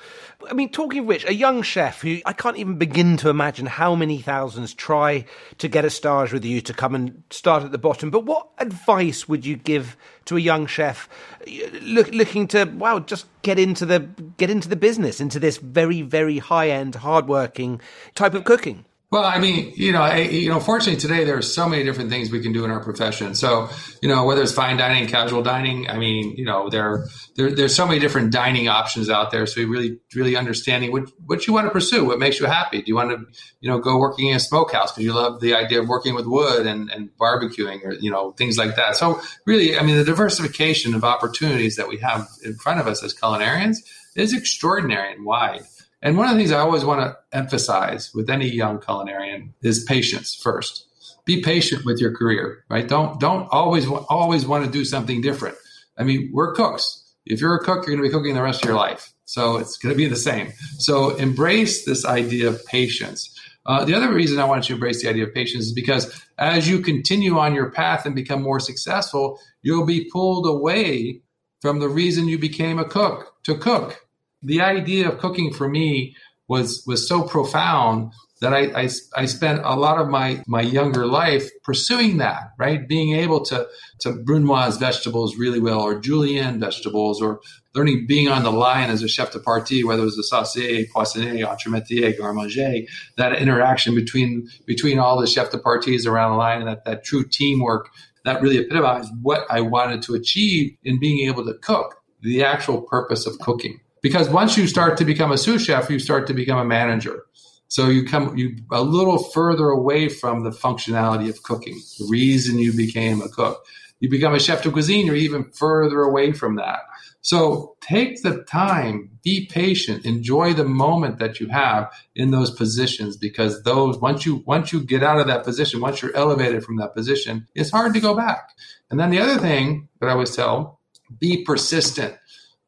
I 0.49 0.53
mean, 0.53 0.69
talking 0.69 0.99
of 0.99 1.05
which, 1.05 1.25
a 1.25 1.33
young 1.33 1.61
chef 1.61 2.01
who 2.01 2.19
I 2.25 2.33
can't 2.33 2.57
even 2.57 2.77
begin 2.77 3.17
to 3.17 3.29
imagine 3.29 3.65
how 3.65 3.95
many 3.95 4.19
thousands 4.19 4.73
try 4.73 5.25
to 5.57 5.67
get 5.67 5.85
a 5.85 5.89
stage 5.89 6.33
with 6.33 6.45
you 6.45 6.61
to 6.61 6.73
come 6.73 6.95
and 6.95 7.23
start 7.29 7.63
at 7.63 7.71
the 7.71 7.77
bottom. 7.77 8.11
But 8.11 8.25
what 8.25 8.47
advice 8.57 9.27
would 9.27 9.45
you 9.45 9.55
give 9.55 9.97
to 10.25 10.37
a 10.37 10.39
young 10.39 10.65
chef 10.67 11.09
uh, 11.47 11.51
look, 11.81 12.09
looking 12.11 12.47
to 12.49 12.65
wow, 12.65 12.99
just 12.99 13.25
get 13.41 13.59
into 13.59 13.85
the 13.85 13.99
get 14.37 14.49
into 14.49 14.69
the 14.69 14.75
business, 14.75 15.21
into 15.21 15.39
this 15.39 15.57
very 15.57 16.01
very 16.01 16.39
high 16.39 16.69
end, 16.69 16.95
hardworking 16.95 17.81
type 18.15 18.33
of 18.33 18.43
cooking? 18.43 18.85
Well, 19.11 19.25
I 19.25 19.39
mean, 19.39 19.73
you 19.75 19.91
know, 19.91 20.01
I, 20.01 20.19
you 20.19 20.47
know, 20.47 20.61
fortunately 20.61 20.97
today 20.97 21.25
there 21.25 21.37
are 21.37 21.41
so 21.41 21.67
many 21.67 21.83
different 21.83 22.09
things 22.09 22.31
we 22.31 22.39
can 22.39 22.53
do 22.53 22.63
in 22.63 22.71
our 22.71 22.79
profession. 22.79 23.35
So, 23.35 23.67
you 24.01 24.07
know, 24.07 24.23
whether 24.23 24.41
it's 24.41 24.53
fine 24.53 24.77
dining, 24.77 25.05
casual 25.09 25.43
dining, 25.43 25.89
I 25.89 25.97
mean, 25.97 26.33
you 26.37 26.45
know, 26.45 26.69
there, 26.69 27.07
there 27.35 27.53
there's 27.53 27.75
so 27.75 27.85
many 27.85 27.99
different 27.99 28.31
dining 28.31 28.69
options 28.69 29.09
out 29.09 29.31
there. 29.31 29.45
So, 29.47 29.63
really, 29.63 29.99
really 30.15 30.37
understanding 30.37 30.93
what 30.93 31.09
what 31.25 31.45
you 31.45 31.51
want 31.51 31.67
to 31.67 31.71
pursue, 31.71 32.05
what 32.05 32.19
makes 32.19 32.39
you 32.39 32.45
happy. 32.45 32.77
Do 32.77 32.85
you 32.87 32.95
want 32.95 33.11
to, 33.11 33.25
you 33.59 33.69
know, 33.69 33.79
go 33.79 33.97
working 33.97 34.29
in 34.29 34.37
a 34.37 34.39
smokehouse 34.39 34.93
because 34.93 35.03
you 35.03 35.11
love 35.11 35.41
the 35.41 35.55
idea 35.55 35.81
of 35.81 35.89
working 35.89 36.15
with 36.15 36.25
wood 36.25 36.65
and 36.65 36.89
and 36.89 37.09
barbecuing 37.17 37.83
or 37.83 37.91
you 37.95 38.11
know 38.11 38.31
things 38.31 38.57
like 38.57 38.77
that. 38.77 38.95
So, 38.95 39.19
really, 39.45 39.77
I 39.77 39.83
mean, 39.83 39.97
the 39.97 40.05
diversification 40.05 40.95
of 40.95 41.03
opportunities 41.03 41.75
that 41.75 41.89
we 41.89 41.97
have 41.97 42.29
in 42.45 42.55
front 42.55 42.79
of 42.79 42.87
us 42.87 43.03
as 43.03 43.13
culinarians 43.13 43.79
is 44.15 44.33
extraordinary 44.33 45.13
and 45.13 45.25
wide. 45.25 45.63
And 46.01 46.17
one 46.17 46.27
of 46.27 46.33
the 46.33 46.39
things 46.39 46.51
I 46.51 46.59
always 46.59 46.83
want 46.83 47.01
to 47.01 47.17
emphasize 47.37 48.11
with 48.13 48.29
any 48.29 48.47
young 48.47 48.79
culinarian 48.79 49.53
is 49.61 49.83
patience 49.83 50.35
first. 50.35 50.85
Be 51.25 51.41
patient 51.41 51.85
with 51.85 51.99
your 51.99 52.15
career, 52.15 52.63
right? 52.69 52.87
Don't 52.87 53.19
don't 53.19 53.47
always 53.51 53.87
always 53.87 54.45
want 54.45 54.65
to 54.65 54.71
do 54.71 54.83
something 54.83 55.21
different. 55.21 55.55
I 55.97 56.03
mean, 56.03 56.31
we're 56.33 56.53
cooks. 56.53 56.97
If 57.25 57.39
you're 57.39 57.55
a 57.55 57.59
cook, 57.59 57.85
you're 57.85 57.95
going 57.95 57.99
to 57.99 58.03
be 58.03 58.09
cooking 58.09 58.33
the 58.33 58.41
rest 58.41 58.63
of 58.63 58.67
your 58.67 58.77
life. 58.77 59.13
So 59.25 59.57
it's 59.57 59.77
going 59.77 59.93
to 59.93 59.97
be 59.97 60.07
the 60.07 60.15
same. 60.15 60.51
So 60.79 61.11
embrace 61.15 61.85
this 61.85 62.05
idea 62.05 62.49
of 62.49 62.65
patience. 62.65 63.39
Uh, 63.67 63.85
the 63.85 63.93
other 63.93 64.11
reason 64.11 64.39
I 64.39 64.45
want 64.45 64.63
you 64.63 64.69
to 64.69 64.73
embrace 64.73 65.03
the 65.03 65.09
idea 65.09 65.25
of 65.25 65.33
patience 65.33 65.65
is 65.65 65.73
because 65.73 66.23
as 66.39 66.67
you 66.67 66.79
continue 66.79 67.37
on 67.37 67.53
your 67.53 67.69
path 67.69 68.07
and 68.07 68.15
become 68.15 68.41
more 68.41 68.59
successful, 68.59 69.39
you'll 69.61 69.85
be 69.85 70.09
pulled 70.11 70.47
away 70.47 71.21
from 71.61 71.79
the 71.79 71.87
reason 71.87 72.27
you 72.27 72.39
became 72.39 72.79
a 72.79 72.85
cook 72.85 73.35
to 73.43 73.55
cook 73.55 74.03
the 74.43 74.61
idea 74.61 75.09
of 75.09 75.19
cooking 75.19 75.53
for 75.53 75.67
me 75.69 76.15
was 76.47 76.83
was 76.85 77.07
so 77.07 77.23
profound 77.23 78.11
that 78.41 78.53
I, 78.53 78.81
I, 78.81 78.89
I 79.15 79.25
spent 79.25 79.61
a 79.63 79.75
lot 79.75 79.99
of 79.99 80.09
my 80.09 80.43
my 80.47 80.61
younger 80.61 81.05
life 81.05 81.49
pursuing 81.63 82.17
that, 82.17 82.51
right? 82.57 82.87
Being 82.87 83.15
able 83.15 83.45
to 83.45 83.67
to 84.01 84.11
brunoise 84.11 84.77
vegetables 84.77 85.37
really 85.37 85.59
well, 85.59 85.79
or 85.79 85.99
julienne 85.99 86.59
vegetables, 86.59 87.21
or 87.21 87.39
learning 87.75 88.05
being 88.07 88.27
on 88.27 88.43
the 88.43 88.51
line 88.51 88.89
as 88.89 89.03
a 89.03 89.07
chef 89.07 89.31
de 89.31 89.39
partie, 89.39 89.83
whether 89.83 90.01
it 90.01 90.05
was 90.05 90.17
a 90.17 90.23
saucier, 90.23 90.85
poissonnier, 90.91 91.45
entremetier, 91.45 92.17
garde 92.17 92.35
manger, 92.35 92.81
that 93.15 93.39
interaction 93.39 93.95
between 93.95 94.49
between 94.65 94.97
all 94.99 95.21
the 95.21 95.27
chef 95.27 95.51
de 95.51 95.59
parties 95.59 96.05
around 96.05 96.31
the 96.31 96.37
line, 96.37 96.59
and 96.59 96.67
that 96.67 96.83
that 96.85 97.05
true 97.05 97.23
teamwork 97.23 97.89
that 98.25 98.41
really 98.41 98.57
epitomized 98.57 99.11
what 99.21 99.45
I 99.49 99.61
wanted 99.61 100.01
to 100.03 100.15
achieve 100.15 100.75
in 100.83 100.99
being 100.99 101.27
able 101.27 101.45
to 101.45 101.53
cook, 101.53 101.95
the 102.21 102.43
actual 102.43 102.81
purpose 102.81 103.25
of 103.25 103.39
cooking 103.39 103.79
because 104.01 104.29
once 104.29 104.57
you 104.57 104.67
start 104.67 104.97
to 104.97 105.05
become 105.05 105.31
a 105.31 105.37
sous 105.37 105.63
chef, 105.63 105.89
you 105.89 105.99
start 105.99 106.27
to 106.27 106.33
become 106.33 106.57
a 106.57 106.65
manager. 106.65 107.23
So 107.67 107.87
you 107.87 108.05
come 108.05 108.35
you 108.37 108.57
a 108.71 108.81
little 108.81 109.17
further 109.17 109.69
away 109.69 110.09
from 110.09 110.43
the 110.43 110.51
functionality 110.51 111.29
of 111.29 111.43
cooking, 111.43 111.79
the 111.99 112.07
reason 112.09 112.59
you 112.59 112.73
became 112.73 113.21
a 113.21 113.29
cook. 113.29 113.65
You 113.99 114.09
become 114.09 114.33
a 114.33 114.39
chef 114.39 114.63
de 114.63 114.71
cuisine, 114.71 115.05
you're 115.05 115.15
even 115.15 115.51
further 115.51 116.01
away 116.01 116.33
from 116.33 116.55
that. 116.55 116.79
So 117.21 117.77
take 117.81 118.23
the 118.23 118.43
time 118.43 119.11
be 119.23 119.45
patient 119.47 120.05
enjoy 120.05 120.53
the 120.53 120.65
moment 120.65 121.19
that 121.19 121.39
you 121.39 121.47
have 121.47 121.91
in 122.15 122.31
those 122.31 122.51
positions 122.51 123.17
because 123.17 123.63
those 123.63 123.97
once 123.99 124.25
you 124.25 124.43
once 124.45 124.73
you 124.73 124.81
get 124.81 125.03
out 125.03 125.19
of 125.19 125.27
that 125.27 125.43
position 125.43 125.81
once 125.81 126.01
you're 126.01 126.15
elevated 126.15 126.63
from 126.63 126.77
that 126.77 126.93
position 126.95 127.47
it's 127.55 127.69
hard 127.69 127.93
to 127.93 127.99
go 127.99 128.15
back 128.15 128.49
and 128.89 128.99
then 128.99 129.09
the 129.09 129.19
other 129.19 129.37
thing 129.37 129.87
that 129.99 130.07
i 130.07 130.11
always 130.11 130.35
tell 130.35 130.79
be 131.19 131.43
persistent 131.43 132.15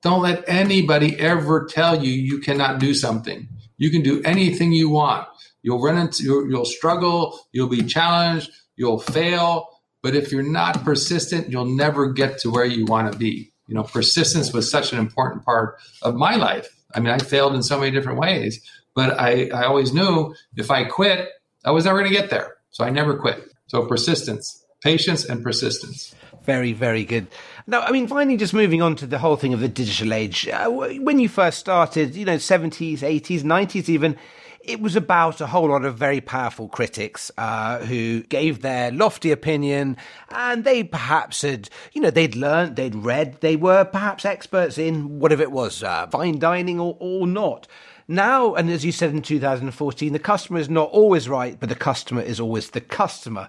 don't 0.03 0.21
let 0.21 0.43
anybody 0.47 1.17
ever 1.19 1.65
tell 1.65 2.03
you 2.03 2.11
you 2.11 2.39
cannot 2.39 2.79
do 2.79 2.93
something 2.93 3.47
you 3.77 3.89
can 3.89 4.01
do 4.01 4.21
anything 4.23 4.71
you 4.71 4.89
want 4.89 5.27
you'll 5.61 5.81
run 5.81 5.97
into 5.97 6.23
you'll, 6.23 6.49
you'll 6.49 6.65
struggle 6.65 7.39
you'll 7.51 7.69
be 7.69 7.83
challenged 7.83 8.51
you'll 8.75 8.99
fail 8.99 9.69
but 10.01 10.15
if 10.15 10.31
you're 10.31 10.43
not 10.43 10.83
persistent 10.83 11.49
you'll 11.49 11.65
never 11.65 12.11
get 12.11 12.37
to 12.37 12.49
where 12.49 12.65
you 12.65 12.85
want 12.85 13.11
to 13.11 13.17
be 13.17 13.53
you 13.67 13.75
know, 13.75 13.83
persistence 13.83 14.53
was 14.53 14.69
such 14.69 14.93
an 14.93 14.99
important 14.99 15.45
part 15.45 15.79
of 16.01 16.15
my 16.15 16.35
life. 16.35 16.67
I 16.93 16.99
mean, 16.99 17.11
I 17.11 17.17
failed 17.17 17.55
in 17.55 17.63
so 17.63 17.79
many 17.79 17.91
different 17.91 18.19
ways, 18.19 18.61
but 18.93 19.19
I, 19.19 19.49
I 19.53 19.65
always 19.65 19.93
knew 19.93 20.35
if 20.55 20.69
I 20.69 20.83
quit, 20.83 21.29
I 21.65 21.71
was 21.71 21.85
never 21.85 21.99
going 21.99 22.11
to 22.11 22.17
get 22.17 22.29
there. 22.29 22.55
So 22.71 22.83
I 22.83 22.89
never 22.89 23.17
quit. 23.17 23.51
So 23.67 23.85
persistence, 23.85 24.65
patience, 24.81 25.25
and 25.25 25.41
persistence. 25.41 26.13
Very, 26.43 26.73
very 26.73 27.05
good. 27.05 27.27
Now, 27.67 27.81
I 27.81 27.91
mean, 27.91 28.07
finally, 28.07 28.35
just 28.35 28.53
moving 28.53 28.81
on 28.81 28.95
to 28.97 29.07
the 29.07 29.19
whole 29.19 29.37
thing 29.37 29.53
of 29.53 29.61
the 29.61 29.69
digital 29.69 30.13
age. 30.13 30.47
Uh, 30.47 30.69
when 30.69 31.19
you 31.19 31.29
first 31.29 31.59
started, 31.59 32.15
you 32.15 32.25
know, 32.25 32.35
70s, 32.35 32.99
80s, 32.99 33.43
90s 33.43 33.87
even, 33.87 34.17
it 34.63 34.81
was 34.81 34.95
about 34.95 35.39
a 35.39 35.47
whole 35.47 35.69
lot 35.69 35.85
of 35.85 35.97
very 35.97 36.19
powerful 36.19 36.67
critics 36.67 37.31
uh, 37.37 37.79
who 37.79 38.23
gave 38.23 38.61
their 38.61 38.91
lofty 38.91 39.31
opinion, 39.31 39.95
and 40.29 40.63
they 40.63 40.83
perhaps 40.83 41.41
had, 41.41 41.69
you 41.93 42.01
know, 42.01 42.09
they'd 42.09 42.35
learned, 42.35 42.75
they'd 42.75 42.95
read, 42.95 43.39
they 43.41 43.55
were 43.55 43.85
perhaps 43.85 44.25
experts 44.25 44.77
in 44.77 45.19
whatever 45.19 45.43
it 45.43 45.51
was, 45.51 45.83
uh, 45.83 46.07
fine 46.07 46.39
dining 46.39 46.79
or, 46.79 46.97
or 46.99 47.27
not. 47.27 47.67
Now, 48.07 48.53
and 48.55 48.69
as 48.69 48.83
you 48.83 48.91
said 48.91 49.11
in 49.11 49.21
2014, 49.21 50.11
the 50.11 50.19
customer 50.19 50.59
is 50.59 50.69
not 50.69 50.89
always 50.89 51.29
right, 51.29 51.57
but 51.57 51.69
the 51.69 51.75
customer 51.75 52.21
is 52.21 52.39
always 52.39 52.69
the 52.69 52.81
customer 52.81 53.47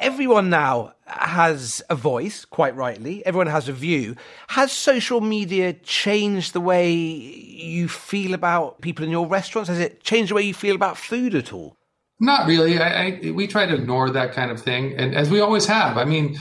everyone 0.00 0.50
now 0.50 0.94
has 1.06 1.82
a 1.88 1.94
voice, 1.94 2.44
quite 2.44 2.76
rightly. 2.76 3.24
Everyone 3.24 3.46
has 3.46 3.68
a 3.68 3.72
view. 3.72 4.16
Has 4.48 4.72
social 4.72 5.20
media 5.20 5.72
changed 5.72 6.52
the 6.52 6.60
way 6.60 6.92
you 6.92 7.88
feel 7.88 8.34
about 8.34 8.80
people 8.80 9.04
in 9.04 9.10
your 9.10 9.26
restaurants? 9.26 9.68
Has 9.68 9.78
it 9.78 10.02
changed 10.02 10.30
the 10.30 10.34
way 10.34 10.42
you 10.42 10.54
feel 10.54 10.74
about 10.74 10.98
food 10.98 11.34
at 11.34 11.52
all? 11.52 11.76
Not 12.20 12.46
really. 12.46 12.78
I, 12.78 13.06
I, 13.06 13.30
we 13.30 13.46
try 13.46 13.66
to 13.66 13.74
ignore 13.74 14.10
that 14.10 14.32
kind 14.32 14.50
of 14.50 14.60
thing, 14.60 14.94
and 14.96 15.14
as 15.14 15.30
we 15.30 15.40
always 15.40 15.66
have. 15.66 15.96
I 15.96 16.04
mean, 16.04 16.38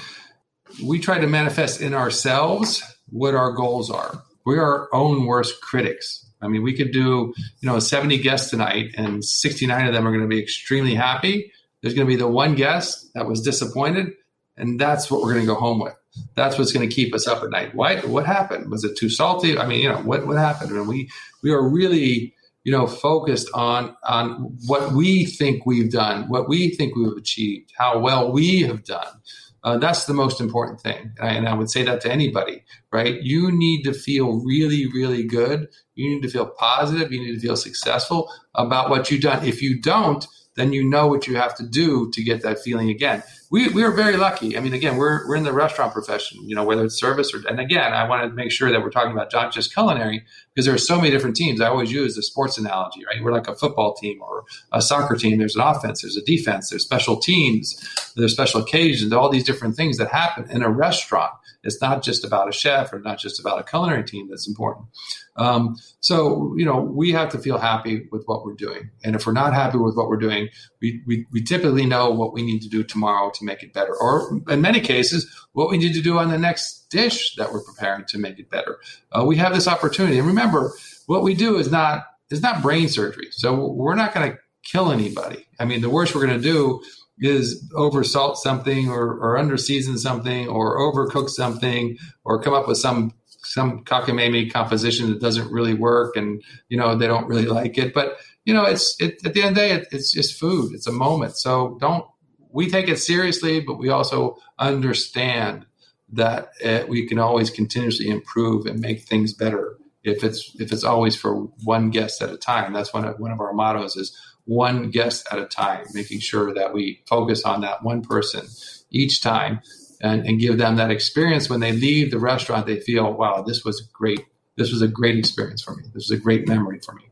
we 0.83 0.99
try 0.99 1.19
to 1.19 1.27
manifest 1.27 1.81
in 1.81 1.93
ourselves 1.93 2.83
what 3.09 3.35
our 3.35 3.51
goals 3.51 3.89
are. 3.89 4.23
We're 4.45 4.63
our 4.63 4.89
own 4.93 5.25
worst 5.25 5.61
critics. 5.61 6.25
I 6.41 6.47
mean, 6.47 6.61
we 6.61 6.73
could 6.73 6.91
do, 6.91 7.33
you 7.61 7.69
know, 7.69 7.79
70 7.79 8.19
guests 8.19 8.49
tonight, 8.49 8.93
and 8.97 9.23
69 9.23 9.87
of 9.87 9.93
them 9.93 10.07
are 10.07 10.11
going 10.11 10.23
to 10.23 10.27
be 10.27 10.41
extremely 10.41 10.95
happy 10.95 11.51
there's 11.81 11.93
going 11.93 12.07
to 12.07 12.11
be 12.11 12.17
the 12.17 12.27
one 12.27 12.55
guest 12.55 13.11
that 13.13 13.27
was 13.27 13.41
disappointed, 13.41 14.13
and 14.55 14.79
that's 14.79 15.11
what 15.11 15.21
we're 15.21 15.33
going 15.33 15.45
to 15.45 15.53
go 15.53 15.59
home 15.59 15.79
with. 15.79 15.95
That's 16.35 16.57
what's 16.57 16.71
going 16.71 16.87
to 16.87 16.93
keep 16.93 17.13
us 17.13 17.27
up 17.27 17.43
at 17.43 17.51
night. 17.51 17.75
Why? 17.75 17.99
What 17.99 18.25
happened? 18.25 18.71
Was 18.71 18.83
it 18.83 18.97
too 18.97 19.09
salty? 19.09 19.57
I 19.57 19.67
mean, 19.67 19.81
you 19.81 19.89
know, 19.89 19.99
what 19.99 20.25
what 20.25 20.37
happened? 20.37 20.71
And 20.71 20.87
we 20.87 21.09
we 21.43 21.51
are 21.51 21.61
really 21.61 22.33
you 22.63 22.71
know 22.71 22.87
focused 22.87 23.49
on 23.53 23.95
on 24.03 24.57
what 24.65 24.93
we 24.93 25.25
think 25.25 25.65
we've 25.65 25.91
done, 25.91 26.27
what 26.29 26.49
we 26.49 26.71
think 26.71 26.95
we've 26.95 27.15
achieved, 27.15 27.71
how 27.77 27.99
well 27.99 28.31
we 28.31 28.61
have 28.63 28.83
done. 28.83 29.21
Uh, 29.63 29.77
that's 29.77 30.05
the 30.05 30.13
most 30.13 30.39
important 30.39 30.79
thing. 30.79 31.11
And 31.19 31.47
I 31.47 31.53
would 31.53 31.69
say 31.69 31.83
that 31.83 31.99
to 32.01 32.11
anybody, 32.11 32.63
right? 32.93 33.21
You 33.21 33.51
need 33.51 33.83
to 33.83 33.93
feel 33.93 34.39
really, 34.45 34.85
really 34.87 35.23
good. 35.23 35.67
You 35.95 36.09
need 36.09 36.21
to 36.21 36.29
feel 36.29 36.45
positive. 36.45 37.11
You 37.11 37.19
need 37.19 37.33
to 37.33 37.39
feel 37.39 37.57
successful 37.57 38.31
about 38.55 38.89
what 38.89 39.11
you've 39.11 39.21
done. 39.21 39.45
If 39.45 39.61
you 39.61 39.81
don't, 39.81 40.25
then 40.57 40.73
you 40.73 40.83
know 40.83 41.07
what 41.07 41.27
you 41.27 41.35
have 41.37 41.55
to 41.55 41.63
do 41.65 42.11
to 42.11 42.23
get 42.23 42.41
that 42.41 42.59
feeling 42.59 42.89
again. 42.89 43.23
We, 43.49 43.69
we 43.69 43.83
are 43.83 43.91
very 43.91 44.17
lucky. 44.17 44.57
I 44.57 44.59
mean, 44.59 44.73
again, 44.73 44.97
we're, 44.97 45.25
we're 45.27 45.37
in 45.37 45.43
the 45.43 45.53
restaurant 45.53 45.93
profession, 45.93 46.49
you 46.49 46.55
know, 46.55 46.65
whether 46.65 46.83
it's 46.83 46.99
service 46.99 47.33
or, 47.33 47.47
and 47.47 47.61
again, 47.61 47.93
I 47.93 48.05
want 48.09 48.23
to 48.23 48.35
make 48.35 48.51
sure 48.51 48.71
that 48.71 48.81
we're 48.81 48.89
talking 48.89 49.13
about 49.13 49.31
not 49.31 49.53
just 49.53 49.73
culinary 49.73 50.25
because 50.53 50.65
there 50.65 50.75
are 50.75 50.79
so 50.79 50.97
many 50.97 51.11
different 51.11 51.37
teams. 51.37 51.61
I 51.61 51.67
always 51.67 51.91
use 51.91 52.15
the 52.15 52.23
sports 52.23 52.57
analogy, 52.57 53.05
right? 53.05 53.23
We're 53.23 53.31
like 53.31 53.47
a 53.47 53.55
football 53.55 53.93
team 53.93 54.21
or 54.21 54.43
a 54.73 54.81
soccer 54.81 55.15
team. 55.15 55.37
There's 55.37 55.55
an 55.55 55.61
offense, 55.61 56.01
there's 56.01 56.17
a 56.17 56.25
defense, 56.25 56.71
there's 56.71 56.83
special 56.83 57.17
teams, 57.17 58.11
there's 58.17 58.33
special 58.33 58.61
occasions, 58.61 59.13
all 59.13 59.29
these 59.29 59.45
different 59.45 59.75
things 59.75 59.97
that 59.97 60.09
happen 60.09 60.49
in 60.49 60.61
a 60.61 60.69
restaurant. 60.69 61.31
It's 61.67 61.81
not 61.81 62.01
just 62.01 62.25
about 62.25 62.49
a 62.49 62.51
chef 62.51 62.91
or 62.93 62.99
not 62.99 63.19
just 63.19 63.39
about 63.39 63.59
a 63.59 63.63
culinary 63.63 64.03
team 64.03 64.27
that's 64.29 64.47
important. 64.47 64.87
Um, 65.35 65.75
so, 65.99 66.55
you 66.57 66.65
know, 66.65 66.79
we 66.79 67.11
have 67.11 67.29
to 67.33 67.37
feel 67.37 67.57
happy 67.57 68.07
with 68.11 68.23
what 68.25 68.45
we're 68.45 68.55
doing. 68.55 68.89
And 69.03 69.15
if 69.15 69.27
we're 69.27 69.33
not 69.33 69.53
happy 69.53 69.77
with 69.77 69.95
what 69.95 70.07
we're 70.07 70.17
doing, 70.17 70.49
we, 70.81 71.03
we, 71.05 71.27
we 71.31 71.43
typically 71.43 71.85
know 71.85 72.09
what 72.09 72.33
we 72.33 72.41
need 72.41 72.61
to 72.61 72.69
do 72.69 72.83
tomorrow 72.83 73.31
to 73.35 73.45
make 73.45 73.61
it 73.61 73.73
better. 73.73 73.95
Or 73.95 74.41
in 74.47 74.61
many 74.61 74.79
cases, 74.79 75.29
what 75.51 75.69
we 75.69 75.77
need 75.77 75.93
to 75.93 76.01
do 76.01 76.17
on 76.17 76.31
the 76.31 76.37
next 76.37 76.89
dish 76.89 77.35
that 77.35 77.51
we're 77.51 77.63
preparing 77.63 78.05
to 78.05 78.17
make 78.17 78.39
it 78.39 78.49
better. 78.49 78.79
Uh, 79.11 79.25
we 79.25 79.35
have 79.35 79.53
this 79.53 79.67
opportunity. 79.67 80.17
And 80.17 80.27
remember, 80.27 80.73
what 81.05 81.21
we 81.21 81.35
do 81.35 81.57
is 81.57 81.69
not 81.69 82.05
is 82.29 82.41
not 82.41 82.61
brain 82.61 82.89
surgery. 82.89 83.27
So 83.31 83.71
we're 83.71 83.95
not 83.95 84.13
going 84.13 84.31
to 84.31 84.37
kill 84.63 84.91
anybody. 84.91 85.47
I 85.59 85.65
mean, 85.65 85.81
the 85.81 85.89
worst 85.89 86.13
we're 86.13 86.25
going 86.25 86.41
to 86.41 86.43
do 86.43 86.81
is 87.19 87.69
over 87.75 88.03
salt 88.03 88.37
something 88.37 88.89
or, 88.89 89.13
or 89.13 89.37
under 89.37 89.57
season 89.57 89.97
something 89.97 90.47
or 90.47 90.77
overcook 90.77 91.29
something 91.29 91.97
or 92.23 92.41
come 92.41 92.53
up 92.53 92.67
with 92.67 92.77
some 92.77 93.13
some 93.43 93.83
cockamamie 93.85 94.51
composition 94.51 95.09
that 95.09 95.21
doesn't 95.21 95.51
really 95.51 95.73
work 95.73 96.15
and 96.15 96.43
you 96.69 96.77
know 96.77 96.95
they 96.95 97.07
don't 97.07 97.27
really 97.27 97.45
like 97.45 97.77
it. 97.77 97.93
But 97.93 98.17
you 98.45 98.53
know 98.53 98.65
it's 98.65 98.99
it, 99.01 99.25
at 99.25 99.33
the 99.33 99.41
end 99.41 99.49
of 99.49 99.55
the 99.55 99.61
day 99.61 99.71
it, 99.71 99.87
it's 99.91 100.11
just 100.11 100.39
food. 100.39 100.73
It's 100.73 100.87
a 100.87 100.91
moment. 100.91 101.37
So 101.37 101.77
don't 101.79 102.05
we 102.49 102.69
take 102.69 102.87
it 102.87 102.97
seriously 102.97 103.59
but 103.59 103.75
we 103.77 103.89
also 103.89 104.37
understand 104.59 105.65
that 106.13 106.49
it, 106.61 106.83
uh, 106.83 106.87
we 106.87 107.05
can 107.05 107.19
always 107.19 107.49
continuously 107.49 108.09
improve 108.09 108.65
and 108.65 108.79
make 108.79 109.01
things 109.01 109.33
better 109.33 109.77
if 110.03 110.23
it's 110.23 110.55
if 110.59 110.71
it's 110.71 110.83
always 110.83 111.15
for 111.15 111.35
one 111.63 111.89
guest 111.89 112.21
at 112.21 112.31
a 112.31 112.37
time. 112.37 112.73
That's 112.73 112.93
one 112.93 113.05
of 113.05 113.19
one 113.19 113.31
of 113.31 113.41
our 113.41 113.53
mottos 113.53 113.95
is 113.95 114.17
one 114.47 114.89
guest 114.89 115.27
at 115.31 115.37
a 115.37 115.45
time 115.45 115.85
making 115.93 116.19
sure 116.19 116.53
that 116.53 116.73
we 116.73 117.01
focus 117.07 117.43
on 117.43 117.61
that 117.61 117.83
one 117.83 118.01
person 118.01 118.45
each 118.89 119.21
time 119.21 119.59
and, 120.01 120.25
and 120.25 120.39
give 120.39 120.57
them 120.57 120.77
that 120.77 120.89
experience 120.89 121.49
when 121.49 121.59
they 121.59 121.71
leave 121.71 122.11
the 122.11 122.19
restaurant 122.19 122.65
they 122.65 122.79
feel 122.79 123.13
wow 123.13 123.41
this 123.41 123.63
was 123.63 123.81
great 123.93 124.25
this 124.55 124.71
was 124.71 124.81
a 124.81 124.87
great 124.87 125.17
experience 125.17 125.61
for 125.61 125.75
me 125.75 125.83
this 125.93 126.09
was 126.09 126.11
a 126.11 126.17
great 126.17 126.47
memory 126.47 126.79
for 126.83 126.93
me 126.93 127.03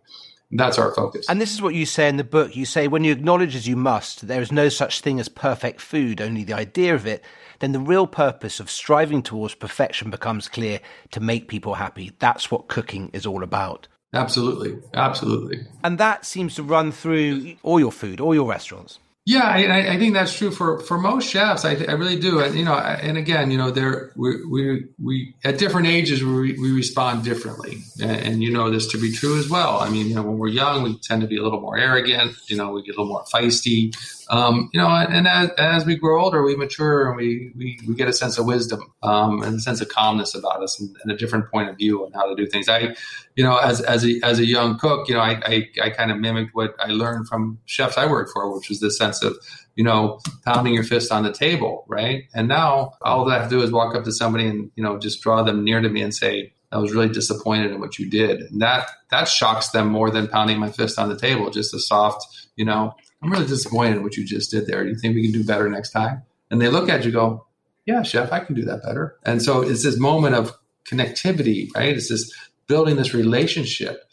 that's 0.51 0.77
our 0.77 0.93
focus. 0.93 1.25
And 1.27 1.41
this 1.41 1.53
is 1.53 1.61
what 1.61 1.73
you 1.73 1.85
say 1.85 2.07
in 2.07 2.17
the 2.17 2.23
book. 2.23 2.55
You 2.55 2.65
say, 2.65 2.87
when 2.87 3.03
you 3.03 3.11
acknowledge 3.11 3.55
as 3.55 3.67
you 3.67 3.75
must, 3.75 4.27
there 4.27 4.41
is 4.41 4.51
no 4.51 4.69
such 4.69 5.01
thing 5.01 5.19
as 5.19 5.27
perfect 5.27 5.81
food, 5.81 6.21
only 6.21 6.43
the 6.43 6.53
idea 6.53 6.93
of 6.93 7.05
it, 7.07 7.23
then 7.59 7.71
the 7.71 7.79
real 7.79 8.07
purpose 8.07 8.59
of 8.59 8.69
striving 8.69 9.21
towards 9.21 9.55
perfection 9.55 10.09
becomes 10.09 10.47
clear 10.47 10.79
to 11.11 11.19
make 11.19 11.47
people 11.47 11.75
happy. 11.75 12.11
That's 12.19 12.51
what 12.51 12.67
cooking 12.67 13.09
is 13.11 13.25
all 13.25 13.43
about. 13.43 13.87
Absolutely. 14.15 14.77
Absolutely. 14.93 15.59
And 15.83 15.97
that 15.97 16.25
seems 16.25 16.55
to 16.55 16.63
run 16.63 16.91
through 16.91 17.57
all 17.63 17.79
your 17.79 17.91
food, 17.91 18.21
all 18.21 18.33
your 18.33 18.47
restaurants. 18.47 18.99
Yeah, 19.27 19.41
I, 19.41 19.93
I, 19.93 19.97
think 19.97 20.13
that's 20.13 20.37
true 20.37 20.51
for, 20.51 20.79
for 20.81 20.99
most 20.99 21.27
chefs. 21.27 21.65
I, 21.65 21.71
I 21.71 21.93
really 21.93 22.19
do. 22.19 22.41
And, 22.41 22.53
you 22.53 22.63
know, 22.63 22.75
and 22.75 23.17
again, 23.17 23.49
you 23.49 23.57
know, 23.57 23.71
there 23.71 24.11
we, 24.15 24.45
we, 24.45 24.85
we 25.01 25.33
at 25.43 25.57
different 25.57 25.87
ages 25.87 26.23
we, 26.23 26.53
we 26.53 26.71
respond 26.71 27.23
differently, 27.23 27.79
and, 27.99 28.11
and, 28.11 28.43
you 28.43 28.53
know 28.53 28.69
this 28.69 28.85
to 28.89 28.99
be 28.99 29.11
true 29.11 29.39
as 29.39 29.49
well. 29.49 29.79
I 29.79 29.89
mean, 29.89 30.07
you 30.07 30.13
know, 30.13 30.21
when 30.21 30.37
we're 30.37 30.49
young, 30.49 30.83
we 30.83 30.99
tend 30.99 31.21
to 31.21 31.27
be 31.27 31.37
a 31.37 31.41
little 31.41 31.59
more 31.59 31.75
arrogant. 31.75 32.35
You 32.45 32.57
know, 32.57 32.71
we 32.71 32.83
get 32.83 32.97
a 32.97 33.01
little 33.01 33.13
more 33.13 33.23
feisty. 33.23 33.95
Um, 34.29 34.69
you 34.73 34.79
know, 34.79 34.87
and 34.87 35.27
as, 35.27 35.51
as 35.51 35.85
we 35.85 35.95
grow 35.95 36.23
older, 36.23 36.43
we 36.43 36.55
mature 36.55 37.07
and 37.07 37.17
we, 37.17 37.51
we, 37.55 37.79
we 37.87 37.93
get 37.93 38.07
a 38.07 38.13
sense 38.13 38.37
of 38.37 38.45
wisdom 38.45 38.91
um, 39.03 39.43
and 39.43 39.55
a 39.55 39.59
sense 39.59 39.81
of 39.81 39.89
calmness 39.89 40.33
about 40.33 40.63
us 40.63 40.79
and, 40.79 40.95
and, 41.03 41.11
a 41.11 41.15
different 41.15 41.51
point 41.51 41.69
of 41.69 41.77
view 41.77 42.03
on 42.05 42.11
how 42.13 42.27
to 42.27 42.35
do 42.35 42.47
things. 42.47 42.67
I, 42.67 42.95
you 43.35 43.43
know, 43.43 43.57
as, 43.57 43.81
as 43.81 44.05
a, 44.05 44.19
as 44.23 44.39
a 44.39 44.45
young 44.45 44.79
cook, 44.79 45.07
you 45.07 45.13
know, 45.13 45.21
I, 45.21 45.39
I, 45.45 45.69
I 45.81 45.89
kind 45.91 46.11
of 46.11 46.17
mimicked 46.17 46.55
what 46.55 46.75
I 46.79 46.87
learned 46.87 47.27
from 47.27 47.59
chefs 47.65 47.97
I 47.97 48.07
worked 48.07 48.31
for, 48.33 48.51
which 48.55 48.69
was 48.69 48.79
this 48.79 48.97
sense 48.97 49.23
of, 49.23 49.37
you 49.75 49.83
know, 49.83 50.19
pounding 50.43 50.73
your 50.73 50.83
fist 50.83 51.11
on 51.11 51.23
the 51.23 51.31
table, 51.31 51.85
right? 51.87 52.23
And 52.33 52.47
now 52.47 52.93
all 53.01 53.29
I 53.29 53.39
have 53.39 53.49
to 53.49 53.55
do 53.57 53.61
is 53.61 53.71
walk 53.71 53.95
up 53.95 54.05
to 54.05 54.11
somebody 54.11 54.47
and, 54.47 54.71
you 54.75 54.83
know, 54.83 54.97
just 54.97 55.21
draw 55.21 55.43
them 55.43 55.63
near 55.63 55.81
to 55.81 55.89
me 55.89 56.01
and 56.01 56.13
say, 56.13 56.53
I 56.71 56.77
was 56.77 56.93
really 56.93 57.09
disappointed 57.09 57.71
in 57.71 57.79
what 57.79 57.97
you 57.97 58.09
did. 58.09 58.41
And 58.41 58.61
that 58.61 58.89
that 59.09 59.27
shocks 59.27 59.69
them 59.69 59.87
more 59.87 60.09
than 60.09 60.27
pounding 60.27 60.59
my 60.59 60.69
fist 60.69 60.99
on 60.99 61.09
the 61.09 61.17
table. 61.17 61.49
Just 61.49 61.73
a 61.73 61.79
soft, 61.79 62.25
you 62.55 62.65
know, 62.65 62.95
I'm 63.25 63.31
really 63.31 63.47
disappointed 63.47 63.97
in 63.97 64.03
what 64.03 64.17
you 64.17 64.23
just 64.23 64.51
did 64.51 64.67
there. 64.67 64.83
Do 64.83 64.89
you 64.89 64.95
think 64.95 65.15
we 65.15 65.23
can 65.23 65.31
do 65.31 65.43
better 65.43 65.67
next 65.67 65.89
time? 65.89 66.21
And 66.51 66.61
they 66.61 66.69
look 66.69 66.89
at 66.89 67.03
you, 67.03 67.11
go, 67.11 67.47
Yeah, 67.85 68.03
chef, 68.03 68.31
I 68.31 68.39
can 68.39 68.53
do 68.53 68.63
that 68.65 68.83
better. 68.83 69.17
And 69.23 69.41
so 69.41 69.61
it's 69.61 69.83
this 69.83 69.97
moment 69.97 70.35
of 70.35 70.51
connectivity, 70.87 71.69
right? 71.75 71.95
It's 71.95 72.09
this 72.09 72.31
building 72.67 72.97
this 72.97 73.15
relationship 73.15 74.03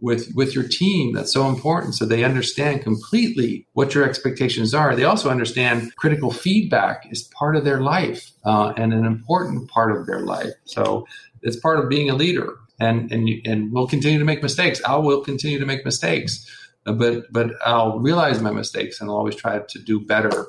with 0.00 0.32
with 0.34 0.54
your 0.54 0.66
team 0.66 1.12
that's 1.12 1.32
so 1.32 1.48
important 1.48 1.94
so 1.94 2.04
they 2.04 2.24
understand 2.24 2.82
completely 2.82 3.64
what 3.74 3.94
your 3.94 4.02
expectations 4.02 4.74
are 4.74 4.96
they 4.96 5.04
also 5.04 5.30
understand 5.30 5.94
critical 5.94 6.32
feedback 6.32 7.06
is 7.12 7.22
part 7.38 7.54
of 7.54 7.64
their 7.64 7.80
life 7.80 8.32
uh, 8.44 8.72
and 8.76 8.92
an 8.92 9.04
important 9.04 9.70
part 9.70 9.96
of 9.96 10.04
their 10.06 10.22
life 10.22 10.50
so 10.64 11.06
it's 11.42 11.54
part 11.56 11.78
of 11.78 11.88
being 11.88 12.10
a 12.10 12.16
leader 12.16 12.58
and 12.82 13.12
and 13.12 13.28
and 13.46 13.72
we'll 13.72 13.86
continue 13.86 14.18
to 14.18 14.24
make 14.24 14.42
mistakes. 14.42 14.82
I 14.84 14.96
will 14.96 15.22
continue 15.22 15.58
to 15.58 15.66
make 15.66 15.84
mistakes, 15.84 16.46
but 16.84 17.32
but 17.32 17.52
I'll 17.64 17.98
realize 17.98 18.40
my 18.40 18.50
mistakes 18.50 19.00
and 19.00 19.10
I'll 19.10 19.16
always 19.16 19.36
try 19.36 19.58
to 19.58 19.78
do 19.78 20.00
better 20.00 20.48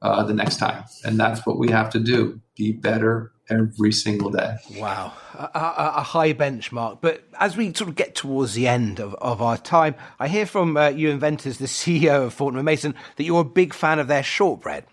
uh, 0.00 0.22
the 0.24 0.34
next 0.34 0.58
time. 0.58 0.84
And 1.04 1.18
that's 1.18 1.46
what 1.46 1.58
we 1.58 1.70
have 1.70 1.90
to 1.90 2.00
do: 2.00 2.40
be 2.56 2.72
better 2.72 3.32
every 3.50 3.92
single 3.92 4.30
day. 4.30 4.56
Wow, 4.76 5.12
a, 5.34 5.44
a, 5.54 5.92
a, 5.96 6.02
high 6.02 6.32
benchmark. 6.32 6.98
But 7.00 7.24
as 7.38 7.56
we 7.56 7.72
sort 7.74 7.90
of 7.90 7.96
get 7.96 8.14
towards 8.14 8.54
the 8.54 8.68
end 8.68 9.00
of, 9.00 9.14
of 9.14 9.42
our 9.42 9.58
time, 9.58 9.94
I 10.18 10.28
hear 10.28 10.46
from 10.46 10.76
uh, 10.76 10.88
Ewan 10.88 11.18
Venters, 11.18 11.58
the 11.58 11.66
CEO 11.66 12.26
of 12.26 12.34
Fortnum 12.34 12.64
Mason, 12.64 12.94
that 13.16 13.24
you're 13.24 13.40
a 13.40 13.44
big 13.44 13.74
fan 13.74 13.98
of 13.98 14.08
their 14.08 14.22
shortbread. 14.22 14.84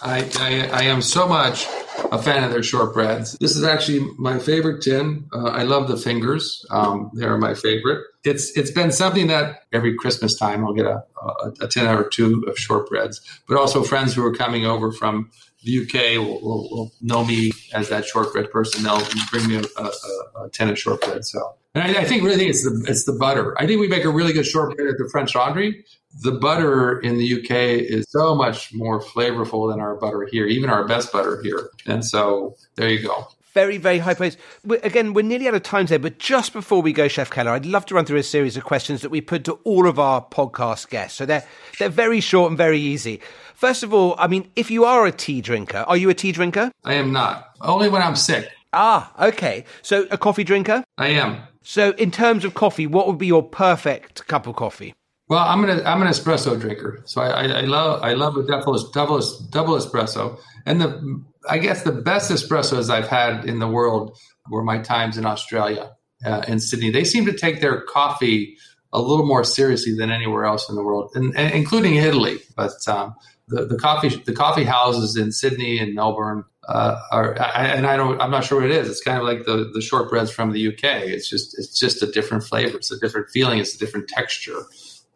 I, 0.00 0.30
I, 0.38 0.68
I, 0.72 0.82
am 0.84 1.00
so 1.02 1.26
much 1.26 1.66
a 2.12 2.22
fan 2.22 2.44
of 2.44 2.50
their 2.50 2.60
shortbreads. 2.60 3.38
This 3.38 3.56
is 3.56 3.64
actually 3.64 4.06
my 4.18 4.38
favorite 4.38 4.82
tin. 4.82 5.28
Uh, 5.32 5.46
I 5.46 5.62
love 5.62 5.88
the 5.88 5.96
fingers; 5.96 6.64
um, 6.70 7.10
they're 7.14 7.38
my 7.38 7.54
favorite. 7.54 8.04
It's 8.24 8.56
it's 8.56 8.70
been 8.70 8.92
something 8.92 9.28
that 9.28 9.64
every 9.72 9.96
Christmas 9.96 10.36
time 10.36 10.64
I'll 10.64 10.74
get 10.74 10.86
a, 10.86 11.02
a, 11.20 11.52
a 11.62 11.68
tin 11.68 11.86
or 11.86 12.08
two 12.08 12.44
of 12.46 12.56
shortbreads, 12.56 13.20
but 13.48 13.56
also 13.56 13.82
friends 13.82 14.14
who 14.14 14.24
are 14.24 14.34
coming 14.34 14.66
over 14.66 14.92
from 14.92 15.30
the 15.64 15.82
UK 15.82 16.18
will, 16.24 16.40
will, 16.40 16.70
will 16.70 16.92
know 17.00 17.24
me 17.24 17.50
as 17.72 17.88
that 17.88 18.04
shortbread 18.04 18.50
person. 18.50 18.84
They'll 18.84 19.02
bring 19.30 19.48
me 19.48 19.56
a, 19.56 19.82
a, 19.82 20.44
a 20.44 20.50
tin 20.50 20.68
of 20.68 20.78
shortbread. 20.78 21.24
So, 21.24 21.54
and 21.76 21.96
I, 21.96 22.00
I, 22.00 22.04
think 22.04 22.22
really 22.22 22.36
think 22.36 22.50
it's 22.50 22.64
the 22.64 22.84
it's 22.88 23.04
the 23.04 23.12
butter. 23.12 23.54
I 23.58 23.66
think 23.66 23.80
we 23.80 23.88
make 23.88 24.04
a 24.04 24.10
really 24.10 24.32
good 24.32 24.46
shortbread 24.46 24.88
at 24.88 24.98
the 24.98 25.08
French 25.10 25.34
Laundry. 25.34 25.84
The 26.22 26.32
butter 26.32 26.98
in 27.00 27.18
the 27.18 27.34
UK 27.34 27.50
is 27.50 28.06
so 28.08 28.34
much 28.34 28.72
more 28.72 29.00
flavorful 29.00 29.70
than 29.70 29.80
our 29.80 29.96
butter 29.96 30.26
here, 30.30 30.46
even 30.46 30.70
our 30.70 30.86
best 30.88 31.12
butter 31.12 31.42
here. 31.42 31.68
And 31.84 32.04
so 32.04 32.56
there 32.76 32.88
you 32.88 33.06
go 33.06 33.28
very, 33.56 33.78
very 33.78 33.96
high 33.96 34.12
praise. 34.12 34.36
Again, 34.82 35.14
we're 35.14 35.24
nearly 35.24 35.48
out 35.48 35.54
of 35.54 35.62
time 35.62 35.86
today, 35.86 35.96
but 35.96 36.18
just 36.18 36.52
before 36.52 36.82
we 36.82 36.92
go, 36.92 37.08
Chef 37.08 37.30
Keller, 37.30 37.52
I'd 37.52 37.64
love 37.64 37.86
to 37.86 37.94
run 37.94 38.04
through 38.04 38.18
a 38.18 38.22
series 38.22 38.54
of 38.58 38.64
questions 38.64 39.00
that 39.00 39.08
we 39.08 39.22
put 39.22 39.44
to 39.44 39.52
all 39.64 39.88
of 39.88 39.98
our 39.98 40.22
podcast 40.22 40.90
guests. 40.90 41.16
So 41.16 41.24
they're 41.24 41.42
they're 41.78 41.88
very 41.88 42.20
short 42.20 42.50
and 42.50 42.58
very 42.58 42.78
easy. 42.78 43.18
First 43.54 43.82
of 43.82 43.94
all, 43.94 44.14
I 44.18 44.26
mean, 44.26 44.50
if 44.56 44.70
you 44.70 44.84
are 44.84 45.06
a 45.06 45.10
tea 45.10 45.40
drinker, 45.40 45.86
are 45.88 45.96
you 45.96 46.10
a 46.10 46.14
tea 46.14 46.32
drinker? 46.32 46.70
I 46.84 46.94
am 46.94 47.14
not. 47.14 47.48
Only 47.62 47.88
when 47.88 48.02
I'm 48.02 48.14
sick. 48.14 48.46
Ah, 48.74 49.10
okay. 49.28 49.64
So 49.80 50.06
a 50.10 50.18
coffee 50.18 50.44
drinker? 50.44 50.84
I 50.98 51.08
am. 51.08 51.40
So 51.68 51.90
in 51.98 52.12
terms 52.12 52.44
of 52.44 52.54
coffee, 52.54 52.86
what 52.86 53.08
would 53.08 53.18
be 53.18 53.26
your 53.26 53.42
perfect 53.42 54.28
cup 54.28 54.46
of 54.46 54.54
coffee? 54.54 54.94
Well, 55.28 55.40
I'm 55.40 55.64
an 55.64 55.84
I'm 55.84 56.00
an 56.00 56.06
espresso 56.06 56.58
drinker, 56.58 57.02
so 57.06 57.20
I, 57.20 57.26
I, 57.26 57.44
I 57.44 57.60
love 57.62 58.02
I 58.04 58.12
love 58.12 58.36
a 58.36 58.44
double 58.44 58.78
double 58.92 59.20
double 59.50 59.74
espresso, 59.74 60.38
and 60.64 60.80
the 60.80 61.24
I 61.50 61.58
guess 61.58 61.82
the 61.82 61.90
best 61.90 62.30
espressos 62.30 62.88
I've 62.88 63.08
had 63.08 63.44
in 63.46 63.58
the 63.58 63.66
world 63.66 64.16
were 64.48 64.62
my 64.62 64.78
times 64.78 65.18
in 65.18 65.26
Australia 65.26 65.90
uh, 66.24 66.44
in 66.46 66.60
Sydney. 66.60 66.90
They 66.90 67.02
seem 67.02 67.26
to 67.26 67.36
take 67.36 67.60
their 67.60 67.80
coffee 67.80 68.56
a 68.92 69.00
little 69.00 69.26
more 69.26 69.42
seriously 69.42 69.96
than 69.96 70.12
anywhere 70.12 70.44
else 70.44 70.68
in 70.68 70.76
the 70.76 70.84
world, 70.84 71.10
and, 71.16 71.36
and 71.36 71.52
including 71.52 71.96
Italy. 71.96 72.38
But 72.56 72.76
um, 72.86 73.16
the, 73.48 73.66
the 73.66 73.76
coffee 73.76 74.22
the 74.24 74.34
coffee 74.34 74.64
houses 74.64 75.16
in 75.16 75.32
Sydney 75.32 75.80
and 75.80 75.96
Melbourne 75.96 76.44
uh, 76.68 77.00
are, 77.12 77.40
I, 77.40 77.66
and 77.66 77.86
I 77.86 77.96
don't 77.96 78.20
I'm 78.20 78.30
not 78.30 78.44
sure 78.44 78.60
what 78.60 78.70
it 78.70 78.76
is. 78.76 78.88
It's 78.88 79.02
kind 79.02 79.18
of 79.18 79.24
like 79.24 79.44
the 79.44 79.70
the 79.72 79.80
shortbreads 79.80 80.30
from 80.30 80.52
the 80.52 80.68
UK. 80.68 80.84
It's 80.84 81.28
just 81.28 81.58
it's 81.58 81.78
just 81.78 82.02
a 82.02 82.10
different 82.10 82.44
flavor. 82.44 82.76
It's 82.76 82.90
a 82.90 82.98
different 82.98 83.30
feeling. 83.30 83.58
It's 83.58 83.74
a 83.74 83.78
different 83.78 84.08
texture. 84.08 84.62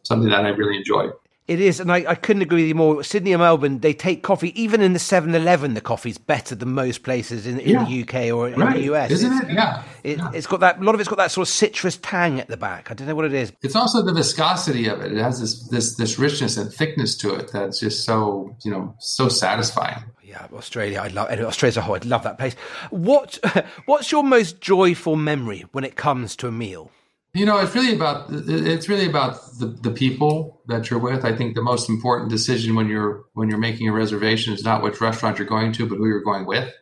Something 0.03 0.31
that 0.31 0.45
I 0.45 0.49
really 0.49 0.77
enjoy. 0.77 1.11
It 1.51 1.61
is, 1.61 1.81
and 1.81 1.91
I, 1.91 2.05
I, 2.09 2.15
couldn't 2.15 2.43
agree 2.43 2.63
with 2.63 2.69
you 2.69 2.75
more. 2.77 3.03
Sydney 3.03 3.33
and 3.33 3.41
Melbourne, 3.41 3.81
they 3.81 3.93
take 3.93 4.23
coffee, 4.23 4.61
even 4.61 4.81
in 4.81 4.93
the 4.93 5.01
7 5.01 5.35
Eleven, 5.35 5.75
the 5.75 5.81
coffee's 5.81 6.17
better 6.17 6.55
than 6.55 6.71
most 6.75 7.03
places 7.03 7.45
in, 7.45 7.59
in 7.59 7.71
yeah. 7.71 7.85
the 7.85 8.03
UK 8.03 8.33
or 8.33 8.51
in 8.51 8.61
right. 8.61 8.77
the 8.77 8.83
US. 8.95 9.11
Isn't 9.11 9.33
it's, 9.33 9.47
it? 9.47 9.55
Yeah. 9.55 9.83
It, 10.05 10.19
yeah. 10.19 10.31
It's 10.33 10.47
got 10.47 10.61
that, 10.61 10.79
a 10.79 10.85
lot 10.85 10.95
of 10.95 11.01
it's 11.01 11.09
got 11.09 11.19
that 11.19 11.33
sort 11.33 11.49
of 11.49 11.53
citrus 11.53 11.99
tang 12.01 12.39
at 12.39 12.47
the 12.47 12.57
back. 12.57 12.93
I 12.93 12.95
don't 12.95 13.09
know 13.09 13.17
what 13.17 13.25
it 13.25 13.35
is. 13.35 13.53
It's 13.63 13.75
also 13.75 14.01
the 14.01 14.13
viscosity 14.13 14.87
of 14.87 15.01
it. 15.01 15.11
It 15.11 15.19
has 15.19 15.41
this, 15.41 15.67
this, 15.71 15.97
this 15.97 16.21
richness 16.21 16.57
and 16.57 16.73
thickness 16.73 17.17
to 17.17 17.35
it 17.35 17.51
that's 17.53 17.81
just 17.81 18.05
so, 18.05 18.55
you 18.65 18.71
know, 18.71 18.95
so 19.01 19.29
satisfying. 19.29 20.05
Yeah, 20.31 20.47
Australia. 20.53 21.01
I 21.01 21.09
love 21.09 21.28
Australia's 21.28 21.76
a 21.76 21.83
whole. 21.83 21.97
I'd 21.97 22.05
love 22.05 22.22
that 22.22 22.39
place. 22.39 22.55
What 22.91 23.41
What's 23.87 24.12
your 24.12 24.22
most 24.22 24.61
joyful 24.61 25.16
memory 25.16 25.64
when 25.72 25.83
it 25.83 25.97
comes 25.97 26.37
to 26.37 26.47
a 26.47 26.53
meal? 26.53 26.93
You 27.35 27.47
know, 27.47 27.59
it's 27.59 27.74
really 27.74 27.97
about 27.97 28.26
it's 28.31 28.89
really 28.89 29.07
about 29.07 29.41
the, 29.59 29.66
the 29.66 29.91
people 29.91 30.61
that 30.68 30.89
you're 30.89 31.01
with. 31.01 31.24
I 31.24 31.35
think 31.35 31.57
the 31.57 31.62
most 31.62 31.89
important 31.89 32.31
decision 32.31 32.76
when 32.76 32.87
you're 32.89 33.24
when 33.33 33.49
you're 33.49 33.59
making 33.59 33.89
a 33.89 33.93
reservation 33.93 34.55
is 34.55 34.62
not 34.62 34.85
which 34.85 35.01
restaurant 35.01 35.39
you're 35.39 35.49
going 35.49 35.72
to, 35.72 35.89
but 35.89 35.97
who 35.97 36.07
you're 36.07 36.22
going 36.22 36.47
with, 36.47 36.72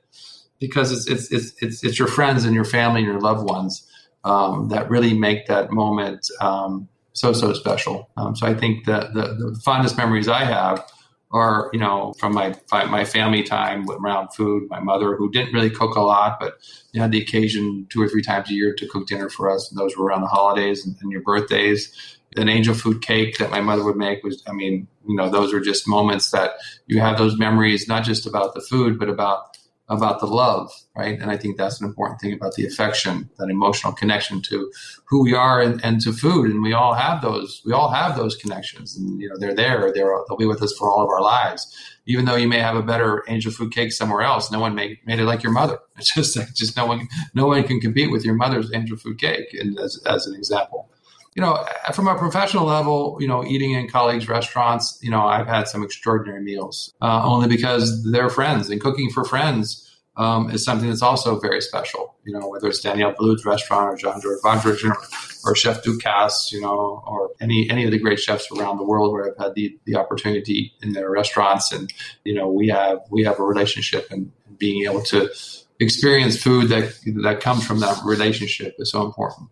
because 0.61 0.93
it's 0.93 1.07
it's 1.09 1.33
it's 1.33 1.63
it's, 1.63 1.83
it's 1.83 1.99
your 1.99 2.09
friends 2.09 2.45
and 2.45 2.55
your 2.55 2.67
family 2.67 3.01
and 3.01 3.11
your 3.11 3.21
loved 3.21 3.49
ones 3.49 3.91
um, 4.25 4.69
that 4.69 4.91
really 4.91 5.15
make 5.15 5.47
that 5.47 5.71
moment 5.71 6.29
um, 6.43 6.87
so 7.15 7.33
so 7.33 7.55
special. 7.55 8.11
Um, 8.19 8.37
so 8.37 8.47
I 8.47 8.53
think 8.53 8.85
that 8.85 9.15
the, 9.15 9.23
the 9.23 9.61
fondest 9.65 9.97
memories 9.97 10.29
I 10.29 10.45
have 10.45 10.85
or 11.31 11.71
you 11.73 11.79
know 11.79 12.15
from 12.19 12.33
my 12.33 12.55
my 12.71 13.05
family 13.05 13.43
time 13.43 13.89
around 13.91 14.29
food 14.29 14.69
my 14.71 14.81
mother 14.81 15.17
who 15.17 15.31
didn't 15.31 15.53
really 15.53 15.71
cook 15.71 15.95
a 15.95 16.01
lot 16.01 16.39
but 16.41 16.59
you 16.93 17.01
had 17.01 17.13
the 17.13 17.21
occasion 17.21 17.87
two 17.91 18.01
or 18.01 18.09
three 18.09 18.23
times 18.23 18.51
a 18.51 18.55
year 18.55 18.75
to 18.75 18.87
cook 18.89 19.07
dinner 19.07 19.29
for 19.29 19.51
us 19.51 19.71
and 19.71 19.79
those 19.79 19.97
were 19.97 20.07
around 20.07 20.23
the 20.23 20.27
holidays 20.27 20.87
and, 20.87 20.97
and 21.01 21.13
your 21.13 21.23
birthdays. 21.23 22.17
An 22.37 22.49
angel 22.49 22.75
food 22.75 23.01
cake 23.01 23.39
that 23.39 23.51
my 23.51 23.63
mother 23.63 23.83
would 23.85 23.97
make 23.97 24.23
was 24.23 24.43
i 24.47 24.53
mean 24.53 24.87
you 25.07 25.17
know 25.17 25.31
those 25.31 25.53
are 25.53 25.61
just 25.61 25.89
moments 25.89 26.31
that 26.31 26.53
you 26.87 27.01
have 27.01 27.17
those 27.17 27.39
memories 27.39 27.89
not 27.89 28.05
just 28.05 28.27
about 28.27 28.53
the 28.53 28.61
food 28.61 28.99
but 28.99 29.09
about 29.09 29.58
about 29.89 30.21
the 30.21 30.27
love, 30.27 30.71
right? 30.95 31.19
And 31.19 31.31
I 31.31 31.37
think 31.37 31.57
that's 31.57 31.81
an 31.81 31.87
important 31.87 32.21
thing 32.21 32.35
about 32.35 32.55
the 32.55 32.67
affection, 32.67 33.31
that 33.39 33.49
emotional 33.49 33.93
connection 33.93 34.43
to 34.43 34.71
who 35.07 35.23
we 35.23 35.35
are 35.35 35.63
and, 35.63 35.83
and 35.83 36.01
to 36.03 36.13
food. 36.13 36.51
And 36.51 36.63
we 36.63 36.75
all 36.75 36.95
have 36.95 37.23
those. 37.23 37.63
We 37.65 37.73
all 37.73 37.91
have 37.91 38.17
those 38.17 38.37
connections, 38.37 38.97
and 38.97 39.21
you 39.21 39.29
know 39.29 39.37
they're 39.39 39.55
there. 39.55 39.93
They're 39.93 40.15
they'll 40.29 40.37
be 40.37 40.47
with 40.47 40.63
us 40.63 40.75
for 40.77 40.91
all 40.91 41.03
of 41.03 41.09
our 41.09 41.23
lives. 41.23 41.75
Even 42.07 42.25
though 42.25 42.37
you 42.37 42.49
may 42.49 42.59
have 42.59 42.77
a 42.77 42.83
better 42.83 43.23
angel 43.29 43.53
food 43.53 43.73
cake 43.73 43.93
somewhere 43.93 44.23
else, 44.23 44.51
no 44.51 44.61
one 44.61 44.75
made, 44.75 44.99
made 45.05 45.19
it 45.19 45.25
like 45.25 45.43
your 45.43 45.53
mother. 45.53 45.79
It's 45.99 46.15
just 46.15 46.39
just 46.55 46.77
no 46.77 46.87
one 46.87 47.09
no 47.35 47.47
one 47.47 47.65
can 47.65 47.81
compete 47.81 48.13
with 48.13 48.25
your 48.25 48.35
mother's 48.35 48.73
angel 48.73 48.97
food 48.97 49.19
cake. 49.19 49.49
And 49.53 49.79
as 49.81 50.01
as 50.07 50.27
an 50.27 50.35
example 50.37 50.89
you 51.35 51.43
know, 51.43 51.65
from 51.95 52.09
a 52.09 52.17
professional 52.17 52.65
level, 52.65 53.17
you 53.21 53.29
know, 53.29 53.45
eating 53.45 53.73
in 53.73 53.89
colleagues' 53.89 54.29
restaurants, 54.29 54.99
you 55.03 55.11
know, 55.11 55.23
I've 55.23 55.47
had 55.47 55.69
some 55.69 55.83
extraordinary 55.83 56.43
meals 56.43 56.93
uh, 57.01 57.23
only 57.25 57.49
because 57.49 58.11
they're 58.11 58.31
friends 58.31 58.71
and 58.71 58.81
cooking 58.81 59.11
for 59.11 59.25
friends 59.25 59.85
um, 60.19 60.51
is 60.51 60.65
something 60.65 60.89
that's 60.89 61.03
also 61.03 61.39
very 61.39 61.61
special. 61.61 62.17
You 62.25 62.33
know, 62.33 62.49
whether 62.49 62.69
it's 62.69 62.81
Daniel 62.81 63.13
Boulud's 63.13 63.45
restaurant 63.45 63.95
or 63.95 63.97
Georges 63.97 64.43
Vongerichten 64.45 64.91
or, 64.91 65.51
or 65.51 65.55
Chef 65.55 65.83
Ducasse, 65.83 66.53
you 66.53 66.61
know, 66.61 67.03
or 67.07 67.31
any 67.41 67.71
any 67.71 67.85
of 67.85 67.93
the 67.93 67.99
great 67.99 68.19
chefs 68.19 68.49
around 68.51 68.79
the 68.79 68.85
world 68.85 69.13
where 69.13 69.31
I've 69.31 69.39
had 69.39 69.55
the, 69.55 69.79
the 69.85 69.97
opportunity 69.97 70.73
in 70.83 70.93
their 70.93 71.11
restaurants, 71.11 71.73
and 71.73 71.93
you 72.25 72.35
know, 72.35 72.49
we 72.51 72.69
have 72.69 72.99
we 73.11 73.23
have 73.23 73.39
a 73.39 73.45
relationship, 73.45 74.09
and 74.11 74.33
being 74.59 74.85
able 74.85 75.03
to 75.03 75.31
experience 75.79 76.43
food 76.43 76.69
that 76.69 76.99
that 77.23 77.41
comes 77.41 77.65
from 77.65 77.79
that 77.81 78.03
relationship 78.05 78.75
is 78.79 78.91
so 78.91 79.07
important. 79.07 79.49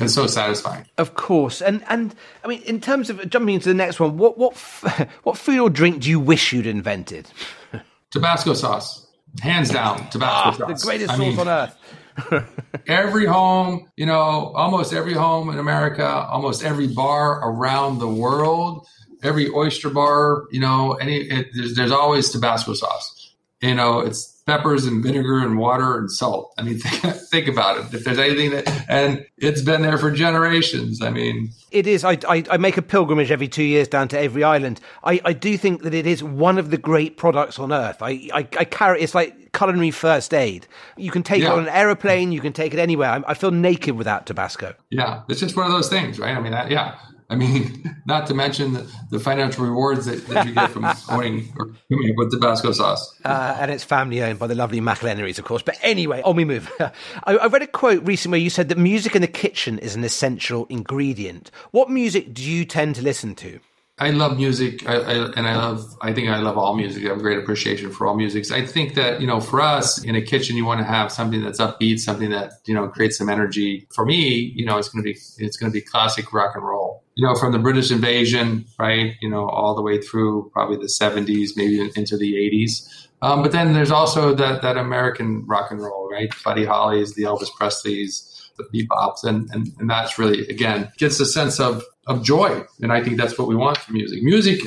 It's 0.00 0.14
so 0.14 0.26
satisfying. 0.26 0.86
Of 0.98 1.14
course, 1.14 1.62
and 1.62 1.84
and 1.88 2.14
I 2.42 2.48
mean, 2.48 2.62
in 2.62 2.80
terms 2.80 3.10
of 3.10 3.28
jumping 3.30 3.54
into 3.54 3.68
the 3.68 3.74
next 3.74 4.00
one, 4.00 4.16
what 4.16 4.36
what 4.36 4.56
what 5.22 5.38
food 5.38 5.60
or 5.60 5.70
drink 5.70 6.02
do 6.02 6.10
you 6.10 6.18
wish 6.18 6.52
you'd 6.52 6.66
invented? 6.66 7.28
Tabasco 8.10 8.54
sauce, 8.54 9.06
hands 9.40 9.70
down. 9.70 9.98
Tabasco 10.10 10.24
ah, 10.24 10.50
sauce, 10.52 10.82
the 10.82 10.86
greatest 10.86 11.10
I 11.10 11.16
sauce 11.16 11.18
mean, 11.18 11.38
on 11.38 11.48
earth. 11.48 11.76
every 12.86 13.26
home, 13.26 13.88
you 13.96 14.06
know, 14.06 14.52
almost 14.54 14.92
every 14.92 15.14
home 15.14 15.50
in 15.50 15.58
America, 15.58 16.06
almost 16.06 16.64
every 16.64 16.88
bar 16.88 17.40
around 17.48 17.98
the 17.98 18.08
world, 18.08 18.86
every 19.22 19.48
oyster 19.50 19.90
bar, 19.90 20.44
you 20.50 20.60
know, 20.60 20.94
any 20.94 21.18
it, 21.18 21.48
there's, 21.54 21.74
there's 21.74 21.90
always 21.90 22.30
Tabasco 22.30 22.74
sauce. 22.74 23.34
You 23.60 23.74
know, 23.74 24.00
it's 24.00 24.33
peppers 24.46 24.84
and 24.84 25.02
vinegar 25.02 25.38
and 25.38 25.58
water 25.58 25.96
and 25.96 26.10
salt. 26.10 26.52
I 26.58 26.62
mean, 26.62 26.78
think, 26.80 27.14
think, 27.30 27.48
about 27.48 27.78
it. 27.78 27.94
If 27.94 28.04
there's 28.04 28.18
anything 28.18 28.50
that, 28.50 28.84
and 28.88 29.24
it's 29.38 29.62
been 29.62 29.82
there 29.82 29.98
for 29.98 30.10
generations. 30.10 31.02
I 31.02 31.10
mean, 31.10 31.50
it 31.70 31.86
is. 31.86 32.04
I, 32.04 32.18
I, 32.28 32.44
I 32.50 32.56
make 32.56 32.76
a 32.76 32.82
pilgrimage 32.82 33.30
every 33.30 33.48
two 33.48 33.62
years 33.62 33.88
down 33.88 34.08
to 34.08 34.18
Avery 34.18 34.44
Island. 34.44 34.80
I, 35.02 35.20
I 35.24 35.32
do 35.32 35.56
think 35.56 35.82
that 35.82 35.94
it 35.94 36.06
is 36.06 36.22
one 36.22 36.58
of 36.58 36.70
the 36.70 36.78
great 36.78 37.16
products 37.16 37.58
on 37.58 37.72
earth. 37.72 38.02
I, 38.02 38.28
I, 38.32 38.48
I 38.58 38.64
carry 38.64 39.02
it's 39.02 39.14
like 39.14 39.52
culinary 39.52 39.90
first 39.90 40.34
aid. 40.34 40.66
You 40.96 41.10
can 41.10 41.22
take 41.22 41.42
yeah. 41.42 41.52
it 41.52 41.52
on 41.52 41.60
an 41.60 41.68
aeroplane. 41.68 42.32
You 42.32 42.40
can 42.40 42.52
take 42.52 42.74
it 42.74 42.80
anywhere. 42.80 43.10
I, 43.10 43.22
I, 43.28 43.34
feel 43.34 43.50
naked 43.50 43.96
without 43.96 44.26
Tabasco. 44.26 44.74
Yeah, 44.90 45.22
it's 45.28 45.40
just 45.40 45.56
one 45.56 45.66
of 45.66 45.72
those 45.72 45.88
things, 45.88 46.18
right? 46.18 46.36
I 46.36 46.40
mean, 46.40 46.52
that, 46.52 46.70
yeah. 46.70 46.96
I 47.30 47.36
mean, 47.36 47.96
not 48.06 48.26
to 48.28 48.34
mention 48.34 48.74
the, 48.74 48.90
the 49.10 49.18
financial 49.18 49.64
rewards 49.64 50.06
that, 50.06 50.26
that, 50.28 50.46
you 50.46 50.54
get 50.54 50.70
from 50.70 50.84
owning 51.10 51.52
or 51.56 51.66
coming 51.90 52.10
up 52.10 52.16
with 52.16 52.30
Tabasco 52.30 52.72
sauce. 52.72 53.14
Uh, 53.24 53.56
and 53.58 53.70
it's 53.70 53.84
family 53.84 54.22
owned 54.22 54.38
by 54.38 54.46
the 54.46 54.54
lovely 54.54 54.80
McIlhennys, 54.80 55.38
of 55.38 55.44
course. 55.44 55.62
But 55.62 55.78
anyway, 55.82 56.22
on 56.22 56.36
we 56.36 56.44
move. 56.44 56.70
I, 56.80 57.36
I, 57.36 57.46
read 57.46 57.62
a 57.62 57.66
quote 57.66 58.06
recently 58.06 58.38
where 58.38 58.42
you 58.42 58.50
said 58.50 58.68
that 58.68 58.78
music 58.78 59.14
in 59.14 59.22
the 59.22 59.28
kitchen 59.28 59.78
is 59.78 59.94
an 59.94 60.04
essential 60.04 60.66
ingredient. 60.66 61.50
What 61.70 61.90
music 61.90 62.34
do 62.34 62.42
you 62.42 62.64
tend 62.64 62.96
to 62.96 63.02
listen 63.02 63.34
to? 63.36 63.60
I 63.96 64.10
love 64.10 64.36
music, 64.36 64.88
I, 64.88 64.96
I, 64.96 65.32
and 65.36 65.46
I 65.46 65.56
love. 65.56 65.96
I 66.02 66.12
think 66.12 66.28
I 66.28 66.40
love 66.40 66.58
all 66.58 66.74
music. 66.74 67.04
I 67.04 67.10
have 67.10 67.18
a 67.18 67.20
great 67.20 67.38
appreciation 67.38 67.92
for 67.92 68.08
all 68.08 68.16
music. 68.16 68.50
I 68.50 68.66
think 68.66 68.94
that 68.94 69.20
you 69.20 69.26
know, 69.28 69.40
for 69.40 69.60
us 69.60 70.02
in 70.02 70.16
a 70.16 70.22
kitchen, 70.22 70.56
you 70.56 70.64
want 70.64 70.80
to 70.80 70.84
have 70.84 71.12
something 71.12 71.40
that's 71.40 71.60
upbeat, 71.60 72.00
something 72.00 72.30
that 72.30 72.54
you 72.66 72.74
know 72.74 72.88
creates 72.88 73.18
some 73.18 73.28
energy. 73.28 73.86
For 73.94 74.04
me, 74.04 74.52
you 74.56 74.66
know, 74.66 74.78
it's 74.78 74.88
going 74.88 75.04
to 75.04 75.12
be 75.12 75.16
it's 75.38 75.56
going 75.56 75.70
to 75.70 75.72
be 75.72 75.80
classic 75.80 76.32
rock 76.32 76.56
and 76.56 76.64
roll. 76.64 77.03
You 77.16 77.26
know, 77.26 77.34
from 77.36 77.52
the 77.52 77.58
British 77.58 77.90
invasion, 77.90 78.64
right? 78.78 79.14
You 79.20 79.30
know, 79.30 79.48
all 79.48 79.74
the 79.74 79.82
way 79.82 80.00
through 80.00 80.50
probably 80.52 80.76
the 80.76 80.92
'70s, 81.00 81.50
maybe 81.56 81.90
into 81.94 82.16
the 82.16 82.34
'80s. 82.34 83.08
Um, 83.22 83.42
but 83.42 83.52
then 83.52 83.72
there's 83.72 83.90
also 83.90 84.34
that 84.34 84.62
that 84.62 84.76
American 84.76 85.46
rock 85.46 85.70
and 85.70 85.80
roll, 85.80 86.10
right? 86.10 86.28
Buddy 86.44 86.64
Holly's, 86.64 87.14
the 87.14 87.22
Elvis 87.22 87.52
Presley's 87.56 88.30
the 88.56 88.64
bebops, 88.64 89.24
and, 89.24 89.48
and 89.52 89.72
and 89.78 89.90
that's 89.90 90.18
really 90.18 90.46
again 90.48 90.90
gets 90.98 91.20
a 91.20 91.26
sense 91.26 91.60
of 91.60 91.82
of 92.06 92.22
joy, 92.22 92.64
and 92.80 92.92
I 92.92 93.02
think 93.02 93.16
that's 93.16 93.38
what 93.38 93.48
we 93.48 93.56
want 93.56 93.78
from 93.78 93.94
music. 93.94 94.22
Music 94.22 94.60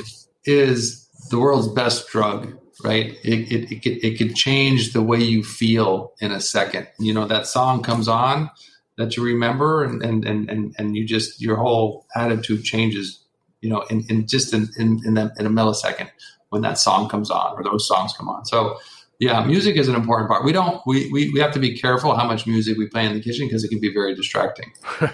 is 0.44 1.08
the 1.30 1.38
world's 1.38 1.68
best 1.68 2.08
drug, 2.08 2.56
right? 2.82 3.16
It 3.22 3.52
it 3.52 3.86
it 3.86 4.06
it 4.06 4.18
could 4.18 4.34
change 4.34 4.92
the 4.92 5.02
way 5.02 5.18
you 5.18 5.44
feel 5.44 6.12
in 6.20 6.32
a 6.32 6.40
second. 6.40 6.88
You 6.98 7.14
know 7.14 7.26
that 7.26 7.46
song 7.46 7.82
comes 7.82 8.08
on 8.08 8.50
that 8.98 9.16
you 9.16 9.24
remember, 9.24 9.82
and 9.82 10.02
and 10.02 10.24
and 10.24 10.50
and, 10.50 10.74
and 10.78 10.96
you 10.96 11.06
just 11.06 11.40
your 11.40 11.56
whole 11.56 12.06
attitude 12.14 12.64
changes. 12.64 13.24
You 13.60 13.70
know, 13.70 13.82
in, 13.90 14.04
in 14.08 14.26
just 14.26 14.52
in 14.52 14.68
in 14.78 15.00
in, 15.04 15.16
in 15.16 15.46
a 15.46 15.50
millisecond 15.50 16.10
when 16.50 16.62
that 16.62 16.78
song 16.78 17.08
comes 17.08 17.30
on 17.30 17.54
or 17.56 17.64
those 17.64 17.88
songs 17.88 18.12
come 18.16 18.28
on. 18.28 18.44
So 18.44 18.78
yeah, 19.18 19.44
music 19.44 19.76
is 19.76 19.88
an 19.88 19.96
important 19.96 20.28
part. 20.30 20.44
We 20.44 20.52
don't 20.52 20.80
we, 20.86 21.10
we, 21.10 21.30
we 21.32 21.40
have 21.40 21.52
to 21.52 21.58
be 21.58 21.76
careful 21.76 22.14
how 22.14 22.26
much 22.26 22.46
music 22.46 22.78
we 22.78 22.86
play 22.86 23.04
in 23.04 23.14
the 23.14 23.20
kitchen 23.20 23.46
because 23.46 23.64
it 23.64 23.68
can 23.68 23.80
be 23.80 23.92
very 23.92 24.14
distracting. 24.14 24.72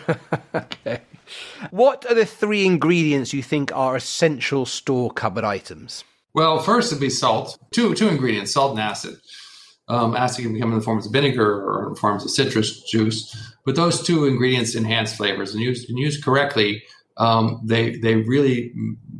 okay. 0.55 1.01
What 1.71 2.05
are 2.11 2.15
the 2.15 2.27
three 2.27 2.67
ingredients 2.67 3.33
you 3.33 3.43
think 3.43 3.75
are 3.75 3.97
essential 3.97 4.67
store 4.67 5.11
cupboard 5.11 5.45
items? 5.45 6.05
Well, 6.35 6.59
first 6.59 6.93
would 6.93 7.01
be 7.01 7.11
salt. 7.11 7.59
Two 7.73 7.95
two 7.95 8.09
ingredients, 8.09 8.53
salt 8.53 8.73
and 8.73 8.81
acid. 8.81 9.17
Um, 9.89 10.17
acid 10.17 10.45
can 10.45 10.59
come 10.59 10.73
in 10.73 10.79
the 10.79 10.85
forms 10.85 11.07
of 11.07 11.13
vinegar 11.13 11.63
or 11.63 11.89
in 11.89 11.95
forms 11.97 12.25
of 12.25 12.31
citrus 12.31 12.83
juice, 12.83 13.54
but 13.65 13.77
those 13.77 14.03
two 14.03 14.27
ingredients 14.27 14.75
enhance 14.75 15.15
flavors 15.15 15.55
and 15.55 15.63
used, 15.63 15.89
and 15.89 15.99
used 15.99 16.25
correctly, 16.25 16.83
um, 17.17 17.61
they 17.65 17.97
they 17.97 18.17
really 18.17 18.73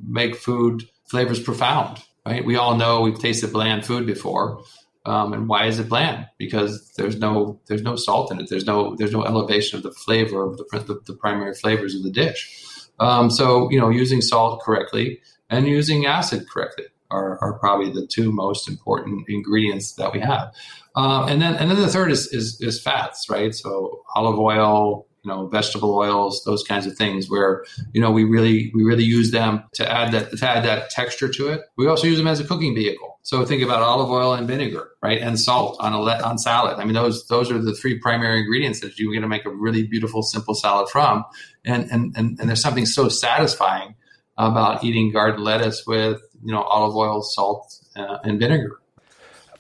make 0.07 0.35
food 0.37 0.89
flavors 1.07 1.41
profound 1.41 2.03
right? 2.27 2.45
We 2.45 2.57
all 2.57 2.77
know 2.77 3.01
we've 3.01 3.19
tasted 3.19 3.53
bland 3.53 3.85
food 3.85 4.07
before. 4.07 4.63
Um, 5.07 5.35
and 5.35 5.49
why 5.49 5.67
is 5.67 5.79
it 5.79 5.89
bland? 5.89 6.27
Because 6.39 6.93
there's 6.97 7.17
no 7.17 7.61
there's 7.67 7.83
no 7.83 7.95
salt 7.95 8.33
in 8.33 8.41
it. 8.41 8.49
There's 8.49 8.65
no 8.65 8.97
there's 8.97 9.13
no 9.13 9.25
elevation 9.25 9.77
of 9.77 9.83
the 9.83 9.93
flavor 9.93 10.43
of 10.43 10.57
the 10.57 10.65
the, 10.87 11.01
the 11.07 11.15
primary 11.15 11.55
flavors 11.55 11.95
of 11.95 12.03
the 12.03 12.11
dish. 12.11 12.71
Um, 12.99 13.29
so 13.29 13.71
you 13.71 13.79
know, 13.79 13.91
using 13.91 14.23
salt 14.23 14.63
correctly 14.63 15.21
and 15.51 15.67
using 15.67 16.07
acid 16.07 16.49
correctly 16.49 16.87
are, 17.11 17.39
are 17.43 17.59
probably 17.59 17.91
the 17.91 18.07
two 18.07 18.33
most 18.33 18.69
important 18.69 19.29
ingredients 19.29 19.95
that 19.95 20.13
we 20.13 20.21
have. 20.21 20.53
Uh, 20.97 21.27
and 21.29 21.43
then 21.43 21.55
and 21.57 21.71
then 21.71 21.81
the 21.81 21.89
third 21.89 22.11
is, 22.11 22.27
is 22.33 22.61
is 22.61 22.81
fats, 22.81 23.27
right? 23.29 23.55
So 23.55 24.03
olive 24.15 24.39
oil, 24.39 25.07
you 25.25 25.31
know 25.31 25.49
vegetable 25.49 25.95
oils 25.95 26.43
those 26.45 26.63
kinds 26.63 26.87
of 26.87 26.97
things 26.97 27.29
where 27.29 27.65
you 27.93 28.01
know 28.01 28.11
we 28.11 28.25
really 28.25 28.71
we 28.75 28.85
really 28.85 29.05
use 29.05 29.31
them 29.31 29.65
to 29.73 29.91
add 29.91 30.13
that 30.13 30.37
to 30.37 30.49
add 30.49 30.65
that 30.65 30.91
texture 30.91 31.29
to 31.29 31.49
it. 31.49 31.63
We 31.77 31.87
also 31.89 32.07
use 32.07 32.19
them 32.19 32.27
as 32.27 32.41
a 32.41 32.45
cooking 32.45 32.75
vehicle. 32.75 33.19
So 33.23 33.45
think 33.45 33.63
about 33.63 33.83
olive 33.83 34.11
oil 34.11 34.35
and 34.35 34.47
vinegar 34.47 34.91
right? 35.05 35.21
And 35.21 35.39
salt 35.39 35.77
on 35.81 35.93
a 35.93 35.99
on 36.25 36.39
salad. 36.39 36.79
I 36.79 36.85
mean 36.85 36.95
those 36.95 37.27
those 37.27 37.51
are 37.51 37.59
the 37.59 37.75
three 37.75 37.99
primary 37.99 38.41
ingredients 38.41 38.81
that 38.81 38.99
you're 38.99 39.13
going 39.13 39.23
to 39.23 39.29
make 39.29 39.45
a 39.45 39.51
really 39.51 39.87
beautiful 39.87 40.23
simple 40.23 40.55
salad 40.55 40.89
from. 40.89 41.25
And 41.65 41.91
and 41.91 42.15
and, 42.17 42.41
and 42.41 42.49
there's 42.49 42.63
something 42.63 42.87
so 42.87 43.11
satisfying 43.11 43.97
about 44.39 44.83
eating 44.83 45.13
garden 45.13 45.45
lettuce 45.45 45.87
with 45.87 46.23
you 46.45 46.53
know 46.53 46.63
olive 46.63 46.95
oil 46.95 47.23
salt 47.23 47.81
uh, 47.97 48.19
and 48.25 48.39
vinegar 48.39 48.79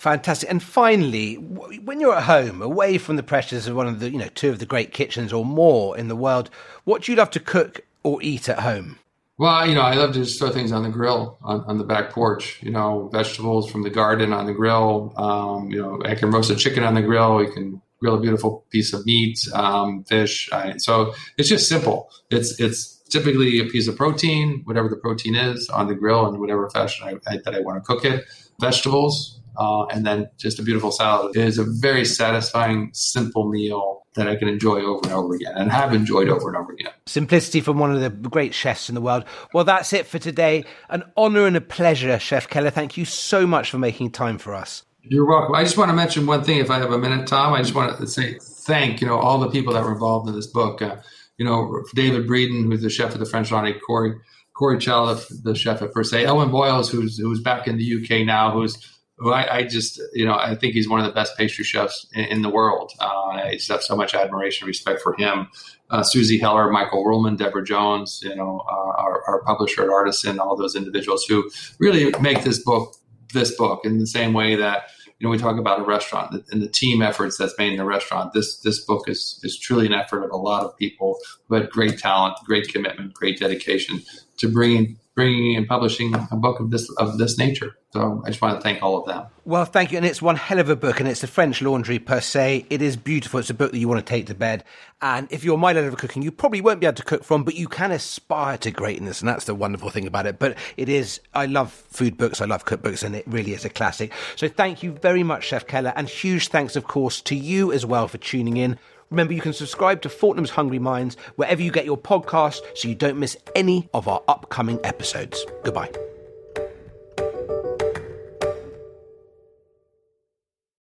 Fantastic. 0.04 0.50
And 0.50 0.62
finally, 0.62 1.36
when 1.36 1.98
you're 1.98 2.14
at 2.14 2.24
home, 2.24 2.60
away 2.60 2.98
from 2.98 3.16
the 3.16 3.22
pressures 3.22 3.66
of 3.66 3.74
one 3.74 3.86
of 3.86 4.00
the, 4.00 4.10
you 4.10 4.18
know, 4.18 4.28
two 4.34 4.50
of 4.50 4.58
the 4.58 4.66
great 4.66 4.92
kitchens 4.92 5.32
or 5.32 5.46
more 5.46 5.96
in 5.96 6.08
the 6.08 6.14
world, 6.14 6.50
what 6.84 7.04
do 7.04 7.12
you 7.12 7.16
love 7.16 7.30
to 7.30 7.40
cook 7.40 7.80
or 8.02 8.22
eat 8.22 8.46
at 8.50 8.58
home? 8.58 8.98
Well, 9.38 9.66
you 9.66 9.74
know, 9.74 9.80
I 9.80 9.94
love 9.94 10.12
to 10.12 10.20
just 10.20 10.38
throw 10.38 10.50
things 10.50 10.72
on 10.72 10.82
the 10.82 10.90
grill 10.90 11.38
on, 11.42 11.64
on 11.66 11.78
the 11.78 11.84
back 11.84 12.10
porch. 12.10 12.62
You 12.62 12.70
know, 12.70 13.08
vegetables 13.12 13.70
from 13.70 13.82
the 13.82 13.88
garden 13.88 14.34
on 14.34 14.44
the 14.44 14.52
grill. 14.52 15.14
Um, 15.16 15.70
you 15.70 15.80
know, 15.80 16.00
I 16.04 16.14
can 16.14 16.30
roast 16.30 16.50
a 16.50 16.56
chicken 16.56 16.84
on 16.84 16.94
the 16.94 17.00
grill. 17.02 17.42
You 17.42 17.50
can 17.50 17.80
grill 17.98 18.16
a 18.16 18.20
beautiful 18.20 18.64
piece 18.70 18.92
of 18.92 19.06
meat, 19.06 19.40
um, 19.54 20.04
fish. 20.04 20.50
I, 20.52 20.76
so 20.76 21.14
it's 21.38 21.48
just 21.48 21.68
simple. 21.68 22.10
It's 22.30 22.60
it's 22.60 22.93
typically 23.14 23.60
a 23.60 23.64
piece 23.64 23.86
of 23.86 23.96
protein, 23.96 24.62
whatever 24.64 24.88
the 24.88 24.96
protein 24.96 25.36
is, 25.36 25.70
on 25.70 25.86
the 25.86 25.94
grill 25.94 26.26
in 26.28 26.40
whatever 26.40 26.68
fashion 26.70 27.06
I, 27.06 27.32
I, 27.32 27.38
that 27.44 27.54
I 27.54 27.60
want 27.60 27.82
to 27.82 27.86
cook 27.86 28.04
it. 28.04 28.24
Vegetables, 28.60 29.40
uh, 29.56 29.84
and 29.86 30.04
then 30.04 30.28
just 30.36 30.58
a 30.58 30.62
beautiful 30.62 30.90
salad. 30.90 31.36
It 31.36 31.44
is 31.44 31.58
a 31.58 31.64
very 31.64 32.04
satisfying, 32.04 32.90
simple 32.92 33.48
meal 33.48 34.02
that 34.14 34.28
I 34.28 34.36
can 34.36 34.48
enjoy 34.48 34.80
over 34.80 35.00
and 35.04 35.12
over 35.12 35.34
again 35.34 35.54
and 35.56 35.70
have 35.70 35.92
enjoyed 35.92 36.28
over 36.28 36.48
and 36.48 36.56
over 36.56 36.72
again. 36.72 36.92
Simplicity 37.06 37.60
from 37.60 37.78
one 37.78 37.92
of 37.92 38.00
the 38.00 38.10
great 38.10 38.54
chefs 38.54 38.88
in 38.88 38.94
the 38.94 39.00
world. 39.00 39.24
Well, 39.52 39.64
that's 39.64 39.92
it 39.92 40.06
for 40.06 40.18
today. 40.18 40.64
An 40.88 41.04
honor 41.16 41.46
and 41.46 41.56
a 41.56 41.60
pleasure, 41.60 42.18
Chef 42.18 42.48
Keller. 42.48 42.70
Thank 42.70 42.96
you 42.96 43.04
so 43.04 43.46
much 43.46 43.70
for 43.70 43.78
making 43.78 44.10
time 44.10 44.38
for 44.38 44.54
us. 44.54 44.84
You're 45.02 45.26
welcome. 45.26 45.54
I 45.54 45.64
just 45.64 45.76
want 45.76 45.90
to 45.90 45.94
mention 45.94 46.26
one 46.26 46.44
thing, 46.44 46.58
if 46.58 46.70
I 46.70 46.78
have 46.78 46.90
a 46.90 46.98
minute, 46.98 47.26
Tom. 47.26 47.52
I 47.52 47.58
just 47.60 47.74
want 47.74 47.96
to 47.98 48.06
say 48.06 48.38
thank 48.40 49.00
you 49.00 49.06
know 49.06 49.18
all 49.18 49.38
the 49.38 49.50
people 49.50 49.74
that 49.74 49.84
were 49.84 49.92
involved 49.92 50.28
in 50.28 50.34
this 50.34 50.46
book. 50.46 50.80
Uh, 50.80 50.96
you 51.38 51.44
know, 51.44 51.82
David 51.94 52.26
Breeden, 52.28 52.64
who's 52.64 52.82
the 52.82 52.90
chef 52.90 53.12
of 53.12 53.20
the 53.20 53.26
French 53.26 53.50
Laundry, 53.50 53.74
Corey 53.80 54.14
Corey 54.56 54.78
Chow, 54.78 55.18
the 55.42 55.54
chef 55.54 55.82
at 55.82 55.92
Per 55.92 56.04
Se, 56.04 56.24
Elwyn 56.24 56.50
Boyles, 56.50 56.90
who's 56.90 57.18
who's 57.18 57.40
back 57.40 57.66
in 57.66 57.76
the 57.76 58.02
UK 58.02 58.24
now, 58.24 58.50
who's 58.52 58.94
I, 59.22 59.58
I, 59.58 59.62
just, 59.62 60.00
you 60.12 60.24
know, 60.24 60.34
I 60.34 60.56
think 60.56 60.74
he's 60.74 60.88
one 60.88 60.98
of 60.98 61.06
the 61.06 61.12
best 61.12 61.36
pastry 61.36 61.64
chefs 61.64 62.06
in, 62.14 62.24
in 62.24 62.42
the 62.42 62.48
world. 62.50 62.92
Uh, 62.98 63.06
I 63.06 63.52
just 63.52 63.70
have 63.70 63.82
so 63.82 63.94
much 63.94 64.12
admiration 64.14 64.64
and 64.64 64.68
respect 64.68 65.00
for 65.00 65.14
him. 65.16 65.48
Uh, 65.88 66.02
Susie 66.02 66.38
Heller, 66.38 66.70
Michael 66.70 67.04
Ruhlman, 67.04 67.38
Deborah 67.38 67.64
Jones, 67.64 68.20
you 68.24 68.34
know, 68.34 68.64
uh, 68.68 69.00
our, 69.00 69.22
our, 69.28 69.42
publisher 69.44 69.84
at 69.84 69.88
Artisan, 69.88 70.40
all 70.40 70.56
those 70.56 70.74
individuals 70.74 71.24
who 71.28 71.48
really 71.78 72.12
make 72.20 72.42
this 72.42 72.58
book 72.58 72.96
this 73.32 73.56
book 73.56 73.84
in 73.84 73.98
the 73.98 74.06
same 74.06 74.32
way 74.32 74.54
that 74.54 74.84
you 75.24 75.28
know 75.28 75.32
we 75.32 75.38
talk 75.38 75.58
about 75.58 75.80
a 75.80 75.84
restaurant 75.84 76.44
and 76.50 76.60
the 76.60 76.68
team 76.68 77.00
efforts 77.00 77.38
that's 77.38 77.56
made 77.56 77.72
in 77.72 77.78
the 77.78 77.84
restaurant. 77.86 78.34
This 78.34 78.58
this 78.58 78.84
book 78.84 79.08
is 79.08 79.40
is 79.42 79.58
truly 79.58 79.86
an 79.86 79.94
effort 79.94 80.22
of 80.22 80.30
a 80.30 80.36
lot 80.36 80.64
of 80.64 80.76
people 80.76 81.16
who 81.48 81.54
had 81.54 81.70
great 81.70 81.98
talent, 81.98 82.36
great 82.44 82.68
commitment, 82.68 83.14
great 83.14 83.38
dedication 83.38 84.02
to 84.36 84.48
bringing 84.48 84.98
bringing 85.14 85.56
and 85.56 85.68
publishing 85.68 86.12
a 86.30 86.36
book 86.36 86.58
of 86.60 86.70
this 86.70 86.90
of 86.98 87.18
this 87.18 87.38
nature. 87.38 87.76
So 87.92 88.22
I 88.24 88.30
just 88.30 88.42
want 88.42 88.56
to 88.56 88.60
thank 88.60 88.82
all 88.82 88.98
of 88.98 89.06
them. 89.06 89.26
Well, 89.44 89.64
thank 89.64 89.92
you, 89.92 89.98
and 89.98 90.06
it's 90.06 90.20
one 90.20 90.34
hell 90.34 90.58
of 90.58 90.68
a 90.68 90.74
book, 90.74 90.98
and 90.98 91.08
it's 91.08 91.20
the 91.20 91.28
French 91.28 91.62
Laundry 91.62 92.00
per 92.00 92.20
se. 92.20 92.66
It 92.68 92.82
is 92.82 92.96
beautiful. 92.96 93.38
It's 93.38 93.50
a 93.50 93.54
book 93.54 93.70
that 93.70 93.78
you 93.78 93.86
want 93.86 94.04
to 94.04 94.10
take 94.10 94.26
to 94.26 94.34
bed, 94.34 94.64
and 95.00 95.28
if 95.30 95.44
you're 95.44 95.56
my 95.56 95.72
level 95.72 95.92
of 95.92 95.98
cooking, 95.98 96.22
you 96.22 96.32
probably 96.32 96.60
won't 96.60 96.80
be 96.80 96.86
able 96.86 96.96
to 96.96 97.04
cook 97.04 97.22
from, 97.22 97.44
but 97.44 97.54
you 97.54 97.68
can 97.68 97.92
aspire 97.92 98.58
to 98.58 98.70
greatness, 98.70 99.20
and 99.20 99.28
that's 99.28 99.44
the 99.44 99.54
wonderful 99.54 99.90
thing 99.90 100.06
about 100.06 100.26
it. 100.26 100.38
But 100.38 100.56
it 100.76 100.88
is. 100.88 101.20
I 101.34 101.46
love 101.46 101.70
food 101.72 102.18
books. 102.18 102.40
I 102.40 102.46
love 102.46 102.64
cookbooks, 102.64 103.04
and 103.04 103.14
it 103.14 103.24
really 103.28 103.52
is 103.52 103.64
a 103.64 103.70
classic. 103.70 104.12
So 104.34 104.48
thank 104.48 104.82
you 104.82 104.92
very 104.92 105.22
much, 105.22 105.44
Chef 105.44 105.66
Keller, 105.66 105.92
and 105.94 106.08
huge 106.08 106.48
thanks, 106.48 106.74
of 106.74 106.84
course, 106.84 107.20
to 107.22 107.36
you 107.36 107.70
as 107.72 107.86
well 107.86 108.08
for 108.08 108.18
tuning 108.18 108.56
in. 108.56 108.78
Remember, 109.10 109.32
you 109.32 109.40
can 109.40 109.52
subscribe 109.52 110.02
to 110.02 110.08
Fortnum's 110.08 110.50
Hungry 110.50 110.78
Minds 110.78 111.16
wherever 111.36 111.62
you 111.62 111.70
get 111.70 111.84
your 111.84 111.98
podcasts 111.98 112.60
so 112.74 112.88
you 112.88 112.94
don't 112.94 113.18
miss 113.18 113.36
any 113.54 113.88
of 113.94 114.08
our 114.08 114.22
upcoming 114.28 114.80
episodes. 114.84 115.44
Goodbye. 115.62 115.92